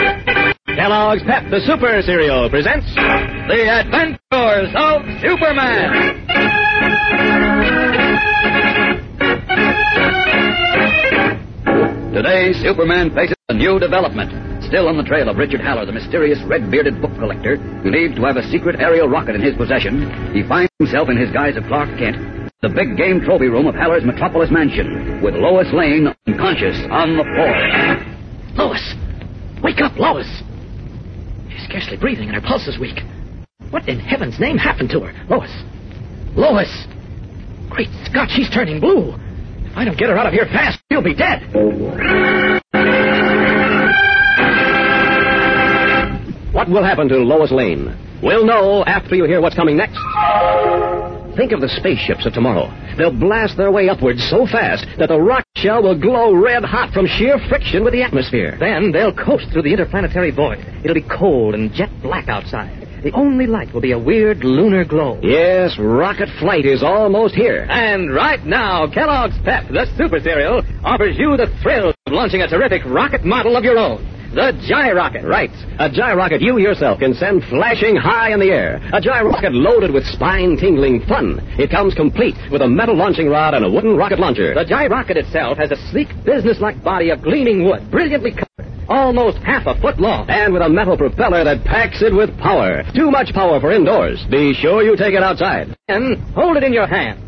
[0.76, 6.20] Kellogg's Pep, the Super Cereal presents The Adventures of Superman.
[12.14, 14.53] Today, Superman faces a new development.
[14.74, 18.38] Still on the trail of Richard Haller, the mysterious red-bearded book collector, believed to have
[18.38, 21.90] a secret aerial rocket in his possession, he finds himself in his guise of Clark
[22.00, 27.18] Kent, the big game trophy room of Haller's Metropolis mansion, with Lois Lane unconscious on
[27.18, 28.66] the floor.
[28.66, 28.96] Lois!
[29.62, 30.42] Wake up, Lois!
[31.52, 32.98] She's scarcely breathing and her pulse is weak.
[33.70, 35.14] What in heaven's name happened to her?
[35.30, 35.54] Lois!
[36.34, 36.88] Lois!
[37.70, 39.14] Great Scott, she's turning blue!
[39.70, 42.63] If I don't get her out of here fast, she'll be dead!
[46.64, 47.94] What will happen to Lois Lane?
[48.24, 50.00] We'll know after you hear what's coming next.
[51.36, 52.72] Think of the spaceships of tomorrow.
[52.98, 56.94] They'll blast their way upwards so fast that the rocket shell will glow red hot
[56.94, 58.56] from sheer friction with the atmosphere.
[58.62, 60.60] Then they'll coast through the interplanetary void.
[60.86, 62.88] It'll be cold and jet black outside.
[63.04, 65.20] The only light will be a weird lunar glow.
[65.22, 67.68] Yes, rocket flight is almost here.
[67.70, 72.48] And right now, Kellogg's Pep, the super cereal, offers you the thrill of launching a
[72.48, 74.14] terrific rocket model of your own.
[74.34, 75.26] The Gy-Rocket.
[75.26, 75.52] Right.
[75.78, 78.82] A Gy-Rocket you yourself can send flashing high in the air.
[78.92, 81.40] A Gy-Rocket loaded with spine-tingling fun.
[81.60, 84.56] It comes complete with a metal launching rod and a wooden rocket launcher.
[84.56, 89.68] The Gy-Rocket itself has a sleek, business-like body of gleaming wood, brilliantly colored, almost half
[89.68, 90.28] a foot long.
[90.30, 92.82] And with a metal propeller that packs it with power.
[92.96, 94.26] Too much power for indoors.
[94.32, 95.76] Be sure you take it outside.
[95.88, 97.22] And hold it in your hand.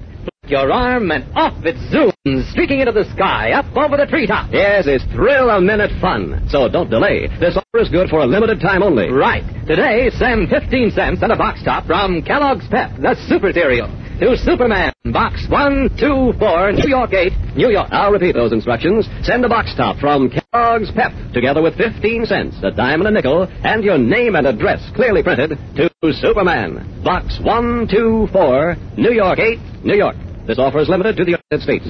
[0.48, 4.52] Your arm and off it zooms, streaking into the sky, up over the treetop.
[4.52, 6.48] Yes, it's thrill a minute fun.
[6.50, 7.28] So don't delay.
[7.40, 9.10] This offer is good for a limited time only.
[9.10, 9.44] Right.
[9.66, 13.88] Today, send 15 cents and a box top from Kellogg's Pep, the super cereal,
[14.20, 17.88] to Superman, Box 124, New York 8, New York.
[17.92, 19.10] I'll repeat those instructions.
[19.24, 23.12] Send a box top from Kellogg's Pep, together with 15 cents, a dime and a
[23.12, 29.60] nickel, and your name and address clearly printed to Superman, Box 124, New York 8,
[29.84, 30.16] New York.
[30.48, 31.86] This offer is limited to the United States.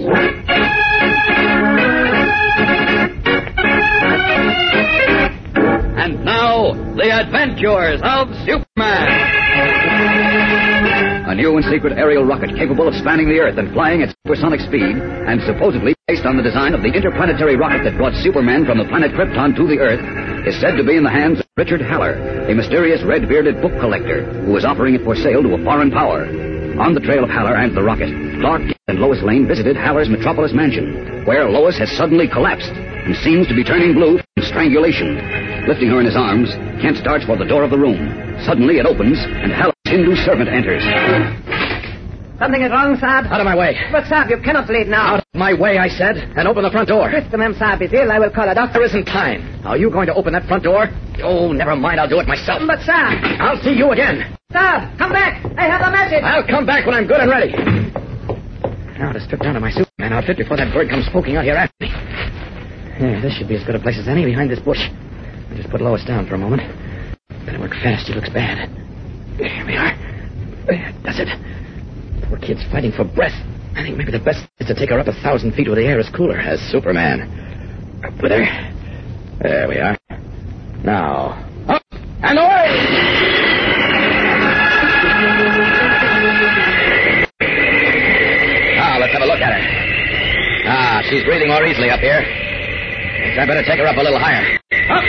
[6.00, 9.12] And now, the adventures of Superman.
[11.28, 14.62] A new and secret aerial rocket capable of spanning the Earth and flying at supersonic
[14.62, 18.78] speed, and supposedly based on the design of the interplanetary rocket that brought Superman from
[18.78, 20.00] the planet Krypton to the Earth,
[20.48, 22.16] is said to be in the hands of Richard Haller,
[22.48, 26.24] a mysterious red-bearded book collector who is offering it for sale to a foreign power.
[26.80, 28.12] On the trail of Haller and the rocket,
[28.42, 33.48] Clark and Lois Lane visited Haller's Metropolis mansion, where Lois has suddenly collapsed and seems
[33.48, 35.16] to be turning blue from strangulation.
[35.68, 36.52] Lifting her in his arms,
[36.82, 37.96] Kent starts for the door of the room.
[38.44, 40.84] Suddenly it opens, and Haller's Hindu servant enters.
[42.38, 43.32] Something is wrong, Sahib.
[43.32, 43.80] Out of my way.
[43.92, 45.16] But, Sahib, you cannot leave now.
[45.16, 47.08] Out of my way, I said, and open the front door.
[47.08, 47.40] Mr.
[47.40, 48.12] Memsahib is ill.
[48.12, 48.80] I will call a doctor.
[48.80, 49.40] There isn't time.
[49.66, 50.88] Are you going to open that front door?
[51.24, 52.00] Oh, never mind.
[52.00, 52.62] I'll do it myself.
[52.68, 53.24] But, Sahib.
[53.40, 54.36] I'll see you again.
[54.52, 55.46] Sahib, come back.
[55.58, 56.24] I have a message.
[56.24, 57.56] I'll come back when I'm good and ready.
[59.00, 61.56] Now to strip down to my Superman outfit before that bird comes poking out here
[61.56, 61.88] after me.
[61.88, 64.80] Yeah, this should be as good a place as any behind this bush.
[65.52, 66.64] I'll just put Lois down for a moment.
[67.46, 68.08] Better work fast.
[68.08, 68.70] She looks bad.
[69.38, 69.92] Here we are.
[71.04, 71.28] Does it?
[72.30, 73.36] Poor kid's fighting for breath.
[73.76, 75.86] I think maybe the best is to take her up a thousand feet where the
[75.86, 78.02] air is cooler, as Superman.
[78.04, 78.46] Up with her.
[79.42, 79.98] There we are.
[80.84, 82.70] Now, up and away!
[88.76, 89.64] Now, let's have a look at her.
[90.68, 92.22] Ah, she's breathing more easily up here.
[92.22, 94.58] Guess I better take her up a little higher.
[94.90, 95.04] Up!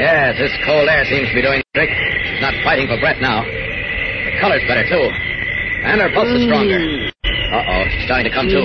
[0.00, 1.90] Yes, this cold air seems to be doing the trick.
[2.24, 3.44] She's not fighting for breath now.
[4.40, 5.04] Color's better, too.
[5.84, 6.76] And her pulse is stronger.
[6.76, 8.60] Uh-oh, she's starting to come to.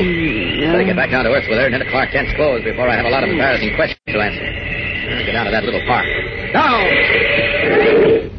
[0.72, 2.96] Better get back down to earth with her and into Clark Kent's clothes before I
[2.96, 4.46] have a lot of embarrassing questions to answer.
[5.26, 6.06] Get down to that little park.
[6.54, 6.86] Down!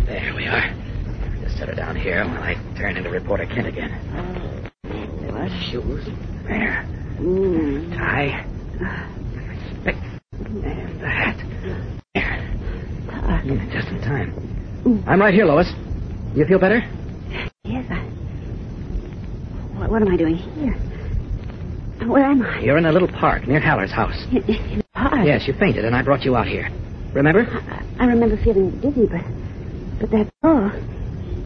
[0.06, 0.70] There we are.
[1.42, 3.90] Just set her down here while I turn into reporter Kent again.
[5.32, 6.06] What shoes?
[6.46, 6.86] There.
[7.96, 8.44] Tie.
[9.80, 9.96] Spec.
[10.38, 11.36] And the hat.
[12.14, 12.38] There.
[13.46, 15.02] Mm, Just in time.
[15.06, 15.70] I'm right here, Lois.
[16.34, 16.82] You feel better?
[19.86, 19.90] I.
[19.90, 20.72] What, am I doing here?
[22.08, 22.60] Where am I?
[22.60, 24.16] You're in a little park near Haller's house.
[24.30, 25.24] In, park.
[25.24, 26.68] Yes, you fainted, and I brought you out here.
[27.14, 27.46] Remember?
[27.98, 29.22] I remember feeling dizzy, but
[30.00, 30.70] but that's all.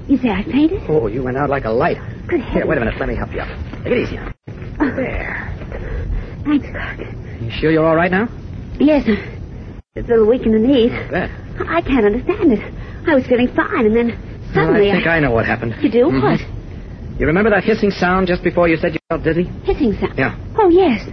[0.08, 0.82] You say I fainted?
[0.88, 1.96] Oh, you went out like a light.
[2.26, 2.52] Good heavens.
[2.52, 2.98] Here, wait a minute.
[2.98, 3.48] Let me help you up.
[3.84, 4.32] Take it easy now.
[4.78, 5.54] There.
[6.44, 6.98] Thanks, Clark.
[7.40, 8.28] You sure you're all right now?
[8.78, 10.90] Yes, I'm a little weak in the knees.
[11.10, 11.30] Bet.
[11.68, 12.74] I can't understand it.
[13.06, 14.18] I was feeling fine, and then
[14.52, 15.76] suddenly I think I know what happened.
[15.80, 16.06] You do?
[16.06, 16.22] Mhm.
[16.22, 16.40] What?
[17.20, 19.44] You remember that hissing sound just before you said you felt dizzy?
[19.64, 20.16] Hissing sound.
[20.16, 20.40] Yeah.
[20.56, 21.06] Oh, yes.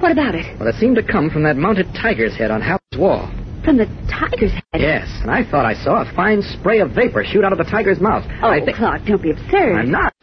[0.00, 0.46] What about it?
[0.58, 3.30] Well, it seemed to come from that mounted tiger's head on Haller's wall.
[3.62, 4.80] From the tiger's head?
[4.80, 7.64] Yes, and I thought I saw a fine spray of vapor shoot out of the
[7.64, 8.24] tiger's mouth.
[8.42, 9.76] Oh, I think Clark, don't be absurd.
[9.76, 10.14] I'm not.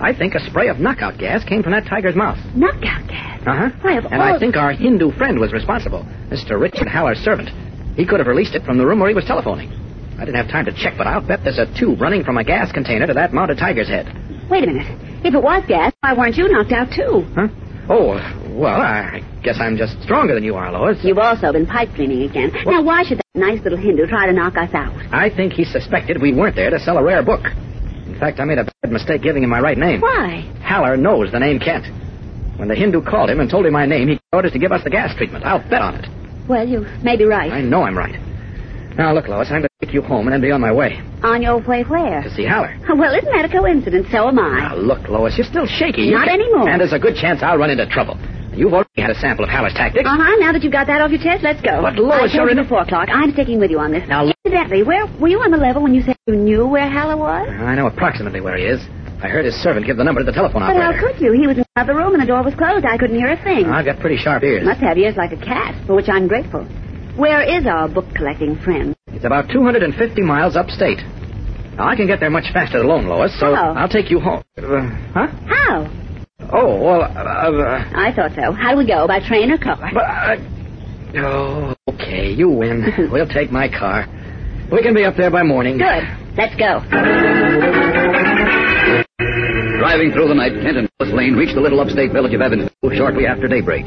[0.00, 2.38] I think a spray of knockout gas came from that tiger's mouth.
[2.56, 3.40] Knockout gas.
[3.46, 3.70] Uh huh.
[3.82, 4.34] Why, of And all...
[4.34, 6.60] I think our Hindu friend was responsible, Mr.
[6.60, 7.50] Richard Haller's servant.
[7.94, 9.70] He could have released it from the room where he was telephoning.
[10.18, 12.42] I didn't have time to check, but I'll bet there's a tube running from a
[12.42, 14.06] gas container to that mounted tiger's head.
[14.52, 15.24] Wait a minute.
[15.24, 17.24] If it was gas, why weren't you knocked out, too?
[17.34, 17.48] Huh?
[17.88, 18.20] Oh,
[18.52, 20.98] well, I guess I'm just stronger than you are, Lois.
[21.02, 22.52] You've also been pipe cleaning again.
[22.66, 24.92] Now, why should that nice little Hindu try to knock us out?
[25.10, 27.40] I think he suspected we weren't there to sell a rare book.
[28.06, 30.02] In fact, I made a bad mistake giving him my right name.
[30.02, 30.42] Why?
[30.62, 31.86] Haller knows the name Kent.
[32.58, 34.70] When the Hindu called him and told him my name, he gave orders to give
[34.70, 35.46] us the gas treatment.
[35.46, 36.10] I'll bet on it.
[36.46, 37.50] Well, you may be right.
[37.50, 38.20] I know I'm right.
[38.96, 41.00] Now, look, Lois, I'm going to take you home and then be on my way
[41.22, 42.22] On your way where?
[42.22, 42.76] to see Haller.
[42.94, 44.06] Well, isn't that a coincidence?
[44.12, 44.68] So am I.
[44.68, 46.10] Now, look, Lois, you're still shaky.
[46.10, 46.68] Not anymore.
[46.68, 48.18] And there's a good chance I'll run into trouble.
[48.54, 50.04] You've already had a sample of Haller's tactics.
[50.06, 51.80] Uh-huh, now that you've got that off your chest, let's go.
[51.80, 53.08] But, Lois, you're you in- before, Clark.
[53.10, 54.06] I'm sticking with you on this.
[54.08, 56.90] Now, look- Incidentally, where were you on the level when you said you knew where
[56.90, 57.48] Haller was?
[57.48, 58.80] I know approximately where he is.
[59.22, 61.32] I heard his servant give the number to the telephone But how could you?
[61.32, 62.84] He was in another room and the door was closed.
[62.84, 63.66] I couldn't hear a thing.
[63.66, 64.66] I've got pretty sharp ears.
[64.66, 66.66] Must have ears like a cat, for which I'm grateful.
[67.16, 68.96] Where is our book collecting friend?
[69.08, 70.98] It's about 250 miles upstate.
[71.76, 73.74] Now, I can get there much faster alone, Lois, so How?
[73.74, 74.42] I'll take you home.
[74.56, 75.26] Uh, huh?
[75.46, 75.90] How?
[76.52, 78.52] Oh, well, uh, uh, I thought so.
[78.52, 79.06] How do we go?
[79.06, 79.78] By train or car?
[79.92, 80.36] But, uh,
[81.26, 82.84] oh, okay, you win.
[83.12, 84.06] we'll take my car.
[84.72, 85.76] We can be up there by morning.
[85.78, 86.04] Good.
[86.36, 86.80] Let's go.
[89.78, 92.96] Driving through the night, Kent and Lois Lane reached the little upstate village of Evansville
[92.96, 93.84] shortly after daybreak.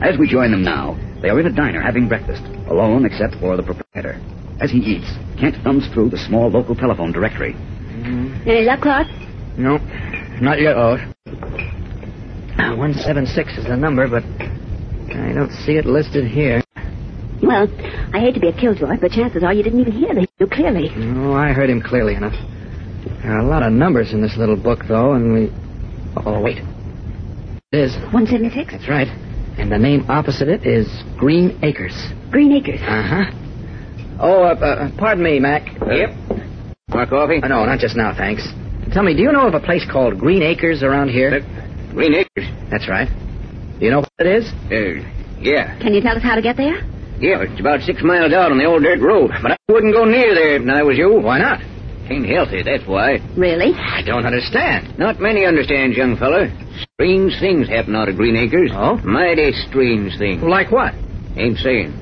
[0.00, 3.56] As we join them now, they are in a diner having breakfast, alone except for
[3.56, 4.20] the proprietor.
[4.60, 7.54] As he eats, Kent thumbs through the small local telephone directory.
[8.46, 9.06] Any luck, Clark?
[9.56, 9.78] No,
[10.40, 11.00] not yet, Lois.
[12.58, 14.22] Uh, 176 is the number, but
[15.16, 16.62] I don't see it listed here.
[17.42, 17.68] Well,
[18.14, 20.46] I hate to be a killjoy, but chances are you didn't even hear the you
[20.46, 20.90] clearly.
[20.96, 22.34] No, I heard him clearly enough.
[23.22, 25.52] There are a lot of numbers in this little book, though, and we.
[26.24, 26.58] Oh, wait.
[27.72, 27.94] It is.
[28.12, 28.72] 176?
[28.72, 29.08] That's right.
[29.58, 31.94] And the name opposite it is Green Acres.
[32.30, 32.80] Green Acres.
[32.82, 33.24] Uh huh.
[34.20, 35.66] Oh, uh, uh, pardon me, Mac.
[35.86, 36.10] Yep.
[36.88, 37.40] More coffee?
[37.42, 38.46] Uh, no, not just now, thanks.
[38.92, 41.40] Tell me, do you know of a place called Green Acres around here?
[41.92, 42.48] Green Acres?
[42.70, 43.08] That's right.
[43.78, 44.44] Do you know what it is?
[44.70, 45.04] Uh,
[45.40, 45.78] yeah.
[45.80, 46.76] Can you tell us how to get there?
[47.18, 49.30] Yeah, it's about six miles out on the old dirt road.
[49.42, 51.20] But I wouldn't go near there if I was you.
[51.20, 51.60] Why not?
[52.08, 53.18] Ain't healthy, that's why.
[53.36, 53.74] Really?
[53.74, 54.96] I don't understand.
[54.98, 56.46] Not many understands, young fella.
[56.94, 58.70] Strange things happen out of Green Acres.
[58.72, 58.96] Oh?
[58.98, 60.42] Mighty strange things.
[60.42, 60.94] Like what?
[61.36, 61.92] Ain't saying.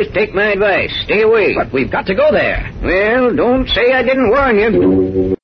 [0.00, 0.94] Just take my advice.
[1.04, 1.54] Stay away.
[1.56, 2.70] But we've got to go there.
[2.84, 5.34] Well, don't say I didn't warn you.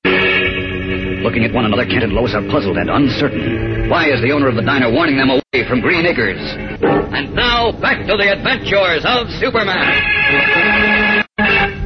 [1.25, 3.89] Looking at one another, Kent and Lois are puzzled and uncertain.
[3.91, 6.39] Why is the owner of the diner warning them away from Green Acres?
[6.85, 11.14] And now, back to the adventures of Superman.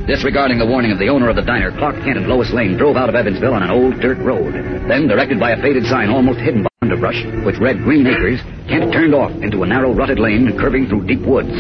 [0.09, 2.97] Disregarding the warning of the owner of the diner, Clark Kent and Lois Lane drove
[2.97, 4.55] out of Evansville on an old dirt road.
[4.89, 8.41] Then, directed by a faded sign almost hidden by underbrush, which read Green Acres,
[8.73, 11.53] Kent turned off into a narrow rutted lane curving through deep woods.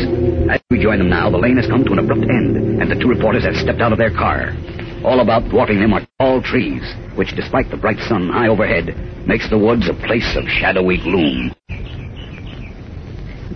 [0.49, 2.97] As we join them now, the lane has come to an abrupt end, and the
[2.97, 4.57] two reporters have stepped out of their car.
[5.05, 6.81] All about dwarfing them are tall trees,
[7.17, 8.97] which, despite the bright sun high overhead,
[9.29, 11.53] makes the woods a place of shadowy gloom.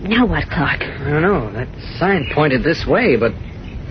[0.05, 0.85] Now what, Clark?
[0.85, 1.51] I don't know.
[1.51, 1.67] That
[1.97, 3.33] sign pointed this way, but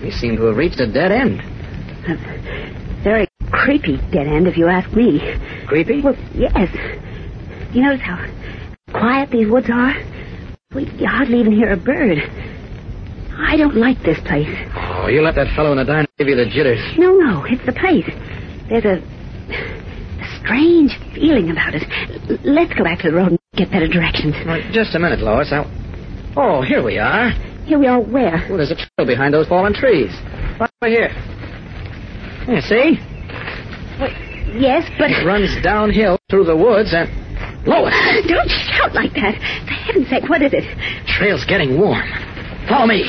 [0.03, 1.39] we seem to have reached a dead end.
[1.39, 5.19] A very creepy dead end, if you ask me.
[5.67, 6.01] Creepy?
[6.01, 6.69] Well, yes.
[7.73, 8.19] You notice how
[8.91, 9.93] quiet these woods are?
[10.75, 12.17] We hardly even hear a bird.
[13.35, 14.49] I don't like this place.
[14.75, 16.79] Oh, you let that fellow in the diner give you the jitters.
[16.97, 18.05] No, no, it's the place.
[18.69, 21.83] There's a, a strange feeling about it.
[22.29, 24.35] L- let's go back to the road and get better directions.
[24.45, 25.51] Right, just a minute, Lois.
[25.51, 25.65] I'll...
[26.35, 27.31] Oh, here we are.
[27.65, 28.45] Here we are where?
[28.49, 30.11] Oh, there's a trail behind those fallen trees.
[30.59, 31.09] Right over here.
[32.47, 32.99] Yeah, see?
[34.59, 35.09] Yes, but...
[35.11, 37.09] It runs downhill through the woods and...
[37.65, 37.93] Lois!
[38.27, 39.35] Don't shout like that.
[39.65, 40.65] For heaven's sake, what is it?
[41.07, 42.05] Trail's getting warm.
[42.67, 43.03] Follow me.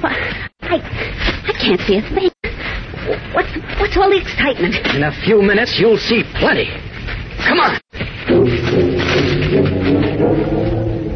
[0.00, 0.12] What?
[0.62, 0.78] I,
[1.46, 2.30] I can't see a thing.
[3.32, 4.74] What's, what's all the excitement?
[4.94, 6.66] In a few minutes, you'll see plenty.
[7.46, 7.78] Come on.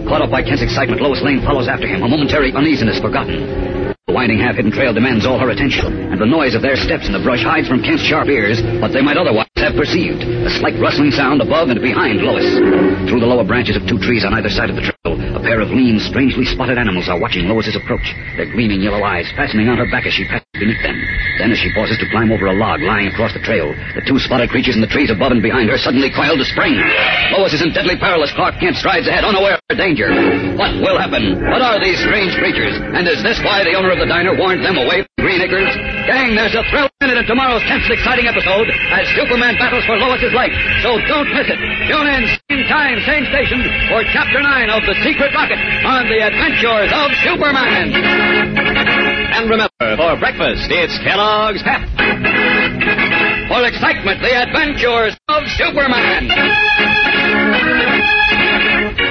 [0.07, 3.91] Caught up by Kent's excitement, Lois Lane follows after him, a momentary uneasiness forgotten.
[4.07, 7.13] The winding half-hidden trail demands all her attention, and the noise of their steps in
[7.13, 10.23] the brush hides from Kent's sharp ears what they might otherwise have perceived.
[10.23, 12.47] A slight rustling sound above and behind Lois.
[13.11, 15.59] Through the lower branches of two trees on either side of the trail, a pair
[15.59, 18.07] of lean, strangely spotted animals are watching Lois's approach,
[18.37, 20.95] their gleaming yellow eyes fastening on her back as she passes beneath them.
[21.41, 24.21] Then, as she pauses to climb over a log lying across the trail, the two
[24.21, 26.77] spotted creatures in the trees above and behind her suddenly coil to spring.
[27.35, 30.13] Lois is in deadly peril as Clark Kent strides ahead, unaware of danger.
[30.55, 31.43] What will happen?
[31.49, 32.77] What are these strange creatures?
[32.77, 35.65] And is this why the owner of the diner warned them away from
[36.07, 40.33] Gang, there's a thrill minute in tomorrow's tense exciting episode as Superman battles for Lois's
[40.37, 40.53] life.
[40.85, 41.59] So don't miss it.
[41.89, 42.23] Tune in,
[42.53, 47.09] same time, same station for Chapter 9 of The Secret Rocket on the Adventures of
[47.25, 47.97] Superman.
[47.97, 51.81] And remember, for breakfast, it's Kellogg's Pep.
[53.49, 57.06] For excitement, the adventures of Superman.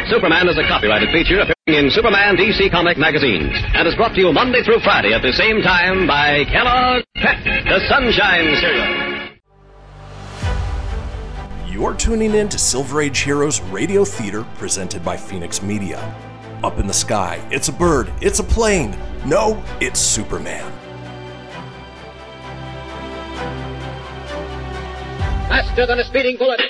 [0.08, 4.22] Superman is a copyrighted feature appearing in Superman DC comic magazines and is brought to
[4.22, 9.30] you Monday through Friday at the same time by Kellogg's Pep, the Sunshine Cereal.
[11.68, 15.98] You're tuning in to Silver Age Heroes Radio Theater presented by Phoenix Media.
[16.64, 18.96] Up in the sky, it's a bird, it's a plane.
[19.26, 20.72] No, it's Superman.
[25.50, 26.62] Faster than a speeding bullet.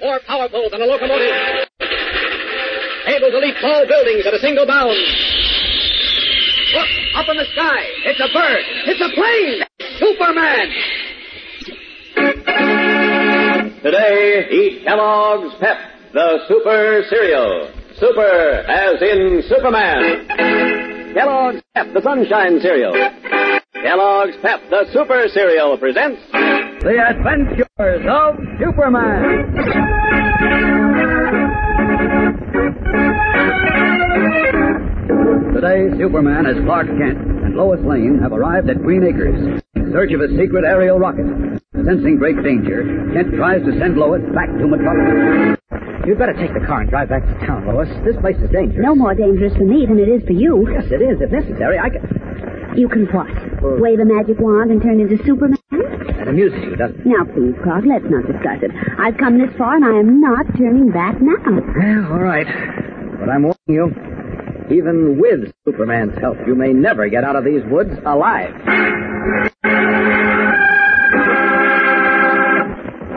[0.00, 1.66] More powerful than a locomotive.
[3.06, 4.90] Able to leap tall buildings at a single bound.
[6.74, 7.86] Look, up in the sky.
[8.04, 8.64] It's a bird.
[8.90, 9.62] It's a plane.
[10.02, 10.66] Superman.
[13.82, 15.78] Today, eat Kellogg's Pep,
[16.12, 17.70] the super cereal.
[17.98, 20.26] Super as in Superman.
[21.14, 22.92] Kellogg's Pep, the sunshine cereal.
[23.72, 29.52] Kellogg's Pep, the super cereal presents The Adventures of Superman.
[35.56, 39.40] Today, Superman as Clark Kent and Lois Lane have arrived at Green Acres
[39.72, 41.24] in search of a secret aerial rocket.
[41.72, 42.84] Sensing great danger,
[43.16, 45.56] Kent tries to send Lois back to Metropolis.
[46.04, 47.88] You'd better take the car and drive back to town, Lois.
[48.04, 48.84] This place is dangerous.
[48.84, 50.68] No more dangerous for me than it is for you.
[50.68, 51.24] Yes, it is.
[51.24, 52.04] If necessary, I can.
[52.76, 53.32] You can what?
[53.80, 55.56] Wave a magic wand and turn into Superman?
[55.72, 57.06] That amuses you, doesn't it?
[57.08, 58.76] Now, please, Clark, let's not discuss it.
[59.00, 61.40] I've come this far, and I am not turning back now.
[61.48, 62.44] Well, all right.
[63.16, 64.16] But I'm warning you.
[64.70, 68.52] Even with Superman's help, you may never get out of these woods alive.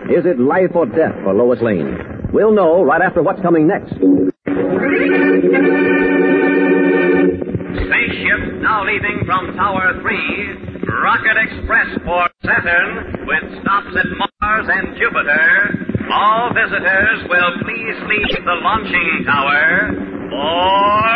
[0.09, 1.97] Is it life or death for Lois Lane?
[2.31, 3.93] We'll know right after what's coming next.
[7.89, 14.05] Spaceship now leaving from Tower 3, Rocket Express for Saturn, with stops at
[14.41, 15.88] Mars and Jupiter.
[16.11, 19.93] All visitors will please leave the launching tower
[20.29, 21.09] for...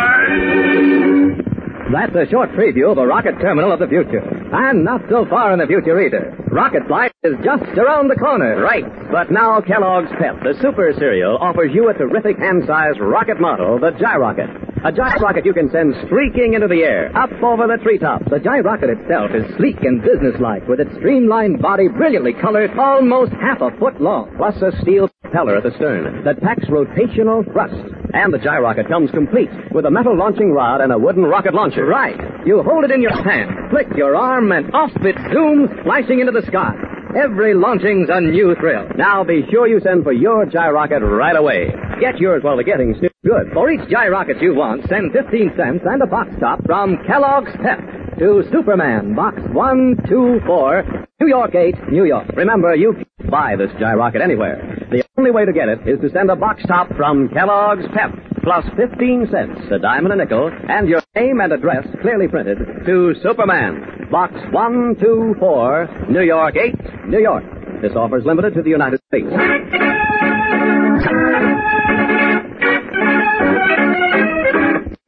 [1.92, 4.22] That's a short preview of a rocket terminal of the future.
[4.52, 6.34] And not so far in the future either.
[6.50, 8.60] Rocket flight is just around the corner.
[8.60, 8.84] Right.
[9.12, 13.90] But now Kellogg's Pep, the super cereal, offers you a terrific hand-sized rocket model, the
[13.92, 14.73] Gy-Rocket.
[14.84, 18.28] A Gy-Rocket you can send streaking into the air, up over the treetops.
[18.28, 23.62] The Gy-Rocket itself is sleek and businesslike, with its streamlined body brilliantly colored, almost half
[23.62, 24.34] a foot long.
[24.36, 27.80] Plus a steel propeller at the stern that packs rotational thrust.
[28.12, 31.86] And the Gy-Rocket comes complete with a metal launching rod and a wooden rocket launcher.
[31.86, 32.20] Right.
[32.44, 36.32] You hold it in your hand, flick your arm, and off it zooms, flashing into
[36.32, 36.93] the sky.
[37.14, 38.88] Every launching's a new thrill.
[38.96, 41.70] Now be sure you send for your Gy-Rocket right away.
[42.00, 43.52] Get yours while the getting's still good.
[43.52, 47.78] For each Gy-Rocket you want, send 15 cents and a box top from Kellogg's Pep
[48.18, 52.28] to Superman, Box 124, New York 8, New York.
[52.34, 54.86] Remember, you can buy this Gy-Rocket anywhere.
[54.90, 58.10] The only way to get it is to send a box top from Kellogg's Pep,
[58.42, 62.58] plus 15 cents, a dime and a nickel, and your name and address clearly printed
[62.86, 66.74] to Superman, Box 124, New York 8,
[67.08, 67.44] New York.
[67.82, 69.26] This offer is limited to the United States.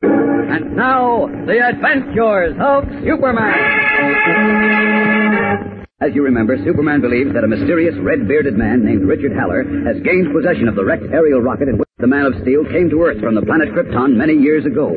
[0.02, 3.55] And now, the adventures of Superman.
[6.01, 10.32] As you remember, Superman believes that a mysterious red-bearded man named Richard Haller has gained
[10.32, 13.20] possession of the wrecked aerial rocket in which the Man of Steel came to Earth
[13.20, 14.93] from the planet Krypton many years ago.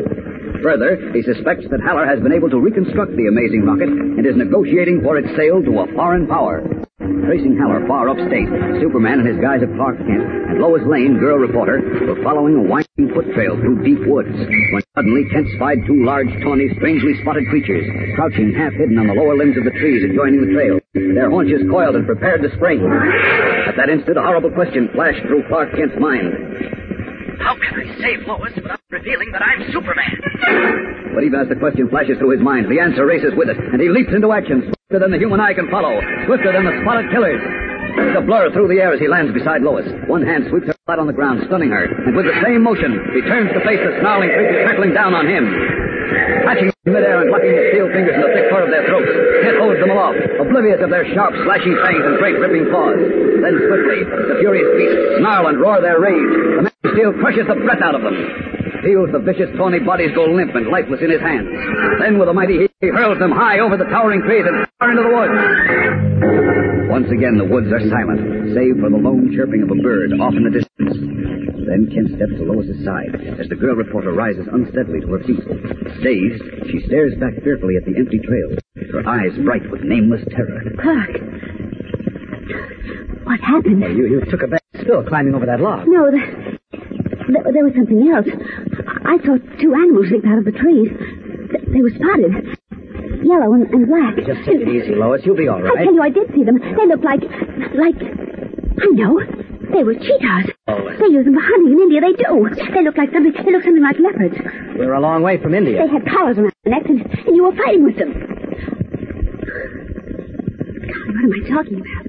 [0.61, 4.35] Further, he suspects that Haller has been able to reconstruct the amazing rocket and is
[4.35, 6.61] negotiating for its sale to a foreign power.
[7.09, 8.45] Tracing Haller far upstate,
[8.77, 12.61] Superman and his guise of Clark Kent and Lois Lane, girl reporter, were following a
[12.61, 17.49] winding foot trail through deep woods when suddenly Kent spied two large, tawny, strangely spotted
[17.49, 21.33] creatures, crouching half hidden on the lower limbs of the trees adjoining the trail, their
[21.33, 22.85] haunches coiled and prepared to spring.
[22.85, 26.29] At that instant, a horrible question flashed through Clark Kent's mind.
[27.39, 30.13] How can I save Lois without revealing that I'm Superman?
[31.15, 33.81] But even as the question flashes through his mind, the answer races with it, and
[33.81, 37.09] he leaps into action, swifter than the human eye can follow, swifter than the spotted
[37.11, 37.41] killers.
[38.15, 39.87] A blur through the air as he lands beside Lois.
[40.07, 42.93] One hand sweeps her flat on the ground, stunning her, and with the same motion,
[43.13, 45.43] he turns to face the snarling creature circling down on him.
[46.89, 49.11] Midair and plucking his steel fingers in the thick fur of their throats,
[49.45, 52.97] Kent holds them aloft, oblivious of their sharp, slashing fangs and great ripping claws.
[52.97, 56.33] Then swiftly, the furious beasts snarl and roar their rage.
[56.59, 58.17] The man steel crushes the breath out of them.
[58.83, 61.47] Feels the vicious, tawny bodies go limp and lifeless in his hands.
[61.99, 64.91] Then, with a mighty heave, he hurls them high over the towering trees and far
[64.91, 65.35] into the woods.
[66.89, 70.33] Once again, the woods are silent, save for the lone chirping of a bird off
[70.33, 71.08] in the distance.
[71.69, 75.45] Then Kent steps to Lois's side as the girl reporter rises unsteadily to her feet.
[76.01, 78.57] Dazed, she stares back fearfully at the empty trail,
[78.89, 80.65] her eyes bright with nameless terror.
[80.81, 81.13] Clark.
[83.21, 83.85] What happened?
[83.85, 85.85] you, you took a bad spill climbing over that log.
[85.85, 88.25] No, there was something else.
[89.05, 90.89] I saw two animals leap out of the trees.
[91.69, 92.57] They were spotted.
[93.21, 94.17] Yellow and, and black.
[94.25, 95.21] Just take it easy, Lois.
[95.23, 95.77] You'll be all right.
[95.77, 96.57] I tell you, I did see them.
[96.57, 97.21] They looked like,
[97.77, 99.21] like, I know,
[99.73, 100.49] They were cheetahs.
[100.67, 100.81] Oh.
[100.99, 102.01] They use them for hunting in India.
[102.01, 102.49] They do.
[102.73, 103.31] They look like something.
[103.33, 104.35] They look something like leopards.
[104.77, 105.77] We're a long way from India.
[105.85, 108.13] They had collars around their necks, and, and you were fighting with them.
[110.89, 112.05] God, what am I talking about?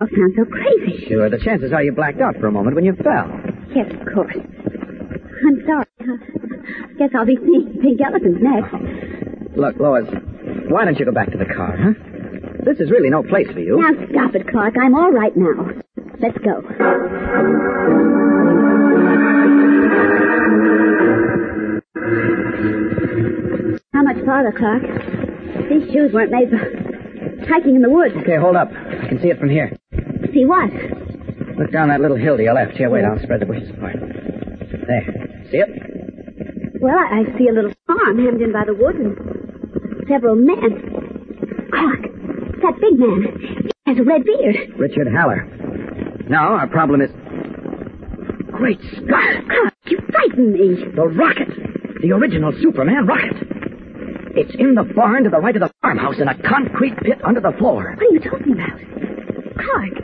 [0.00, 1.06] All sounds so crazy.
[1.08, 3.30] Sure, the chances are you blacked out for a moment when you fell.
[3.74, 4.36] Yes, of course.
[4.36, 5.86] I'm sorry.
[6.00, 9.56] I guess I'll be seeing pink elephants next.
[9.56, 10.06] Look, Lois,
[10.68, 11.92] why don't you go back to the car, huh?
[12.66, 13.80] This is really no place for you.
[13.80, 14.74] Now stop it, Clark.
[14.76, 15.70] I'm all right now.
[16.18, 16.62] Let's go.
[23.94, 24.82] How much farther, Clark?
[25.70, 26.58] These shoes weren't made for
[27.46, 28.16] hiking in the woods.
[28.16, 28.68] Okay, hold up.
[28.72, 29.70] I can see it from here.
[30.34, 30.68] See what?
[31.56, 32.72] Look down that little hill to your left.
[32.76, 33.94] Here, wait, I'll spread the bushes apart.
[34.88, 35.46] There.
[35.52, 36.80] See it?
[36.80, 39.14] Well, I, I see a little farm hemmed in by the woods and
[40.08, 40.95] several men.
[42.90, 43.70] Big man.
[43.84, 44.78] He has a red beard.
[44.78, 45.44] Richard Haller.
[46.28, 47.10] Now, our problem is.
[48.52, 49.44] Great Scott!
[49.46, 50.84] Clark, you frightened me.
[50.94, 51.48] The rocket!
[52.00, 53.36] The original Superman rocket!
[54.36, 57.40] It's in the barn to the right of the farmhouse in a concrete pit under
[57.40, 57.96] the floor.
[57.96, 58.78] What are you talking about?
[59.56, 59.94] Clark,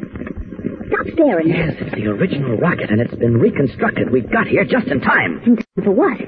[0.89, 1.49] stop staring.
[1.49, 4.11] Yes, it's the original rocket, and it's been reconstructed.
[4.11, 5.41] We got here just in time.
[5.47, 6.19] In time for what?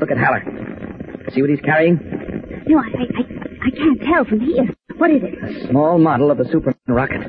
[0.00, 0.42] Look at Haller.
[1.32, 1.98] See what he's carrying?
[2.66, 3.22] No, I, I,
[3.66, 4.74] I can't tell from here.
[4.98, 5.34] What is it?
[5.42, 7.20] A small model of the Superman rocket.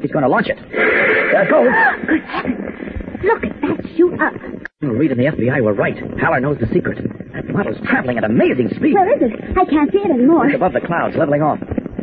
[0.00, 0.58] He's going to launch it.
[0.70, 1.70] There it goes.
[2.08, 3.24] Good heavens.
[3.24, 4.34] Look at that shoot up.
[4.80, 5.94] Colonel Reed and the FBI were right.
[6.20, 6.98] Haller knows the secret.
[7.32, 8.94] That model's traveling at amazing speed.
[8.94, 9.32] Where is it?
[9.56, 10.46] I can't see it anymore.
[10.48, 11.58] It's above the clouds, leveling off.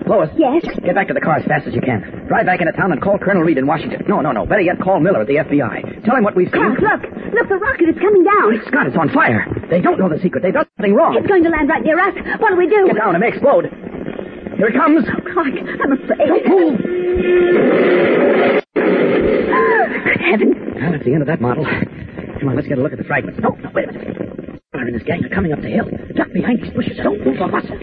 [0.08, 0.30] Lois.
[0.40, 0.66] Yes?
[0.82, 2.26] Get back to the car as fast as you can.
[2.26, 4.02] Drive back into town and call Colonel Reed in Washington.
[4.08, 4.46] No, no, no.
[4.48, 6.04] Better yet, call Miller at the FBI.
[6.06, 6.64] Tell him what we've seen.
[6.80, 7.14] Clark, look.
[7.36, 8.50] Look, the rocket is coming down.
[8.50, 9.46] Great Scott, it's on fire.
[9.70, 10.42] They don't know the secret.
[10.42, 11.14] They've done something wrong.
[11.20, 12.16] It's going to land right near us.
[12.42, 12.88] What do we do?
[12.90, 13.14] Get down.
[13.14, 13.70] It may explode.
[14.60, 15.08] Here it comes.
[15.08, 16.28] Oh, Clark, I'm afraid.
[16.28, 16.76] Don't move.
[18.76, 20.56] Good heavens.
[20.76, 21.64] Well, that's the end of that model.
[21.64, 23.40] Come on, let's get a look at the fragments.
[23.40, 24.20] No, no, wait a minute.
[24.76, 25.88] Miller and his gang are coming up the hill.
[26.12, 27.00] Duck behind these bushes.
[27.00, 27.80] Don't move a muscle.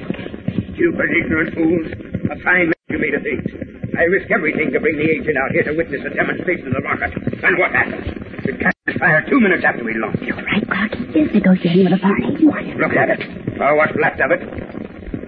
[0.76, 1.88] Stupid, ignorant fools.
[2.28, 3.48] A fine man you made of things.
[3.96, 6.84] I risk everything to bring the agent out here to witness a demonstration of the
[6.84, 7.16] rocket.
[7.40, 8.04] And what happens?
[8.44, 10.20] It catches fire two minutes after we launch.
[10.20, 10.92] You're right, Clark.
[11.16, 12.76] He is negotiating with a foreign agent.
[12.76, 13.24] Look at it.
[13.64, 14.44] Or what's left of it.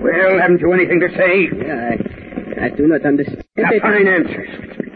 [0.08, 1.52] Well, haven't you anything to say?
[1.52, 3.44] Yeah, I, I do not understand.
[3.60, 4.44] A fine answer.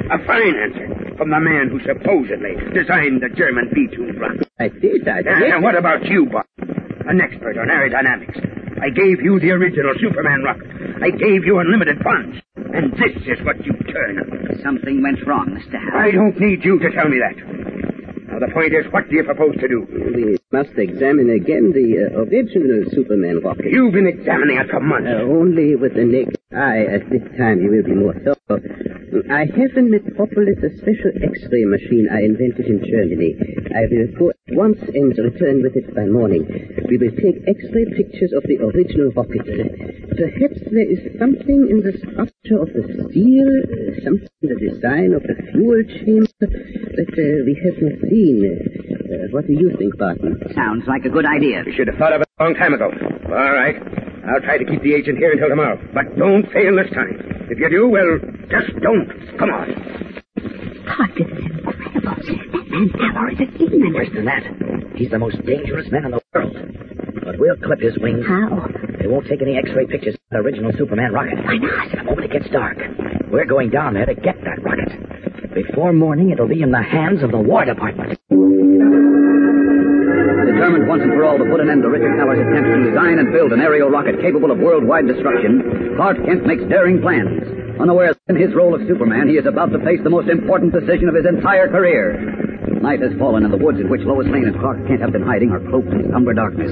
[0.08, 4.48] A fine answer from the man who supposedly designed the German V-2 rocket.
[4.58, 5.52] I did, I did.
[5.52, 6.46] And what about you, Bob?
[7.06, 8.40] An expert on aerodynamics.
[8.82, 10.66] I gave you the original Superman rocket.
[11.02, 12.38] I gave you unlimited funds.
[12.56, 14.58] And this is what you turn on.
[14.64, 15.76] Something went wrong, Mr.
[15.78, 16.08] Howard.
[16.08, 17.36] I don't need you to tell me that.
[18.32, 19.84] Now, the point is, what do you propose to do?
[19.92, 23.66] We must examine again the uh, original Superman rocket.
[23.68, 25.10] You've been examining it for months.
[25.12, 26.84] Uh, only with the naked eye.
[26.88, 28.60] At this time, you will be more thorough.
[29.28, 33.36] I have in Metropolis a special X-ray machine I invented in Germany.
[33.72, 36.48] I will go at once and return with it by morning.
[36.88, 39.44] We will take X-ray pictures of the original rocket.
[40.16, 43.50] Perhaps there is something in the structure of the steel,
[44.04, 48.44] something in the design of the fuel chamber that uh, we have not seen.
[48.44, 50.40] Uh, what do you think, Barton?
[50.54, 51.64] Sounds like a good idea.
[51.64, 52.90] You should have thought of it a long time ago.
[53.28, 54.11] All right.
[54.26, 55.78] I'll try to keep the agent here until tomorrow.
[55.92, 57.18] But don't fail this time.
[57.50, 58.18] If you do, well,
[58.48, 59.08] just don't.
[59.38, 59.66] Come on.
[60.86, 62.12] God, this is incredible.
[62.12, 63.94] That man Haller is a demon.
[63.94, 64.42] Worse than that.
[64.96, 66.56] He's the most dangerous man in the world.
[67.24, 68.24] But we'll clip his wings.
[68.26, 68.68] How?
[69.00, 71.42] They won't take any X-ray pictures of the original Superman rocket.
[71.44, 71.90] Why not?
[71.90, 72.78] The moment it gets dark,
[73.30, 75.54] we're going down there to get that rocket.
[75.54, 78.18] Before morning, it'll be in the hands of the War Department.
[80.62, 83.18] Determined once and for all to put an end to Richard Haller's attempts to design
[83.18, 87.42] and build an aerial rocket capable of worldwide destruction, Clark Kent makes daring plans.
[87.82, 91.10] Unaware in his role of Superman, he is about to face the most important decision
[91.10, 92.14] of his entire career.
[92.78, 95.26] Night has fallen, and the woods in which Lois Lane and Clark Kent have been
[95.26, 96.70] hiding are cloaked in somber darkness.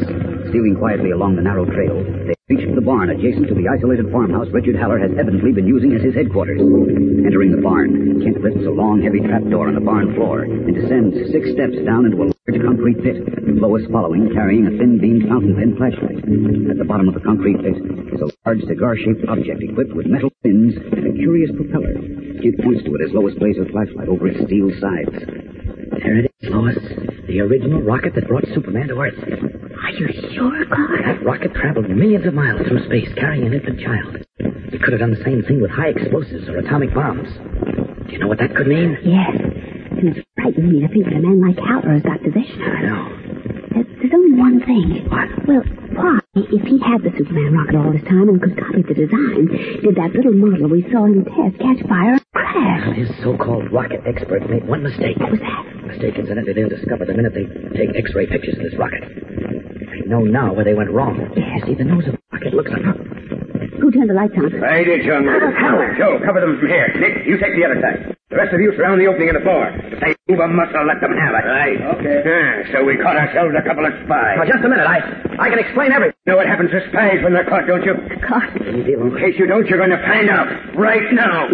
[0.55, 1.99] Stealing quietly along the narrow trail,
[2.31, 5.99] they reach the barn adjacent to the isolated farmhouse Richard Haller has evidently been using
[5.99, 6.63] as his headquarters.
[6.63, 11.15] Entering the barn, Kent lifts a long, heavy trapdoor on the barn floor and descends
[11.35, 13.17] six steps down into a large concrete pit,
[13.61, 16.19] Lois following, carrying a thin beam fountain pen flashlight.
[16.71, 17.77] At the bottom of the concrete pit
[18.11, 21.95] is a large cigar-shaped object equipped with metal fins and a curious propeller.
[22.43, 25.15] Kent points to it as Lois plays her flashlight over its steel sides.
[26.03, 26.79] There it is, Lois.
[27.29, 29.19] The original rocket that brought Superman to Earth.
[29.21, 31.07] Are you sure, Clark?
[31.07, 34.27] That rocket traveled millions of miles through space carrying an infant child.
[34.39, 37.29] It could have done the same thing with high explosives or atomic bombs.
[38.07, 38.97] Do you know what that could mean?
[39.05, 39.60] Yes.
[40.01, 42.73] And it's frightening me to think that a man like Haller has got possession of
[42.73, 42.81] it.
[42.81, 43.05] I know.
[43.71, 45.05] There's, there's only one thing.
[45.13, 45.29] What?
[45.47, 48.97] Well, why, if he had the Superman rocket all this time and could copy the
[48.97, 49.53] design,
[49.85, 52.51] did that little model we saw him test catch fire and crash?
[52.87, 52.97] that?
[52.97, 55.19] His so-called rocket expert made one mistake.
[55.19, 55.65] What was that?
[55.87, 57.47] Mistake incidentally they'll discover the minute they
[57.77, 59.03] take X-ray pictures of this rocket.
[59.05, 61.19] They know now where they went wrong.
[61.37, 61.67] Yes.
[61.67, 62.83] See, the nose of the rocket looks like...
[63.81, 64.63] Who turned the lights on?
[64.63, 65.41] I did, young man.
[65.99, 66.89] Joe, cover them from here.
[67.01, 68.17] Nick, you take the other side.
[68.31, 69.75] The rest of you surround the opening in the floor.
[69.75, 71.45] If they move a muscle, let them have it.
[71.51, 71.79] Right.
[71.99, 72.23] Okay.
[72.23, 74.39] Ah, so we caught ourselves a couple of spies.
[74.39, 74.87] Now, just a minute.
[74.87, 75.03] I
[75.35, 76.15] I can explain everything.
[76.27, 77.99] You know what happens to spies when they're caught, don't you?
[78.23, 78.55] Caught?
[78.71, 78.87] In
[79.19, 80.47] case you don't, you're going to find out.
[80.79, 81.51] Right now.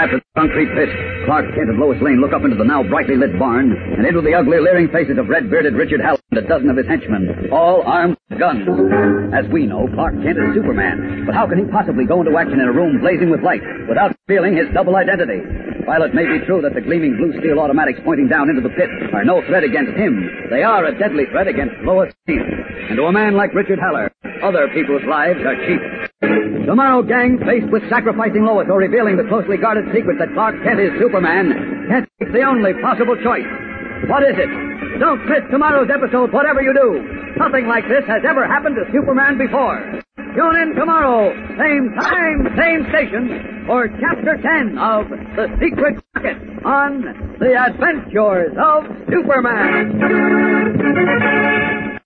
[0.00, 0.88] Past the concrete pit,
[1.28, 4.24] Clark Kent and Lois Lane look up into the now brightly lit barn and into
[4.24, 7.84] the ugly, leering faces of red-bearded Richard Haller and a dozen of his henchmen, all
[7.84, 8.64] armed with guns.
[9.36, 12.64] As we know, Clark Kent is Superman, but how can he possibly go into action
[12.64, 13.60] in a room blazing with light
[13.92, 15.44] without feeling his double identity?
[15.84, 18.72] While it may be true that the gleaming blue steel automatics pointing down into the
[18.72, 22.40] pit are no threat against him, they are a deadly threat against Lois Lane.
[22.88, 24.08] And to a man like Richard Haller,
[24.40, 26.09] other people's lives are cheap.
[26.66, 30.80] Tomorrow, gang, faced with sacrificing Lois or revealing the closely guarded secret that Clark Kent
[30.80, 33.46] is Superman, Kent makes the only possible choice.
[34.06, 34.48] What is it?
[35.00, 37.02] Don't miss tomorrow's episode, whatever you do.
[37.36, 40.00] Nothing like this has ever happened to Superman before.
[40.16, 47.02] Tune in tomorrow, same time, same station, for Chapter 10 of The Secret Rocket on
[47.40, 50.00] The Adventures of Superman.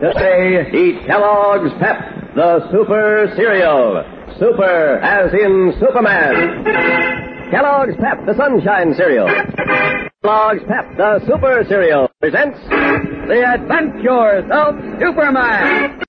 [0.00, 1.96] Today, eat Kellogg's Pep,
[2.34, 4.04] the Super Cereal.
[4.38, 6.64] Super as in Superman.
[7.50, 9.26] Kellogg's Pep, the Sunshine Cereal.
[10.22, 16.02] Kellogg's Pep, the Super Cereal, presents The Adventures of Superman.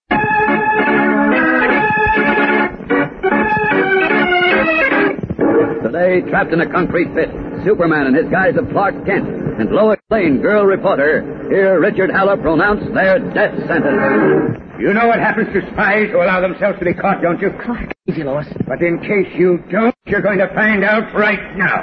[5.83, 7.29] Today, trapped in a concrete pit,
[7.63, 12.37] Superman and his guise of Clark Kent and Lois Lane, girl reporter, hear Richard Haller
[12.37, 14.61] pronounce their death sentence.
[14.79, 17.49] You know what happens to spies who allow themselves to be caught, don't you?
[17.63, 18.45] Clark, easy, Lois.
[18.67, 21.81] But in case you don't, you're going to find out right now.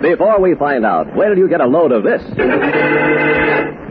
[0.00, 2.22] Before we find out, where did you get a load of this?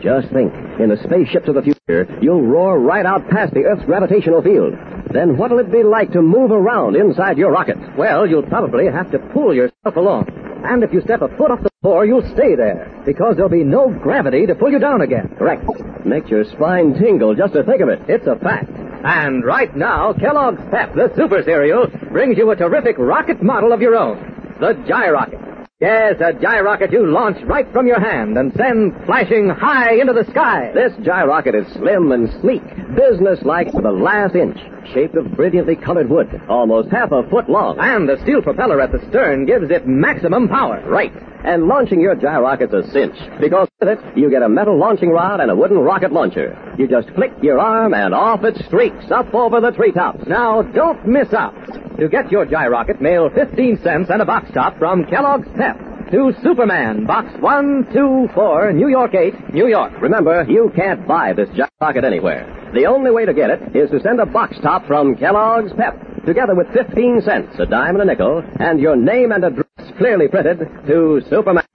[0.01, 3.83] Just think, in the spaceship to the future, you'll roar right out past the Earth's
[3.83, 4.73] gravitational field.
[5.11, 7.75] Then what'll it be like to move around inside your rocket?
[7.97, 10.29] Well, you'll probably have to pull yourself along.
[10.63, 13.65] And if you step a foot off the floor, you'll stay there, because there'll be
[13.65, 15.35] no gravity to pull you down again.
[15.37, 15.65] Correct.
[16.05, 17.99] Makes your spine tingle just to think of it.
[18.07, 18.71] It's a fact.
[19.03, 23.81] And right now, Kellogg's Pep, the super cereal, brings you a terrific rocket model of
[23.81, 24.55] your own.
[24.61, 25.52] The Gy-Rocket.
[25.83, 30.23] Yes, a Gy-Rocket you launch right from your hand and send flashing high into the
[30.31, 30.71] sky.
[30.73, 32.63] This Gy-Rocket is slim and sleek,
[32.95, 34.57] businesslike to the last inch,
[34.93, 37.77] shaped of brilliantly colored wood, almost half a foot long.
[37.79, 40.81] And the steel propeller at the stern gives it maximum power.
[40.87, 41.13] Right.
[41.43, 45.41] And launching your Gy-Rocket's a cinch, because with it, you get a metal launching rod
[45.41, 46.57] and a wooden rocket launcher.
[46.77, 50.25] You just flick your arm and off it streaks up over the treetops.
[50.25, 51.53] Now, don't miss out.
[51.99, 56.33] To get your gyrocket, mail 15 cents and a box top from Kellogg's Pep to
[56.43, 59.93] Superman, Box 124, New York 8, New York.
[60.01, 62.71] Remember, you can't buy this Gy-Rocket anywhere.
[62.73, 66.25] The only way to get it is to send a box top from Kellogg's Pep,
[66.25, 69.65] together with 15 cents, a dime and a nickel, and your name and address
[69.97, 71.65] clearly printed to Superman,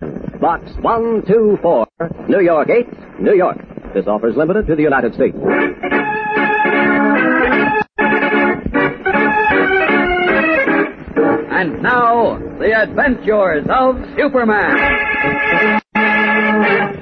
[0.41, 1.87] Box 124,
[2.29, 3.59] New York 8, New York.
[3.95, 5.37] This offer is limited to the United States.
[11.59, 14.79] And now, the adventures of Superman.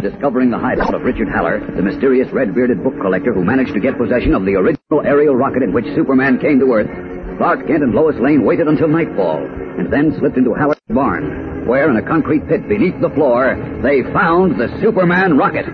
[0.01, 3.99] Discovering the hideout of Richard Haller, the mysterious red-bearded book collector who managed to get
[3.99, 7.95] possession of the original aerial rocket in which Superman came to Earth, Clark Kent and
[7.95, 9.39] Lois Lane waited until nightfall,
[9.79, 11.67] and then slipped into Haller's barn.
[11.67, 15.67] where, in a concrete pit beneath the floor, they found the Superman rocket.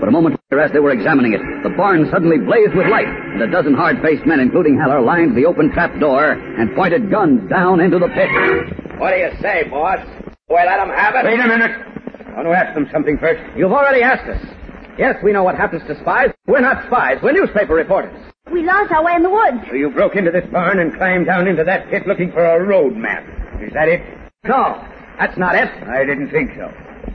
[0.00, 3.06] But a moment later, as they were examining it, the barn suddenly blazed with light,
[3.06, 7.48] and a dozen hard-faced men, including Haller, lined the open trap door and pointed guns
[7.48, 8.28] down into the pit.
[8.98, 10.00] What do you say, boss?
[10.48, 11.24] We let them have it?
[11.24, 11.70] Wait a minute.
[11.70, 13.40] I want to ask them something first.
[13.56, 14.42] You've already asked us.
[14.98, 16.30] Yes, we know what happens to spies.
[16.46, 17.18] We're not spies.
[17.22, 18.29] We're newspaper reporters.
[18.48, 19.68] We lost our way in the woods.
[19.68, 22.64] So you broke into this barn and climbed down into that pit looking for a
[22.64, 23.22] road map.
[23.60, 24.00] Is that it?
[24.44, 24.82] No,
[25.18, 25.68] that's not it.
[25.86, 26.72] I didn't think so.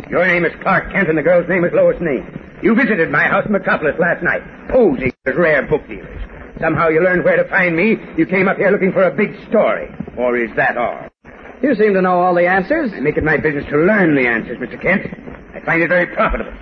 [0.10, 2.26] Your name is Clark Kent and the girl's name is Lois Lane.
[2.62, 6.22] You visited my house in Metropolis last night, posing as rare book dealers.
[6.62, 7.98] Somehow you learned where to find me.
[8.18, 9.90] You came up here looking for a big story.
[10.18, 11.10] Or is that all?
[11.62, 12.92] You seem to know all the answers.
[12.94, 14.82] I make it my business to learn the answers, Mr.
[14.82, 15.08] Kent.
[15.54, 16.54] I find it very profitable.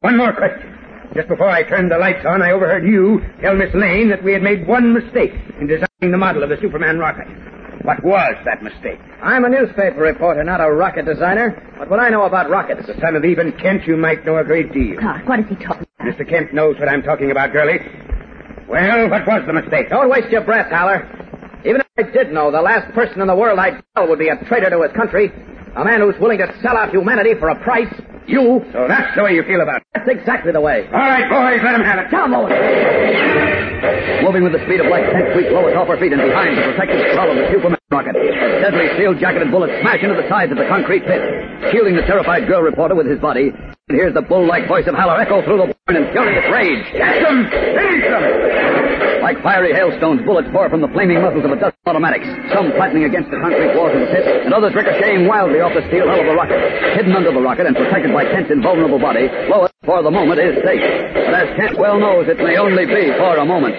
[0.00, 0.72] One more question.
[1.16, 4.34] Just before I turned the lights on, I overheard you tell Miss Lane that we
[4.34, 7.26] had made one mistake in designing the model of the Superman rocket.
[7.86, 9.00] What was that mistake?
[9.22, 11.56] I'm a newspaper reporter, not a rocket designer.
[11.78, 12.80] But what I know about rockets.
[12.80, 14.98] As the son of Eben Kent, you might know a great deal.
[14.98, 16.18] Clark, what is he talking about?
[16.18, 16.28] Mr.
[16.28, 17.80] Kent knows what I'm talking about, girlie.
[18.68, 19.88] Well, what was the mistake?
[19.88, 21.08] Don't waste your breath, Haller.
[21.64, 24.28] Even if I did know, the last person in the world I'd tell would be
[24.28, 25.32] a traitor to his country.
[25.76, 27.92] A man who's willing to sell out humanity for a price.
[28.26, 28.64] You.
[28.72, 29.86] So that's the way you feel about it.
[29.94, 30.86] That's exactly the way.
[30.90, 32.10] All right, boys, let him have it.
[32.10, 32.50] Come on.
[34.24, 36.62] Moving with the speed of light, Kent sweeps Lois off her feet and behind the
[36.74, 38.16] protective skull of the Superman rocket.
[38.16, 41.22] A Deadly steel-jacketed bullets smash into the sides of the concrete pit,
[41.70, 43.54] shielding the terrified girl reporter with his body.
[43.54, 46.82] And here's the bull-like voice of Haller echo through the barn in furious rage.
[46.98, 47.46] Catch them!
[47.50, 48.85] Finish them!
[49.26, 53.10] Like fiery hailstones, bullets pour from the flaming muzzles of a dozen automatics, some flattening
[53.10, 56.22] against the concrete walls of the pit, and others ricocheting wildly off the steel hull
[56.22, 56.54] of the rocket.
[56.94, 60.54] Hidden under the rocket and protected by Kent's invulnerable body, Lois, for the moment, is
[60.62, 60.78] safe.
[61.26, 63.74] But as Kent well knows, it may only be for a moment.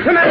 [0.00, 0.28] Come on,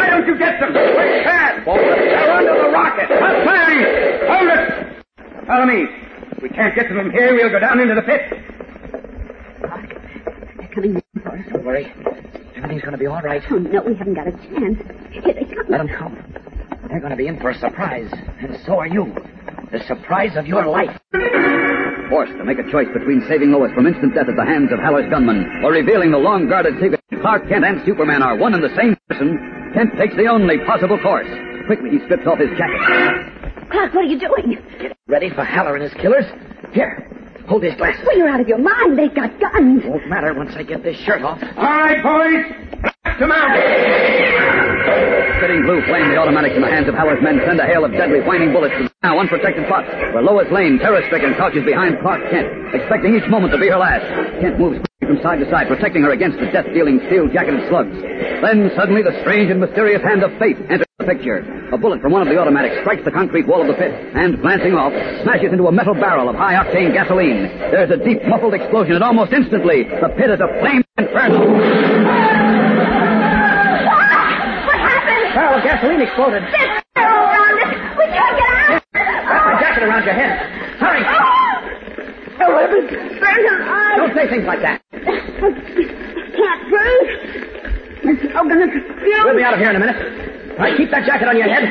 [0.00, 0.72] why don't you get them?
[0.72, 1.68] Quick, fast!
[1.68, 3.12] They're under the rocket!
[3.12, 3.80] Stop firing!
[4.24, 4.64] Hold it!
[5.44, 5.84] Follow me.
[6.32, 8.24] If we can't get to them here, we'll go down into the pit.
[10.74, 11.46] They're coming in for us.
[11.52, 11.92] Don't worry.
[12.56, 13.42] Everything's going to be all right.
[13.50, 14.78] Oh, no, we haven't got a chance.
[15.10, 15.66] Here they come.
[15.68, 16.18] Let them come.
[16.88, 18.10] They're going to be in for a surprise.
[18.40, 19.14] And so are you.
[19.70, 20.98] The surprise of your life.
[22.08, 24.78] Forced to make a choice between saving Lois from instant death at the hands of
[24.78, 28.74] Haller's gunman or revealing the long-guarded secret Clark Kent and Superman are one and the
[28.76, 29.38] same person,
[29.74, 31.28] Kent takes the only possible course.
[31.66, 32.80] Quickly, he strips off his jacket.
[33.70, 34.58] Clark, what are you doing?
[34.78, 36.26] Get ready for Haller and his killers.
[36.72, 37.08] Here,
[37.46, 38.02] hold these glasses.
[38.06, 38.98] Well, you're out of your mind.
[38.98, 39.82] They've got guns.
[39.84, 41.42] Won't matter once I get this shirt off.
[41.56, 42.44] All right, boys.
[42.80, 43.56] Blast them out.
[45.38, 47.92] Spitting blue flame, the automatics in the hands of Haller's men send a hail of
[47.92, 52.22] deadly whining bullets to the now unprotected spots, where Lois Lane, terror-stricken, crouches behind Clark
[52.30, 54.06] Kent, expecting each moment to be her last.
[54.40, 57.92] Kent moves from side to side, protecting her against the death-dealing steel-jacketed slugs.
[58.40, 61.42] Then, suddenly, the strange and mysterious hand of fate enters the picture.
[61.72, 64.40] A bullet from one of the automatics strikes the concrete wall of the pit, and,
[64.40, 64.92] glancing off,
[65.26, 67.50] smashes into a metal barrel of high-octane gasoline.
[67.74, 71.50] There's a deep, muffled explosion, and almost instantly, the pit is aflame inferno.
[71.50, 71.58] What
[74.78, 75.34] happened?
[75.34, 76.46] Barrel of gasoline exploded.
[76.46, 77.74] There's arrow around us.
[77.98, 78.78] We can't get out.
[78.94, 80.30] Wrap my jacket around your head.
[80.78, 81.02] Hurry.
[82.38, 82.70] Oh, our
[83.66, 83.98] eyes.
[83.98, 84.80] Don't say things like that.
[84.94, 84.96] I
[86.38, 87.10] Can't breathe.
[88.06, 88.70] It's oh, all gonna.
[88.70, 90.33] We'll be out of here in a minute.
[90.54, 91.64] All right, keep that jacket on your head.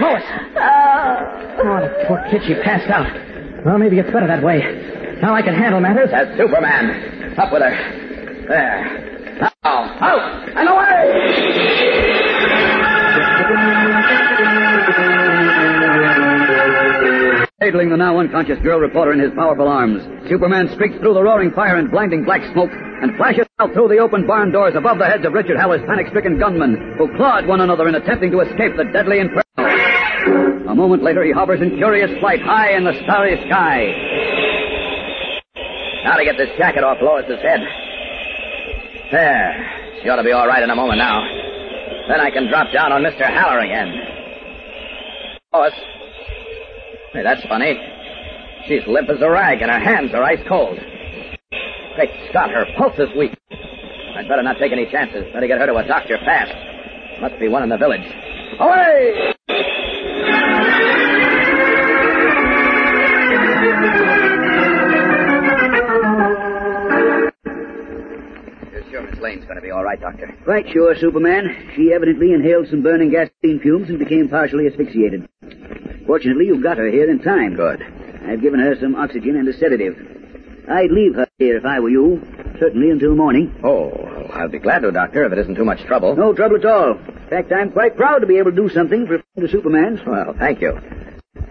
[0.00, 0.22] Lois.
[0.56, 1.56] Oh.
[1.58, 3.10] Oh, the poor kid, she passed out.
[3.64, 4.60] Well, maybe it's better that way.
[5.20, 6.10] Now I can handle matters.
[6.12, 7.34] As Superman.
[7.38, 8.46] Up with her.
[8.48, 9.40] There.
[9.40, 12.06] Now, out and away!
[17.58, 21.50] Cradling the now unconscious girl reporter in his powerful arms, Superman streaks through the roaring
[21.50, 25.06] fire and blinding black smoke and flashes out through the open barn doors above the
[25.06, 28.84] heads of Richard Haller's panic-stricken gunmen, who clawed one another in attempting to escape the
[28.92, 29.40] deadly inferno.
[30.68, 33.96] A moment later, he hovers in furious flight high in the starry sky.
[36.04, 37.60] Now to get this jacket off Lois's head.
[39.10, 40.00] There.
[40.02, 41.24] She ought to be all right in a moment now.
[42.08, 43.24] Then I can drop down on Mr.
[43.24, 43.88] Haller again.
[45.54, 45.72] Lois.
[47.14, 47.80] Hey, that's funny.
[48.68, 50.78] She's limp as a rag, and her hands are ice cold.
[51.96, 53.32] Great Scott, her pulse is weak.
[54.16, 55.24] I'd better not take any chances.
[55.32, 56.52] Better get her to a doctor fast.
[57.22, 58.04] Must be one in the village.
[58.60, 59.32] Away!
[68.72, 70.36] You're sure Miss Lane's going to be all right, Doctor?
[70.46, 71.72] Right sure, Superman.
[71.74, 75.28] She evidently inhaled some burning gasoline fumes and became partially asphyxiated.
[76.06, 77.54] Fortunately, you got her here in time.
[77.54, 77.82] Good.
[78.26, 80.15] I've given her some oxygen and a sedative.
[80.68, 82.20] I'd leave her here if I were you.
[82.58, 83.54] Certainly until morning.
[83.62, 86.16] Oh, well, I'll be glad to, Doctor, if it isn't too much trouble.
[86.16, 86.92] No trouble at all.
[86.98, 90.00] In fact, I'm quite proud to be able to do something for of Superman's.
[90.06, 90.78] Well, thank you.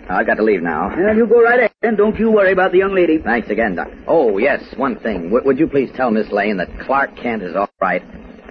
[0.09, 0.93] I've got to leave now.
[0.95, 3.17] Well, you go right ahead, and don't you worry about the young lady.
[3.19, 3.89] Thanks again, Doc.
[4.07, 5.29] Oh, yes, one thing.
[5.29, 8.03] W- would you please tell Miss Lane that Clark Kent is all right?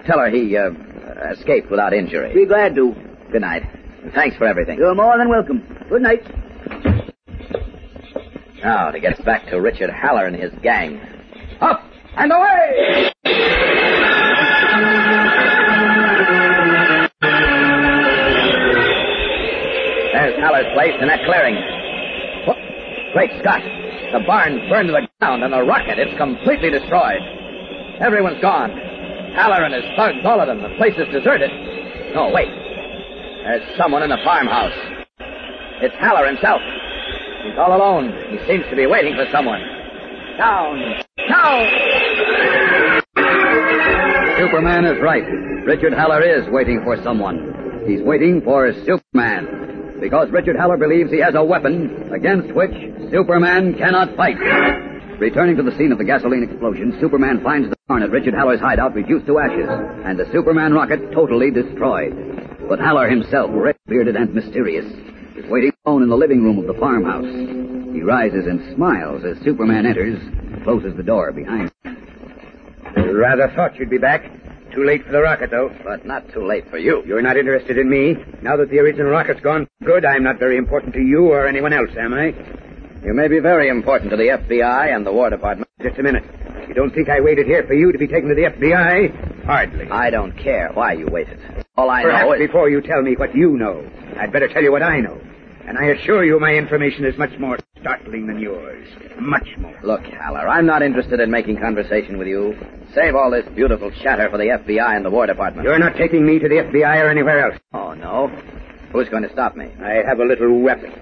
[0.07, 0.71] Tell her he uh,
[1.33, 2.33] escaped without injury.
[2.35, 2.95] Be glad to.
[3.31, 3.63] Good night.
[4.15, 4.79] Thanks for everything.
[4.79, 5.63] You're more than welcome.
[5.89, 6.23] Good night.
[8.65, 10.99] Now, to get back to Richard Haller and his gang.
[11.61, 11.85] Up
[12.17, 13.13] and away!
[20.15, 21.61] There's Haller's place in that clearing.
[22.47, 22.57] What?
[23.13, 23.61] Great Scott!
[23.61, 27.21] The barn's burned to the ground, and the rocket, it's completely destroyed.
[28.01, 28.71] Everyone's gone.
[29.37, 30.63] Haller and his thugs, all of them.
[30.63, 31.51] The place is deserted.
[32.15, 32.49] No, wait.
[32.49, 34.73] There's someone in the farmhouse.
[35.83, 36.63] It's Haller himself.
[37.45, 38.11] He's all alone.
[38.31, 39.61] He seems to be waiting for someone.
[40.39, 41.05] Down!
[41.29, 43.03] Down!
[44.39, 45.25] Superman is right.
[45.67, 47.85] Richard Haller is waiting for someone.
[47.87, 49.99] He's waiting for Superman.
[50.01, 52.73] Because Richard Haller believes he has a weapon against which
[53.11, 54.39] Superman cannot fight.
[55.21, 58.61] Returning to the scene of the gasoline explosion, Superman finds the barn at Richard Haller's
[58.61, 59.69] hideout reduced to ashes,
[60.05, 62.13] and the Superman rocket totally destroyed.
[62.69, 64.87] But Haller himself, red bearded and mysterious,
[65.37, 67.25] is waiting alone in the living room of the farmhouse.
[67.95, 71.97] He rises and smiles as Superman enters and closes the door behind him.
[73.15, 74.31] Rather thought you'd be back.
[74.75, 75.71] Too late for the rocket, though.
[75.85, 77.03] But not too late for you.
[77.07, 78.17] You're not interested in me.
[78.43, 81.73] Now that the original rocket's gone good, I'm not very important to you or anyone
[81.73, 82.35] else, am I?
[83.05, 85.69] You may be very important to the FBI and the War Department.
[85.81, 86.25] Just a minute.
[86.67, 89.45] You don't think I waited here for you to be taken to the FBI?
[89.45, 89.89] Hardly.
[89.91, 91.64] I don't care why you waited.
[91.77, 92.39] All I Perhaps know is...
[92.39, 93.85] before you tell me what you know,
[94.19, 95.21] I'd better tell you what I know.
[95.67, 98.87] And I assure you my information is much more startling than yours.
[99.19, 99.77] Much more.
[99.83, 102.57] Look, Haller, I'm not interested in making conversation with you.
[102.95, 105.65] Save all this beautiful chatter for the FBI and the War Department.
[105.65, 107.61] You're not taking me to the FBI or anywhere else.
[107.73, 108.29] Oh, no?
[108.93, 109.73] Who's going to stop me?
[109.83, 110.93] I have a little weapon.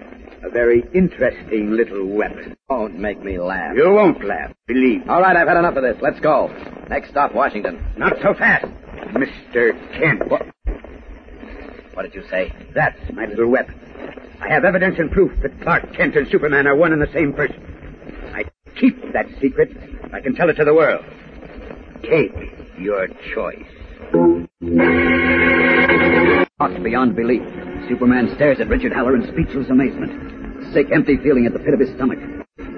[0.44, 2.56] A very interesting little weapon.
[2.68, 3.76] Don't make me laugh.
[3.76, 5.08] You won't laugh, believe me.
[5.08, 5.96] All right, I've had enough of this.
[6.00, 6.48] Let's go.
[6.88, 7.84] Next stop, Washington.
[7.96, 8.66] Not so fast,
[9.12, 9.72] Mr.
[9.98, 10.28] Kent.
[10.30, 10.46] What?
[11.94, 12.52] What did you say?
[12.74, 13.74] That's my little weapon.
[14.40, 17.32] I have evidence and proof that Clark Kent and Superman are one and the same
[17.32, 17.62] person.
[18.34, 18.44] I
[18.80, 19.70] keep that secret.
[20.12, 21.04] I can tell it to the world.
[22.02, 22.32] Take
[22.78, 23.66] your choice.
[26.58, 27.42] Lost beyond belief,
[27.88, 30.64] Superman stares at Richard Haller in speechless amazement.
[30.64, 32.18] A sick, empty feeling at the pit of his stomach.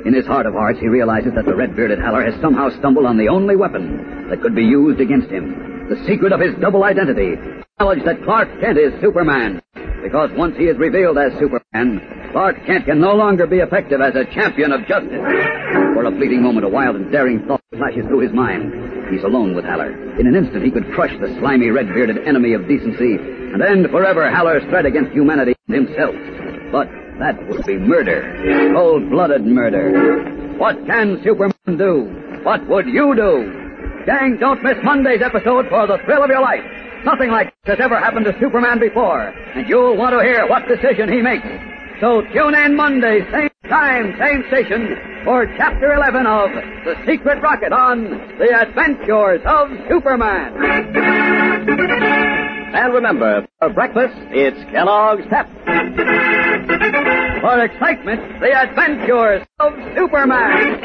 [0.05, 3.16] In his heart of hearts, he realizes that the red-bearded Haller has somehow stumbled on
[3.16, 5.73] the only weapon that could be used against him.
[5.89, 7.36] The secret of his double identity.
[7.78, 9.61] Knowledge that Clark Kent is Superman.
[10.02, 12.01] Because once he is revealed as Superman,
[12.32, 15.20] Clark Kent can no longer be effective as a champion of justice.
[15.93, 18.73] For a fleeting moment, a wild and daring thought flashes through his mind.
[19.12, 19.93] He's alone with Haller.
[20.19, 24.31] In an instant, he could crush the slimy, red-bearded enemy of decency and end forever
[24.31, 26.15] Haller's threat against humanity and himself.
[26.73, 26.89] But
[27.19, 28.73] that would be murder.
[28.74, 30.56] Cold-blooded murder.
[30.56, 32.40] What can Superman do?
[32.43, 33.63] What would you do?
[34.06, 36.64] Gang, don't miss Monday's episode for the thrill of your life.
[37.05, 40.68] Nothing like this has ever happened to Superman before, and you'll want to hear what
[40.68, 41.47] decision he makes.
[42.01, 46.51] So tune in Monday, same time, same station, for Chapter 11 of
[46.85, 50.52] The Secret Rocket on The Adventures of Superman.
[52.74, 55.48] And remember, for breakfast, it's Kellogg's Pep.
[57.40, 60.82] For excitement, The Adventures of Superman.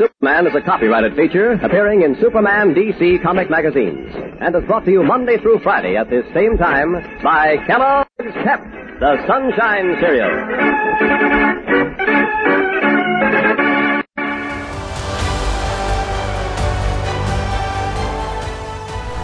[0.00, 4.08] Superman is a copyrighted feature appearing in Superman DC comic magazines
[4.40, 8.64] and is brought to you Monday through Friday at this same time by Kellogg's Pep,
[8.98, 10.30] the Sunshine Cereal.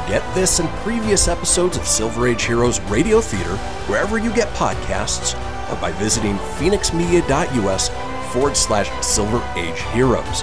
[0.07, 3.57] Get this and previous episodes of Silver Age Heroes Radio Theater
[3.89, 5.35] wherever you get podcasts
[5.73, 7.89] or by visiting phoenixmedia.us
[8.31, 10.43] forward slash Silver Age Heroes.